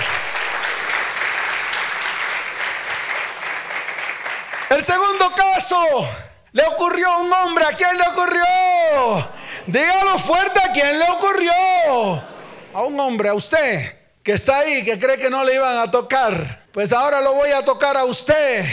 El 4.69 4.83
segundo 4.83 5.31
caso 5.35 6.09
le 6.53 6.63
ocurrió 6.63 7.11
a 7.11 7.17
un 7.17 7.31
hombre. 7.31 7.65
¿A 7.65 7.73
quién 7.73 7.97
le 7.97 8.03
ocurrió? 8.07 9.29
Dígalo 9.67 10.17
fuerte, 10.17 10.59
¿a 10.59 10.71
quién 10.71 10.99
le 10.99 11.09
ocurrió? 11.09 12.34
A 12.75 12.83
un 12.83 12.99
hombre, 12.99 13.29
a 13.29 13.33
usted, 13.33 13.93
que 14.21 14.33
está 14.33 14.59
ahí, 14.59 14.83
que 14.83 14.99
cree 14.99 15.17
que 15.17 15.29
no 15.29 15.45
le 15.45 15.55
iban 15.55 15.77
a 15.77 15.89
tocar, 15.89 16.65
pues 16.73 16.91
ahora 16.91 17.21
lo 17.21 17.33
voy 17.33 17.51
a 17.51 17.63
tocar 17.63 17.95
a 17.95 18.03
usted, 18.03 18.65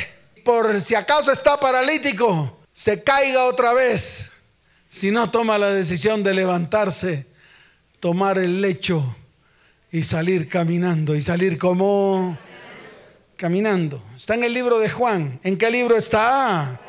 por 0.44 0.80
si 0.80 0.96
acaso 0.96 1.30
está 1.30 1.61
paralítico, 1.61 2.59
se 2.72 3.05
caiga 3.05 3.44
otra 3.44 3.72
vez, 3.74 4.32
si 4.88 5.12
no 5.12 5.30
toma 5.30 5.57
la 5.57 5.70
decisión 5.70 6.24
de 6.24 6.34
levantarse, 6.34 7.26
tomar 8.00 8.38
el 8.38 8.61
lecho 8.61 9.14
y 9.92 10.03
salir 10.03 10.48
caminando, 10.48 11.14
y 11.14 11.22
salir 11.22 11.57
como 11.57 12.36
caminando. 13.36 14.03
Está 14.16 14.34
en 14.34 14.42
el 14.42 14.53
libro 14.53 14.80
de 14.80 14.90
Juan. 14.90 15.38
¿En 15.44 15.57
qué 15.57 15.70
libro 15.70 15.96
está? 15.96 16.80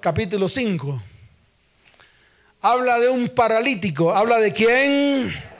Capítulo 0.00 0.48
5. 0.48 1.02
Habla 2.60 3.00
de 3.00 3.08
un 3.08 3.30
paralítico. 3.30 4.14
¿Habla 4.14 4.38
de 4.38 4.52
quién? 4.52 5.51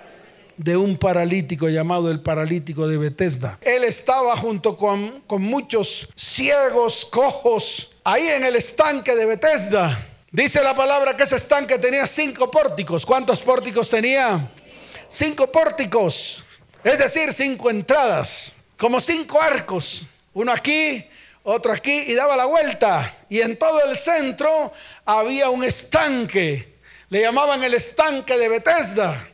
De 0.56 0.76
un 0.76 0.96
paralítico 0.96 1.68
llamado 1.68 2.10
el 2.10 2.20
paralítico 2.20 2.86
de 2.86 2.98
Bethesda. 2.98 3.58
Él 3.62 3.84
estaba 3.84 4.36
junto 4.36 4.76
con, 4.76 5.20
con 5.26 5.42
muchos 5.42 6.08
ciegos, 6.16 7.06
cojos, 7.06 7.90
ahí 8.04 8.28
en 8.28 8.44
el 8.44 8.56
estanque 8.56 9.14
de 9.14 9.26
Bethesda. 9.26 10.08
Dice 10.30 10.62
la 10.62 10.74
palabra 10.74 11.16
que 11.16 11.24
ese 11.24 11.36
estanque 11.36 11.78
tenía 11.78 12.06
cinco 12.06 12.50
pórticos. 12.50 13.04
¿Cuántos 13.04 13.42
pórticos 13.42 13.90
tenía? 13.90 14.50
Cinco 15.08 15.52
pórticos, 15.52 16.42
es 16.82 16.98
decir, 16.98 17.34
cinco 17.34 17.68
entradas, 17.68 18.52
como 18.78 18.98
cinco 19.00 19.40
arcos. 19.40 20.06
Uno 20.32 20.50
aquí, 20.50 21.04
otro 21.42 21.72
aquí 21.72 22.04
y 22.06 22.14
daba 22.14 22.36
la 22.36 22.46
vuelta. 22.46 23.14
Y 23.28 23.40
en 23.40 23.58
todo 23.58 23.84
el 23.84 23.96
centro 23.96 24.72
había 25.04 25.50
un 25.50 25.64
estanque. 25.64 26.76
Le 27.10 27.20
llamaban 27.20 27.62
el 27.62 27.74
estanque 27.74 28.38
de 28.38 28.48
Bethesda. 28.48 29.28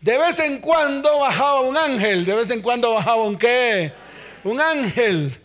De 0.00 0.16
vez 0.16 0.38
en 0.38 0.60
cuando 0.60 1.18
bajaba 1.18 1.60
un 1.60 1.76
ángel, 1.76 2.24
de 2.24 2.34
vez 2.34 2.50
en 2.50 2.62
cuando 2.62 2.94
bajaba 2.94 3.22
un 3.22 3.36
qué? 3.36 3.92
Un 4.44 4.58
ángel. 4.58 5.38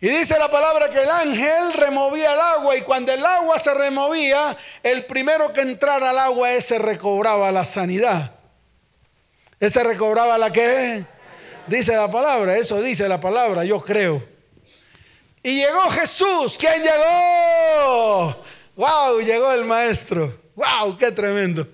Y 0.00 0.08
dice 0.08 0.38
la 0.38 0.50
palabra 0.50 0.88
que 0.88 1.02
el 1.02 1.10
ángel 1.10 1.74
removía 1.74 2.32
el 2.32 2.40
agua 2.40 2.74
y 2.74 2.80
cuando 2.80 3.12
el 3.12 3.24
agua 3.24 3.58
se 3.58 3.74
removía, 3.74 4.56
el 4.82 5.04
primero 5.04 5.52
que 5.52 5.60
entrara 5.60 6.08
al 6.08 6.18
agua 6.18 6.52
ese 6.52 6.78
recobraba 6.78 7.52
la 7.52 7.66
sanidad. 7.66 8.32
Ese 9.58 9.84
recobraba 9.84 10.38
la 10.38 10.50
que 10.50 11.04
dice 11.66 11.94
la 11.94 12.10
palabra, 12.10 12.56
eso 12.56 12.80
dice 12.80 13.06
la 13.08 13.20
palabra, 13.20 13.62
yo 13.64 13.78
creo. 13.78 14.26
Y 15.42 15.56
llegó 15.56 15.90
Jesús, 15.90 16.56
¿quién 16.58 16.82
llegó? 16.82 18.42
¡Wow! 18.76 19.20
Llegó 19.20 19.52
el 19.52 19.66
maestro. 19.66 20.34
¡Wow! 20.54 20.96
¡Qué 20.96 21.12
tremendo! 21.12 21.68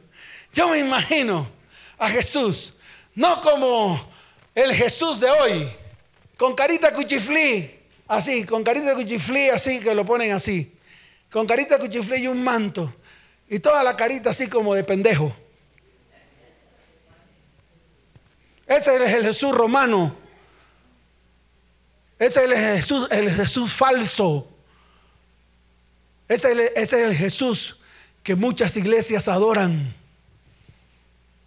Yo 0.52 0.68
me 0.68 0.78
imagino 0.78 1.55
a 1.98 2.08
Jesús, 2.08 2.74
no 3.14 3.40
como 3.40 4.08
el 4.54 4.74
Jesús 4.74 5.20
de 5.20 5.30
hoy, 5.30 5.68
con 6.36 6.54
carita 6.54 6.92
cuchiflí, 6.92 7.70
así, 8.06 8.44
con 8.44 8.62
carita 8.62 8.94
cuchiflí, 8.94 9.48
así, 9.48 9.80
que 9.80 9.94
lo 9.94 10.04
ponen 10.04 10.32
así, 10.32 10.72
con 11.30 11.46
carita 11.46 11.78
cuchiflí 11.78 12.16
y 12.22 12.26
un 12.28 12.42
manto, 12.42 12.94
y 13.48 13.58
toda 13.58 13.82
la 13.82 13.96
carita 13.96 14.30
así 14.30 14.48
como 14.48 14.74
de 14.74 14.84
pendejo. 14.84 15.34
Ese 18.66 18.96
es 18.96 19.12
el 19.12 19.22
Jesús 19.22 19.54
romano. 19.54 20.16
Ese 22.18 22.40
es 22.40 22.50
el 22.50 22.56
Jesús, 22.56 23.08
el 23.10 23.30
Jesús 23.30 23.72
falso. 23.72 24.48
Ese 26.28 26.48
es, 26.48 26.52
el, 26.52 26.60
ese 26.60 26.82
es 26.82 26.92
el 26.92 27.14
Jesús 27.14 27.78
que 28.22 28.34
muchas 28.34 28.76
iglesias 28.76 29.28
adoran. 29.28 29.94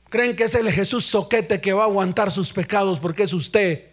Creen 0.10 0.36
que 0.36 0.45
es 0.45 0.55
el 0.55 0.72
Jesús 0.72 1.05
soquete 1.05 1.62
que 1.62 1.74
va 1.74 1.84
a 1.84 1.86
aguantar 1.86 2.32
sus 2.32 2.51
pecados 2.51 2.99
porque 2.99 3.24
es 3.24 3.34
usted, 3.34 3.86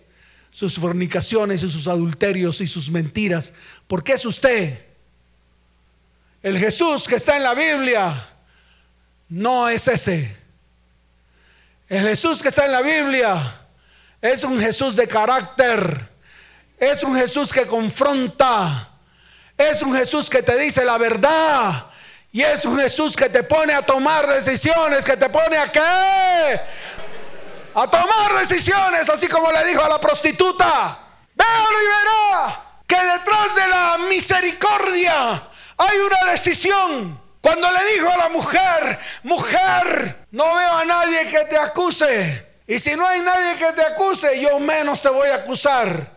sus 0.50 0.78
fornicaciones 0.78 1.62
y 1.62 1.70
sus 1.70 1.86
adulterios 1.86 2.60
y 2.60 2.66
sus 2.66 2.90
mentiras, 2.90 3.52
porque 3.86 4.14
es 4.14 4.24
usted. 4.24 4.82
El 6.42 6.58
Jesús 6.58 7.06
que 7.06 7.16
está 7.16 7.36
en 7.36 7.42
la 7.42 7.54
Biblia 7.54 8.28
no 9.28 9.68
es 9.68 9.88
ese. 9.88 10.36
El 11.88 12.06
Jesús 12.08 12.42
que 12.42 12.48
está 12.48 12.66
en 12.66 12.72
la 12.72 12.82
Biblia 12.82 13.66
es 14.20 14.42
un 14.44 14.60
Jesús 14.60 14.96
de 14.96 15.06
carácter, 15.06 16.08
es 16.78 17.02
un 17.02 17.14
Jesús 17.14 17.52
que 17.52 17.66
confronta, 17.66 18.92
es 19.56 19.82
un 19.82 19.94
Jesús 19.94 20.28
que 20.28 20.42
te 20.42 20.58
dice 20.58 20.84
la 20.84 20.98
verdad, 20.98 21.90
y 22.32 22.42
es 22.42 22.62
Jesús 22.62 23.16
que 23.16 23.28
te 23.28 23.42
pone 23.42 23.72
a 23.72 23.82
tomar 23.82 24.26
decisiones, 24.26 25.04
que 25.04 25.16
te 25.16 25.28
pone 25.28 25.56
a 25.56 25.70
qué? 25.72 26.60
A 27.74 27.86
tomar 27.90 28.34
decisiones, 28.38 29.08
así 29.08 29.26
como 29.28 29.50
le 29.50 29.64
dijo 29.64 29.82
a 29.82 29.88
la 29.88 30.00
prostituta. 30.00 30.98
Véalo 31.34 31.82
y 31.82 31.86
verá 31.86 32.62
que 32.86 32.96
detrás 32.96 33.54
de 33.54 33.68
la 33.68 33.98
misericordia 34.08 35.48
hay 35.76 35.98
una 35.98 36.30
decisión. 36.30 37.20
Cuando 37.40 37.70
le 37.70 37.94
dijo 37.94 38.10
a 38.10 38.16
la 38.16 38.28
mujer, 38.28 38.98
mujer, 39.22 40.26
no 40.32 40.54
veo 40.54 40.72
a 40.72 40.84
nadie 40.84 41.28
que 41.28 41.40
te 41.44 41.56
acuse. 41.56 42.46
Y 42.66 42.78
si 42.78 42.96
no 42.96 43.06
hay 43.06 43.20
nadie 43.20 43.54
que 43.56 43.72
te 43.72 43.82
acuse, 43.82 44.40
yo 44.40 44.58
menos 44.58 45.00
te 45.00 45.08
voy 45.08 45.28
a 45.28 45.36
acusar. 45.36 46.15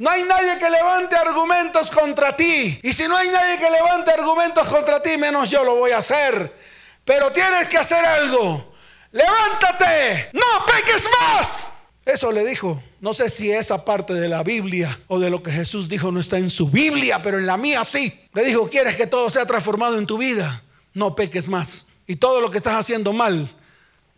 No 0.00 0.08
hay 0.08 0.24
nadie 0.24 0.56
que 0.58 0.70
levante 0.70 1.14
argumentos 1.14 1.90
contra 1.90 2.34
ti. 2.34 2.80
Y 2.82 2.90
si 2.94 3.06
no 3.06 3.18
hay 3.18 3.28
nadie 3.28 3.58
que 3.58 3.70
levante 3.70 4.10
argumentos 4.10 4.66
contra 4.66 5.02
ti, 5.02 5.18
menos 5.18 5.50
yo 5.50 5.62
lo 5.62 5.76
voy 5.76 5.90
a 5.90 5.98
hacer. 5.98 6.56
Pero 7.04 7.30
tienes 7.30 7.68
que 7.68 7.76
hacer 7.76 8.02
algo. 8.02 8.72
Levántate. 9.12 10.30
No 10.32 10.64
peques 10.64 11.06
más. 11.20 11.70
Eso 12.06 12.32
le 12.32 12.46
dijo. 12.46 12.82
No 13.02 13.12
sé 13.12 13.28
si 13.28 13.52
esa 13.52 13.84
parte 13.84 14.14
de 14.14 14.30
la 14.30 14.42
Biblia 14.42 14.98
o 15.06 15.18
de 15.18 15.28
lo 15.28 15.42
que 15.42 15.50
Jesús 15.50 15.86
dijo 15.86 16.10
no 16.10 16.20
está 16.20 16.38
en 16.38 16.48
su 16.48 16.70
Biblia, 16.70 17.22
pero 17.22 17.38
en 17.38 17.44
la 17.44 17.58
mía 17.58 17.84
sí. 17.84 18.18
Le 18.32 18.42
dijo, 18.42 18.70
¿quieres 18.70 18.96
que 18.96 19.06
todo 19.06 19.28
sea 19.28 19.44
transformado 19.44 19.98
en 19.98 20.06
tu 20.06 20.16
vida? 20.16 20.62
No 20.94 21.14
peques 21.14 21.46
más. 21.46 21.86
Y 22.06 22.16
todo 22.16 22.40
lo 22.40 22.50
que 22.50 22.56
estás 22.56 22.76
haciendo 22.76 23.12
mal, 23.12 23.54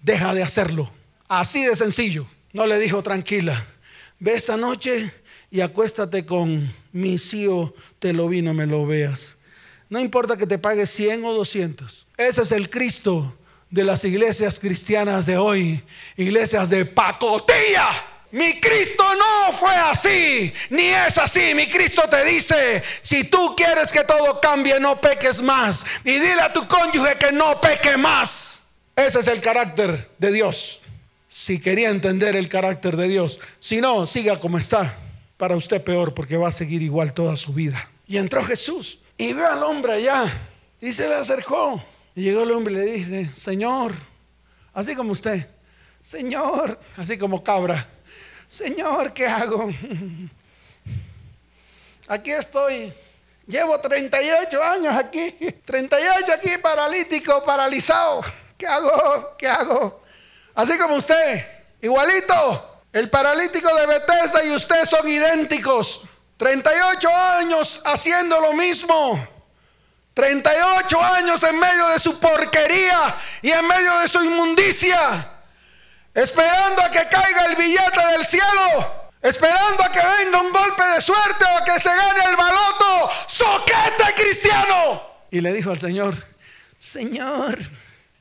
deja 0.01 0.33
de 0.33 0.45
hacerlo. 0.45 0.89
Así 1.27 1.65
de 1.65 1.75
sencillo. 1.75 2.25
No 2.53 2.69
le 2.69 2.79
dijo, 2.79 3.03
tranquila. 3.03 3.67
Ve 4.21 4.35
esta 4.35 4.57
noche 4.57 5.13
y 5.53 5.61
acuéstate 5.61 6.25
con 6.25 6.75
mi 6.93 7.17
tío, 7.17 7.75
te 7.99 8.15
lo 8.15 8.27
vi, 8.27 8.41
no 8.41 8.55
me 8.55 8.67
lo 8.67 8.87
veas. 8.87 9.37
No 9.91 10.01
importa 10.01 10.39
que 10.39 10.47
te 10.47 10.59
pague 10.59 10.87
100 10.87 11.27
o 11.27 11.35
200. 11.35 12.07
Ese 12.17 12.43
es 12.43 12.53
el 12.53 12.71
Cristo 12.71 13.37
de 13.69 13.85
las 13.85 14.03
iglesias 14.07 14.59
cristianas 14.59 15.27
de 15.27 15.37
hoy, 15.37 15.83
iglesias 16.17 16.71
de 16.71 16.87
pacotilla. 16.87 17.87
Mi 18.31 18.59
Cristo 18.61 19.05
no 19.15 19.53
fue 19.53 19.75
así, 19.75 20.51
ni 20.71 20.85
es 20.85 21.19
así. 21.19 21.55
Mi 21.55 21.69
Cristo 21.69 22.05
te 22.09 22.25
dice, 22.25 22.83
si 23.03 23.25
tú 23.25 23.55
quieres 23.55 23.93
que 23.93 24.05
todo 24.05 24.41
cambie, 24.41 24.81
no 24.81 24.99
peques 25.03 25.43
más. 25.43 25.85
Y 26.03 26.13
dile 26.13 26.41
a 26.41 26.53
tu 26.55 26.67
cónyuge 26.67 27.17
que 27.17 27.31
no 27.31 27.61
peque 27.61 27.99
más. 27.99 28.61
Ese 28.97 29.21
es 29.21 29.29
el 29.29 29.43
carácter 29.43 30.13
de 30.17 30.33
Dios. 30.33 30.81
Si 31.29 31.61
quería 31.61 31.91
entender 31.91 32.37
el 32.37 32.49
carácter 32.49 32.97
de 32.97 33.09
Dios. 33.09 33.39
Si 33.61 33.83
no, 33.83 34.07
siga 34.07 34.41
como 34.41 34.57
está 34.57 34.97
para 35.43 35.57
usted 35.57 35.83
peor 35.83 36.15
porque 36.15 36.37
va 36.37 36.47
a 36.47 36.53
seguir 36.53 36.83
igual 36.83 37.13
toda 37.13 37.35
su 37.35 37.53
vida. 37.53 37.91
Y 38.07 38.17
entró 38.17 38.45
Jesús 38.45 39.01
y 39.19 39.33
vio 39.33 39.51
al 39.51 39.61
hombre 39.65 39.95
allá 39.95 40.23
y 40.81 40.93
se 40.93 41.09
le 41.09 41.17
acercó. 41.17 41.83
Y 42.15 42.23
llegó 42.23 42.45
el 42.45 42.53
hombre 42.53 42.75
y 42.75 42.77
le 42.77 42.85
dice, 42.85 43.29
Señor, 43.35 43.93
así 44.73 44.95
como 44.95 45.11
usted, 45.11 45.49
Señor, 46.01 46.79
así 46.97 47.19
como 47.19 47.43
cabra, 47.43 47.85
Señor, 48.49 49.13
¿qué 49.13 49.27
hago? 49.27 49.69
Aquí 52.07 52.31
estoy. 52.31 52.93
Llevo 53.45 53.81
38 53.81 54.63
años 54.63 54.95
aquí, 54.95 55.35
38 55.65 56.35
aquí 56.35 56.51
paralítico, 56.59 57.43
paralizado. 57.43 58.21
¿Qué 58.57 58.69
hago? 58.69 59.35
¿Qué 59.37 59.49
hago? 59.49 60.05
Así 60.55 60.79
como 60.79 60.95
usted, 60.95 61.45
igualito. 61.81 62.72
El 62.93 63.09
paralítico 63.09 63.75
de 63.75 63.87
Bethesda 63.87 64.45
y 64.45 64.51
usted 64.51 64.85
son 64.85 65.09
idénticos. 65.09 66.03
38 66.37 67.09
años 67.09 67.81
haciendo 67.85 68.39
lo 68.39 68.53
mismo. 68.53 69.27
38 70.13 71.01
años 71.01 71.43
en 71.43 71.59
medio 71.59 71.89
de 71.89 71.99
su 71.99 72.21
porquería 72.21 73.17
y 73.41 73.51
en 73.51 73.67
medio 73.67 73.99
de 73.99 74.09
su 74.09 74.23
inmundicia. 74.23 75.27
Esperando 76.13 76.83
a 76.83 76.91
que 76.91 77.09
caiga 77.09 77.47
el 77.47 77.57
billete 77.57 78.07
del 78.13 78.27
cielo. 78.27 79.11
Esperando 79.23 79.85
a 79.85 79.89
que 79.91 80.01
venga 80.01 80.43
un 80.43 80.53
golpe 80.53 80.85
de 80.85 81.01
suerte 81.01 81.47
o 81.47 81.59
a 81.59 81.65
que 81.65 81.81
se 81.81 81.89
gane 81.89 82.25
el 82.29 82.37
baloto. 82.37 83.11
¡Soquete 83.27 84.15
cristiano! 84.15 85.03
Y 85.31 85.41
le 85.41 85.55
dijo 85.55 85.71
al 85.71 85.81
Señor, 85.81 86.15
Señor, 86.79 87.59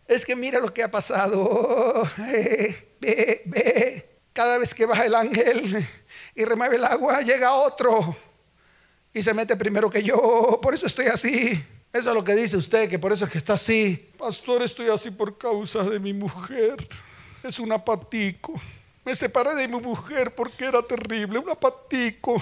es 0.07 0.25
que 0.25 0.37
mira 0.37 0.59
lo 0.59 0.73
que 0.73 0.83
ha 0.83 0.91
pasado. 0.91 2.09
ve, 3.01 3.41
ve. 3.45 4.10
Cada 4.33 4.57
vez 4.57 4.73
que 4.73 4.85
baja 4.85 5.05
el 5.05 5.15
ángel 5.15 5.85
y 6.35 6.45
remueve 6.45 6.77
el 6.77 6.85
agua, 6.85 7.21
llega 7.21 7.53
otro 7.53 8.15
y 9.13 9.21
se 9.21 9.33
mete 9.33 9.55
primero 9.55 9.89
que 9.89 10.03
yo. 10.03 10.59
Por 10.61 10.73
eso 10.73 10.85
estoy 10.85 11.07
así. 11.07 11.63
Eso 11.93 12.09
es 12.09 12.15
lo 12.15 12.23
que 12.23 12.35
dice 12.35 12.55
usted, 12.55 12.89
que 12.89 12.97
por 12.97 13.11
eso 13.11 13.25
es 13.25 13.31
que 13.31 13.37
está 13.37 13.53
así. 13.53 14.09
Pastor, 14.17 14.61
estoy 14.61 14.87
así 14.87 15.11
por 15.11 15.37
causa 15.37 15.83
de 15.83 15.99
mi 15.99 16.13
mujer. 16.13 16.75
Es 17.43 17.59
un 17.59 17.71
apatico. 17.71 18.53
Me 19.03 19.13
separé 19.13 19.55
de 19.55 19.67
mi 19.67 19.81
mujer 19.81 20.33
porque 20.33 20.65
era 20.65 20.81
terrible. 20.81 21.39
Un 21.39 21.49
apatico. 21.49 22.41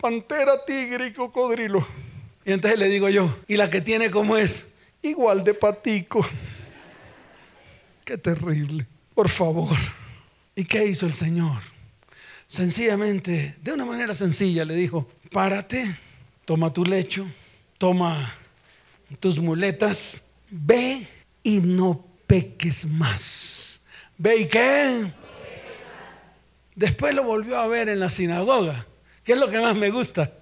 Pantera, 0.00 0.64
tigre 0.64 1.08
y 1.08 1.12
cocodrilo. 1.12 1.86
Y 2.44 2.52
entonces 2.52 2.78
le 2.78 2.88
digo 2.88 3.10
yo, 3.10 3.28
¿y 3.46 3.56
la 3.56 3.68
que 3.68 3.82
tiene 3.82 4.10
cómo 4.10 4.38
es? 4.38 4.66
Igual 5.02 5.44
de 5.44 5.52
patico. 5.52 6.24
Qué 8.04 8.16
terrible. 8.16 8.86
Por 9.14 9.28
favor. 9.28 9.76
¿Y 10.54 10.64
qué 10.64 10.84
hizo 10.86 11.06
el 11.06 11.14
Señor? 11.14 11.58
Sencillamente, 12.46 13.56
de 13.62 13.72
una 13.72 13.84
manera 13.84 14.14
sencilla, 14.14 14.64
le 14.64 14.74
dijo, 14.74 15.08
párate, 15.30 15.96
toma 16.44 16.72
tu 16.72 16.84
lecho, 16.84 17.26
toma 17.78 18.34
tus 19.20 19.38
muletas, 19.38 20.22
ve 20.50 21.06
y 21.42 21.60
no 21.60 22.04
peques 22.26 22.86
más. 22.86 23.80
¿Ve 24.18 24.40
y 24.40 24.46
qué? 24.46 25.12
Después 26.74 27.14
lo 27.14 27.24
volvió 27.24 27.58
a 27.58 27.66
ver 27.66 27.88
en 27.88 28.00
la 28.00 28.10
sinagoga, 28.10 28.86
que 29.22 29.32
es 29.32 29.38
lo 29.38 29.48
que 29.48 29.60
más 29.60 29.76
me 29.76 29.90
gusta, 29.90 30.32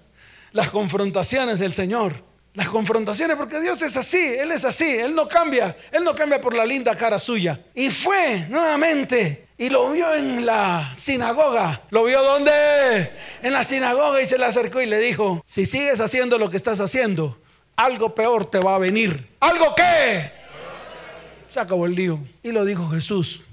las 0.51 0.69
confrontaciones 0.69 1.59
del 1.59 1.73
Señor. 1.73 2.29
Las 2.55 2.67
confrontaciones, 2.67 3.37
porque 3.37 3.61
Dios 3.61 3.81
es 3.83 3.95
así, 3.95 4.17
Él 4.17 4.51
es 4.51 4.65
así, 4.65 4.83
Él 4.83 5.13
no 5.13 5.27
cambia, 5.27 5.77
Él 5.91 6.03
no 6.03 6.15
cambia 6.15 6.41
por 6.41 6.55
la 6.55 6.65
linda 6.65 6.95
cara 6.95 7.19
suya. 7.19 7.63
Y 7.75 7.89
fue 7.89 8.47
nuevamente 8.49 9.48
y 9.59 9.69
lo 9.69 9.91
vio 9.91 10.15
en 10.15 10.45
la 10.45 10.89
sinagoga. 10.95 11.81
¿Lo 11.89 12.05
vio 12.05 12.23
dónde? 12.23 13.11
En 13.43 13.51
la 13.51 13.65
sinagoga 13.65 14.21
y 14.21 14.25
se 14.25 14.37
le 14.37 14.45
acercó 14.45 14.81
y 14.81 14.85
le 14.85 14.99
dijo, 14.99 15.43
si 15.45 15.65
sigues 15.65 15.99
haciendo 15.99 16.37
lo 16.37 16.49
que 16.49 16.55
estás 16.55 16.79
haciendo, 16.79 17.37
algo 17.75 18.15
peor 18.15 18.49
te 18.49 18.59
va 18.59 18.75
a 18.75 18.79
venir. 18.79 19.27
¿Algo 19.41 19.75
qué? 19.75 20.31
Se 21.49 21.59
acabó 21.59 21.87
el 21.87 21.93
lío. 21.93 22.21
Y 22.41 22.53
lo 22.53 22.63
dijo 22.63 22.87
Jesús, 22.87 23.43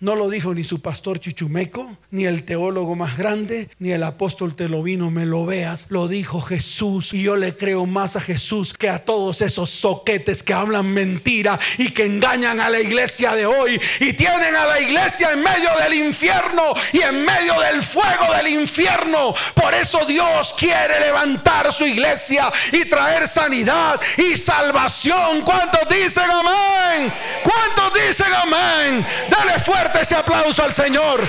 No 0.00 0.14
lo 0.14 0.30
dijo 0.30 0.54
ni 0.54 0.62
su 0.62 0.80
pastor 0.80 1.18
Chuchumeco, 1.18 1.96
ni 2.12 2.24
el 2.24 2.44
teólogo 2.44 2.94
más 2.94 3.18
grande, 3.18 3.68
ni 3.80 3.90
el 3.90 4.04
apóstol 4.04 4.54
Telovino, 4.54 5.10
me 5.10 5.26
lo 5.26 5.44
veas. 5.44 5.86
Lo 5.90 6.06
dijo 6.06 6.40
Jesús 6.40 7.12
y 7.14 7.24
yo 7.24 7.34
le 7.34 7.56
creo 7.56 7.84
más 7.84 8.14
a 8.14 8.20
Jesús 8.20 8.72
que 8.72 8.88
a 8.88 9.04
todos 9.04 9.42
esos 9.42 9.70
soquetes 9.70 10.44
que 10.44 10.54
hablan 10.54 10.86
mentira 10.86 11.58
y 11.78 11.90
que 11.90 12.04
engañan 12.04 12.60
a 12.60 12.70
la 12.70 12.78
iglesia 12.78 13.34
de 13.34 13.46
hoy 13.46 13.80
y 13.98 14.12
tienen 14.12 14.54
a 14.54 14.66
la 14.66 14.80
iglesia 14.80 15.32
en 15.32 15.42
medio 15.42 15.70
del 15.82 15.94
infierno 15.94 16.74
y 16.92 17.00
en 17.00 17.24
medio 17.24 17.58
del 17.60 17.82
fuego 17.82 18.32
del 18.36 18.46
infierno. 18.48 19.34
Por 19.54 19.74
eso 19.74 20.04
Dios 20.06 20.54
quiere 20.56 21.00
levantar 21.00 21.72
su 21.72 21.84
iglesia 21.84 22.52
y 22.70 22.84
traer 22.84 23.26
sanidad 23.26 24.00
y 24.16 24.36
salvación. 24.36 25.42
¿Cuántos 25.42 25.88
dicen 25.88 26.30
amén? 26.30 27.12
¿Cuántos 27.42 28.00
dicen 28.00 28.32
amén? 28.32 29.04
Dale 29.28 29.58
fuerte 29.88 30.02
ese 30.02 30.14
aplauso 30.14 30.62
al 30.62 30.72
Señor. 30.72 31.20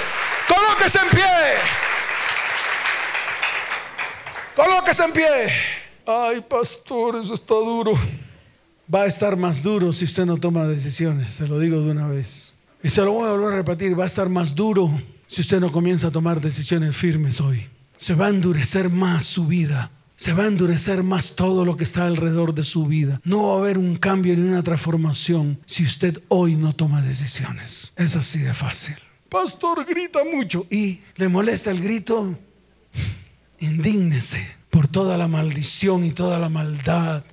Colóquese 0.47 0.99
en 0.99 1.09
pie. 1.09 1.25
Colóquese 4.55 5.03
en 5.03 5.13
pie. 5.13 5.27
Ay, 6.05 6.41
pastor, 6.41 7.17
eso 7.17 7.33
está 7.33 7.53
duro. 7.55 7.93
Va 8.93 9.03
a 9.03 9.05
estar 9.05 9.37
más 9.37 9.61
duro 9.61 9.93
si 9.93 10.05
usted 10.05 10.25
no 10.25 10.37
toma 10.37 10.65
decisiones, 10.65 11.33
se 11.33 11.47
lo 11.47 11.59
digo 11.59 11.81
de 11.81 11.91
una 11.91 12.07
vez. 12.07 12.53
Y 12.81 12.89
se 12.89 13.01
lo 13.03 13.11
voy 13.11 13.27
a 13.27 13.31
volver 13.31 13.53
a 13.53 13.57
repetir, 13.57 13.97
va 13.99 14.05
a 14.05 14.07
estar 14.07 14.29
más 14.29 14.55
duro 14.55 14.89
si 15.27 15.41
usted 15.41 15.59
no 15.59 15.71
comienza 15.71 16.07
a 16.07 16.11
tomar 16.11 16.41
decisiones 16.41 16.95
firmes 16.95 17.39
hoy. 17.39 17.67
Se 17.97 18.15
va 18.15 18.27
a 18.27 18.29
endurecer 18.29 18.89
más 18.89 19.25
su 19.25 19.45
vida 19.45 19.91
se 20.19 20.33
va 20.33 20.43
a 20.43 20.47
endurecer 20.47 21.01
más 21.01 21.33
todo 21.37 21.63
lo 21.63 21.77
que 21.77 21.85
está 21.85 22.05
alrededor 22.05 22.53
de 22.53 22.65
su 22.65 22.85
vida. 22.85 23.21
No 23.23 23.47
va 23.47 23.53
a 23.53 23.57
haber 23.59 23.77
un 23.77 23.95
cambio 23.95 24.35
ni 24.35 24.49
una 24.49 24.61
transformación 24.61 25.61
si 25.65 25.85
usted 25.85 26.21
hoy 26.27 26.57
no 26.57 26.73
toma 26.73 27.01
decisiones. 27.01 27.93
Es 27.95 28.17
así 28.17 28.39
de 28.39 28.53
fácil. 28.53 28.97
Pastor 29.29 29.85
grita 29.85 30.19
mucho 30.25 30.67
y 30.69 30.99
le 31.15 31.29
molesta 31.29 31.71
el 31.71 31.81
grito. 31.81 32.37
Indígnese 33.59 34.45
por 34.69 34.89
toda 34.89 35.17
la 35.17 35.29
maldición 35.29 36.03
y 36.03 36.11
toda 36.11 36.37
la 36.37 36.49
maldad 36.49 37.23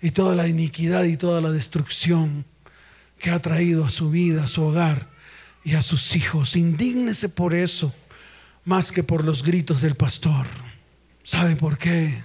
y 0.00 0.12
toda 0.12 0.36
la 0.36 0.46
iniquidad 0.46 1.02
y 1.02 1.16
toda 1.16 1.40
la 1.40 1.50
destrucción 1.50 2.44
que 3.18 3.30
ha 3.30 3.42
traído 3.42 3.84
a 3.84 3.88
su 3.88 4.10
vida, 4.10 4.44
a 4.44 4.48
su 4.48 4.62
hogar 4.62 5.10
y 5.64 5.74
a 5.74 5.82
sus 5.82 6.14
hijos. 6.14 6.54
Indígnese 6.54 7.28
por 7.28 7.54
eso 7.54 7.92
más 8.64 8.92
que 8.92 9.02
por 9.02 9.24
los 9.24 9.42
gritos 9.42 9.80
del 9.82 9.96
pastor. 9.96 10.46
¿Sabe 11.24 11.56
por 11.56 11.78
qué? 11.78 12.22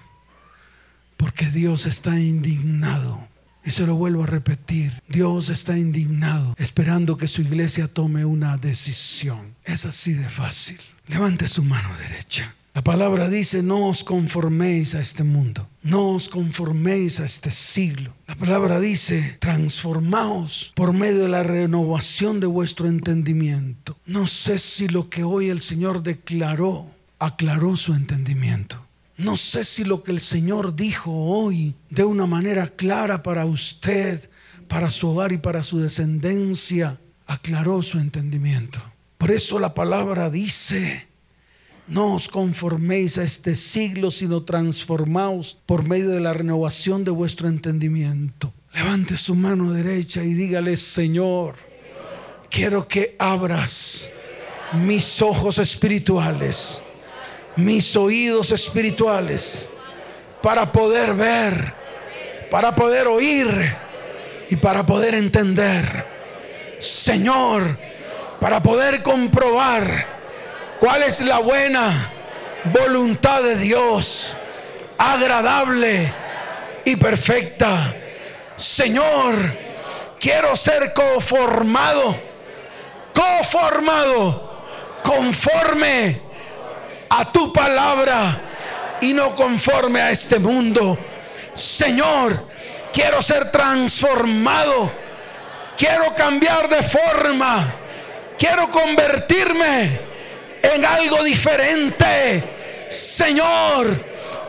Porque 1.15 1.45
Dios 1.45 1.85
está 1.85 2.19
indignado. 2.19 3.27
Y 3.63 3.71
se 3.71 3.85
lo 3.85 3.95
vuelvo 3.95 4.23
a 4.23 4.27
repetir, 4.27 4.91
Dios 5.07 5.49
está 5.49 5.77
indignado, 5.77 6.53
esperando 6.57 7.15
que 7.15 7.27
su 7.27 7.41
iglesia 7.41 7.87
tome 7.87 8.25
una 8.25 8.57
decisión. 8.57 9.55
Es 9.63 9.85
así 9.85 10.13
de 10.13 10.27
fácil. 10.27 10.79
Levante 11.07 11.47
su 11.47 11.63
mano 11.63 11.89
derecha. 11.97 12.55
La 12.73 12.83
palabra 12.83 13.29
dice, 13.29 13.63
no 13.63 13.87
os 13.87 14.03
conforméis 14.03 14.95
a 14.95 15.01
este 15.01 15.23
mundo, 15.23 15.69
no 15.81 16.09
os 16.09 16.27
conforméis 16.27 17.21
a 17.21 17.25
este 17.25 17.51
siglo. 17.51 18.13
La 18.27 18.35
palabra 18.35 18.81
dice, 18.81 19.37
transformaos 19.39 20.73
por 20.75 20.93
medio 20.93 21.23
de 21.23 21.29
la 21.29 21.43
renovación 21.43 22.39
de 22.39 22.47
vuestro 22.47 22.87
entendimiento. 22.87 23.97
No 24.05 24.27
sé 24.27 24.59
si 24.59 24.89
lo 24.89 25.09
que 25.09 25.23
hoy 25.23 25.49
el 25.49 25.61
Señor 25.61 26.03
declaró 26.03 26.99
aclaró 27.19 27.75
su 27.75 27.93
entendimiento. 27.93 28.88
No 29.19 29.35
sé 29.35 29.65
si 29.65 29.83
lo 29.83 30.01
que 30.01 30.11
el 30.11 30.21
Señor 30.21 30.77
dijo 30.77 31.11
hoy 31.11 31.75
de 31.89 32.05
una 32.05 32.25
manera 32.25 32.67
clara 32.67 33.21
para 33.21 33.45
usted, 33.45 34.29
para 34.69 34.89
su 34.89 35.09
hogar 35.09 35.33
y 35.33 35.37
para 35.37 35.61
su 35.61 35.79
descendencia, 35.79 37.01
aclaró 37.27 37.83
su 37.83 37.99
entendimiento. 37.99 38.81
Por 39.17 39.31
eso 39.31 39.59
la 39.59 39.73
palabra 39.73 40.29
dice, 40.29 41.09
no 41.89 42.15
os 42.15 42.29
conforméis 42.29 43.17
a 43.17 43.23
este 43.23 43.57
siglo, 43.57 44.09
sino 44.09 44.43
transformaos 44.43 45.57
por 45.65 45.83
medio 45.83 46.11
de 46.11 46.21
la 46.21 46.33
renovación 46.33 47.03
de 47.03 47.11
vuestro 47.11 47.49
entendimiento. 47.49 48.53
Levante 48.73 49.17
su 49.17 49.35
mano 49.35 49.73
derecha 49.73 50.23
y 50.23 50.33
dígale, 50.33 50.77
Señor, 50.77 51.55
quiero 52.49 52.87
que 52.87 53.17
abras 53.19 54.09
mis 54.85 55.21
ojos 55.21 55.57
espirituales 55.57 56.83
mis 57.55 57.95
oídos 57.95 58.51
espirituales 58.51 59.67
para 60.41 60.71
poder 60.71 61.13
ver, 61.13 61.73
para 62.49 62.75
poder 62.75 63.07
oír 63.07 63.75
y 64.49 64.55
para 64.55 64.85
poder 64.85 65.15
entender. 65.15 66.05
Señor, 66.79 67.77
para 68.39 68.63
poder 68.63 69.03
comprobar 69.03 70.05
cuál 70.79 71.03
es 71.03 71.21
la 71.21 71.39
buena 71.39 72.11
voluntad 72.65 73.43
de 73.43 73.55
Dios, 73.57 74.35
agradable 74.97 76.13
y 76.85 76.95
perfecta. 76.95 77.95
Señor, 78.55 79.35
quiero 80.19 80.55
ser 80.55 80.93
conformado, 80.93 82.15
conformado, 83.13 84.63
conforme 85.03 86.28
a 87.09 87.31
tu 87.31 87.51
palabra 87.51 88.41
y 89.01 89.13
no 89.13 89.35
conforme 89.35 90.01
a 90.01 90.11
este 90.11 90.39
mundo. 90.39 90.97
Señor, 91.53 92.45
quiero 92.93 93.21
ser 93.21 93.51
transformado. 93.51 94.91
Quiero 95.77 96.13
cambiar 96.13 96.69
de 96.69 96.83
forma. 96.83 97.75
Quiero 98.37 98.69
convertirme 98.69 99.99
en 100.61 100.85
algo 100.85 101.23
diferente. 101.23 102.43
Señor, 102.89 103.87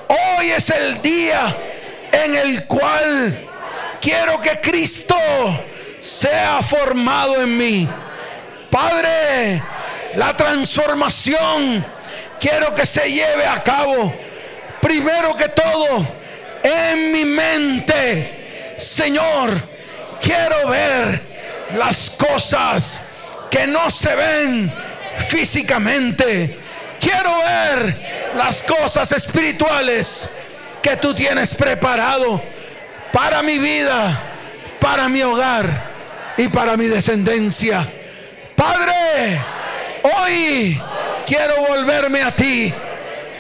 hoy 0.09 0.51
es 0.51 0.71
el 0.71 1.01
día 1.03 1.57
en 2.13 2.35
el 2.35 2.67
cual 2.67 3.49
quiero 4.01 4.41
que 4.41 4.61
Cristo 4.61 5.17
sea 6.01 6.63
formado 6.63 7.43
en 7.43 7.57
mí. 7.57 7.89
Padre, 8.71 9.63
la 10.17 10.37
transformación 10.37 11.85
quiero 12.41 12.75
que 12.75 12.87
se 12.87 13.13
lleve 13.13 13.47
a 13.47 13.63
cabo, 13.63 14.13
primero 14.81 15.37
que 15.37 15.49
todo, 15.49 16.07
en 16.63 17.13
mi 17.13 17.25
mente. 17.25 18.77
Señor, 18.79 19.63
quiero 20.21 20.69
ver 20.69 21.21
las 21.77 22.11
cosas 22.11 23.03
que 23.51 23.67
no 23.67 23.91
se 23.91 24.15
ven 24.17 24.73
físicamente. 25.29 26.59
Quiero 26.99 27.39
ver 27.39 28.33
las 28.37 28.63
cosas 28.63 29.13
espirituales 29.13 30.29
que 30.83 30.97
tú 30.97 31.15
tienes 31.15 31.55
preparado 31.55 32.43
para 33.13 33.43
mi 33.43 33.59
vida, 33.59 34.19
para 34.81 35.09
mi 35.09 35.23
hogar 35.23 35.91
y 36.37 36.49
para 36.49 36.77
mi 36.77 36.87
descendencia. 36.87 37.87
Padre, 38.55 39.41
hoy 40.03 40.81
quiero 41.27 41.57
volverme 41.69 42.23
a 42.23 42.35
ti 42.35 42.73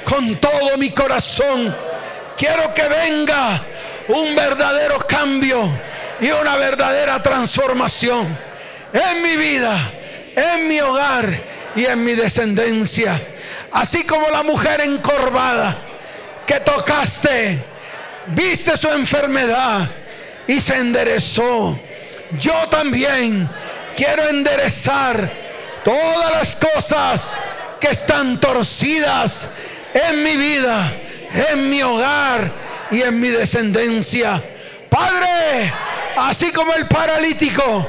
con 0.05 0.37
todo 0.37 0.76
mi 0.76 0.91
corazón. 0.91 1.74
Quiero 2.37 2.72
que 2.72 2.89
venga 2.89 3.61
un 4.09 4.35
verdadero 4.35 4.99
cambio 5.07 5.70
y 6.20 6.31
una 6.31 6.57
verdadera 6.57 7.22
transformación 7.22 8.37
en 8.93 9.22
mi 9.22 9.37
vida, 9.37 9.76
en 10.37 10.68
mi 10.68 10.81
hogar 10.81 11.41
y 11.76 11.85
en 11.85 12.05
mi 12.05 12.14
descendencia. 12.14 13.20
Así 13.72 14.05
como 14.05 14.28
la 14.28 14.43
mujer 14.43 14.81
encorvada 14.81 15.76
que 16.47 16.61
tocaste, 16.61 17.62
viste 18.26 18.76
su 18.76 18.89
enfermedad 18.89 19.89
y 20.47 20.61
se 20.61 20.76
enderezó. 20.76 21.78
Yo 22.39 22.68
también 22.68 23.49
quiero 23.97 24.28
enderezar 24.28 25.31
todas 25.85 26.33
las 26.33 26.57
cosas 26.57 27.39
que 27.81 27.89
están 27.89 28.39
torcidas 28.39 29.49
en 29.95 30.22
mi 30.22 30.37
vida, 30.37 30.93
en 31.51 31.70
mi 31.70 31.83
hogar 31.83 32.53
y 32.91 33.03
en 33.03 33.18
mi 33.18 33.28
descendencia. 33.28 34.43
Padre, 34.89 35.72
así 36.16 36.53
como 36.53 36.74
el 36.74 36.87
paralítico, 36.87 37.87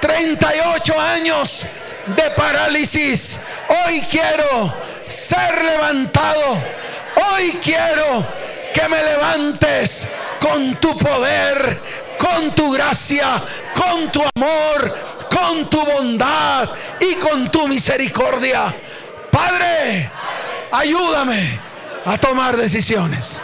38 0.00 1.00
años 1.00 1.66
de 2.06 2.30
parálisis, 2.30 3.38
hoy 3.68 4.00
quiero 4.02 4.74
ser 5.06 5.64
levantado. 5.64 6.58
Hoy 7.14 7.58
quiero 7.62 8.24
que 8.72 8.88
me 8.88 9.02
levantes 9.02 10.06
con 10.40 10.76
tu 10.76 10.96
poder, 10.96 11.80
con 12.18 12.54
tu 12.54 12.72
gracia, 12.72 13.42
con 13.74 14.10
tu 14.10 14.22
amor, 14.34 15.28
con 15.30 15.68
tu 15.68 15.84
bondad 15.84 16.70
y 17.00 17.14
con 17.16 17.50
tu 17.50 17.68
misericordia. 17.68 18.74
Padre, 19.32 20.10
ayúdame 20.70 21.58
a 22.04 22.18
tomar 22.18 22.56
decisiones. 22.56 23.42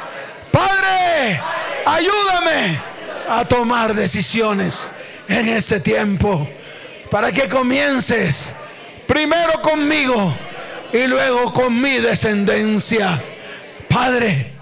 Padre, 0.52 1.40
ayúdame 1.86 2.78
a 3.28 3.44
tomar 3.46 3.94
decisiones 3.94 4.86
en 5.28 5.48
este 5.48 5.80
tiempo. 5.80 6.46
para 7.10 7.32
que 7.32 7.48
comiences 7.48 8.54
primero 9.06 9.62
conmigo 9.62 10.34
y 10.92 11.06
luego 11.06 11.50
con 11.52 11.80
mi 11.80 11.98
descendencia. 12.00 13.22
Padre, 13.88 14.52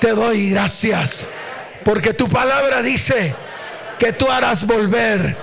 te 0.00 0.12
doy 0.12 0.50
gracias 0.50 1.26
porque 1.84 2.14
tu 2.14 2.28
palabra 2.28 2.82
dice 2.82 3.34
que 3.98 4.12
tú 4.12 4.30
harás 4.30 4.64
volver 4.64 5.36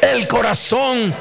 el 0.00 0.28
corazón 0.28 1.12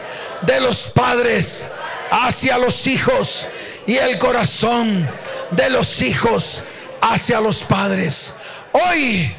de 0.41 0.59
los 0.59 0.91
padres 0.91 1.67
hacia 2.13 2.59
los 2.59 2.85
hijos 2.85 3.47
y 3.87 3.95
el 3.95 4.19
corazón 4.19 5.09
de 5.49 5.69
los 5.71 5.99
hijos 6.01 6.63
hacia 7.01 7.41
los 7.41 7.63
padres. 7.63 8.33
Hoy 8.71 9.31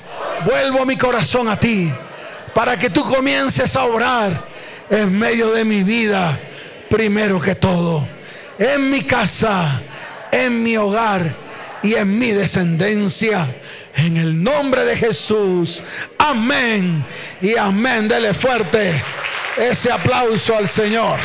vuelvo 0.45 0.85
mi 0.85 0.97
corazón 0.97 1.49
a 1.49 1.59
ti 1.59 1.93
para 2.53 2.77
que 2.77 2.91
tú 2.91 3.05
comiences 3.05 3.77
a 3.77 3.85
orar 3.85 4.45
en 4.91 5.17
medio 5.17 5.53
de 5.53 5.65
mi 5.65 5.85
vida, 5.85 6.39
primero 6.91 7.41
que 7.41 7.55
todo, 7.55 8.09
en 8.59 8.91
mi 8.91 9.03
casa, 9.03 9.81
en 10.33 10.63
mi 10.63 10.77
hogar 10.77 11.33
y 11.83 11.95
en 11.95 12.19
mi 12.19 12.33
descendencia. 12.33 13.49
En 13.97 14.17
el 14.17 14.43
nombre 14.43 14.85
de 14.85 14.97
Jesús. 14.97 15.81
Amén. 16.19 17.07
Y 17.41 17.57
amén. 17.57 18.09
Dele 18.09 18.35
fuerte 18.35 19.01
ese 19.57 19.93
aplauso 19.93 20.57
al 20.57 20.69
Señor. 20.69 21.17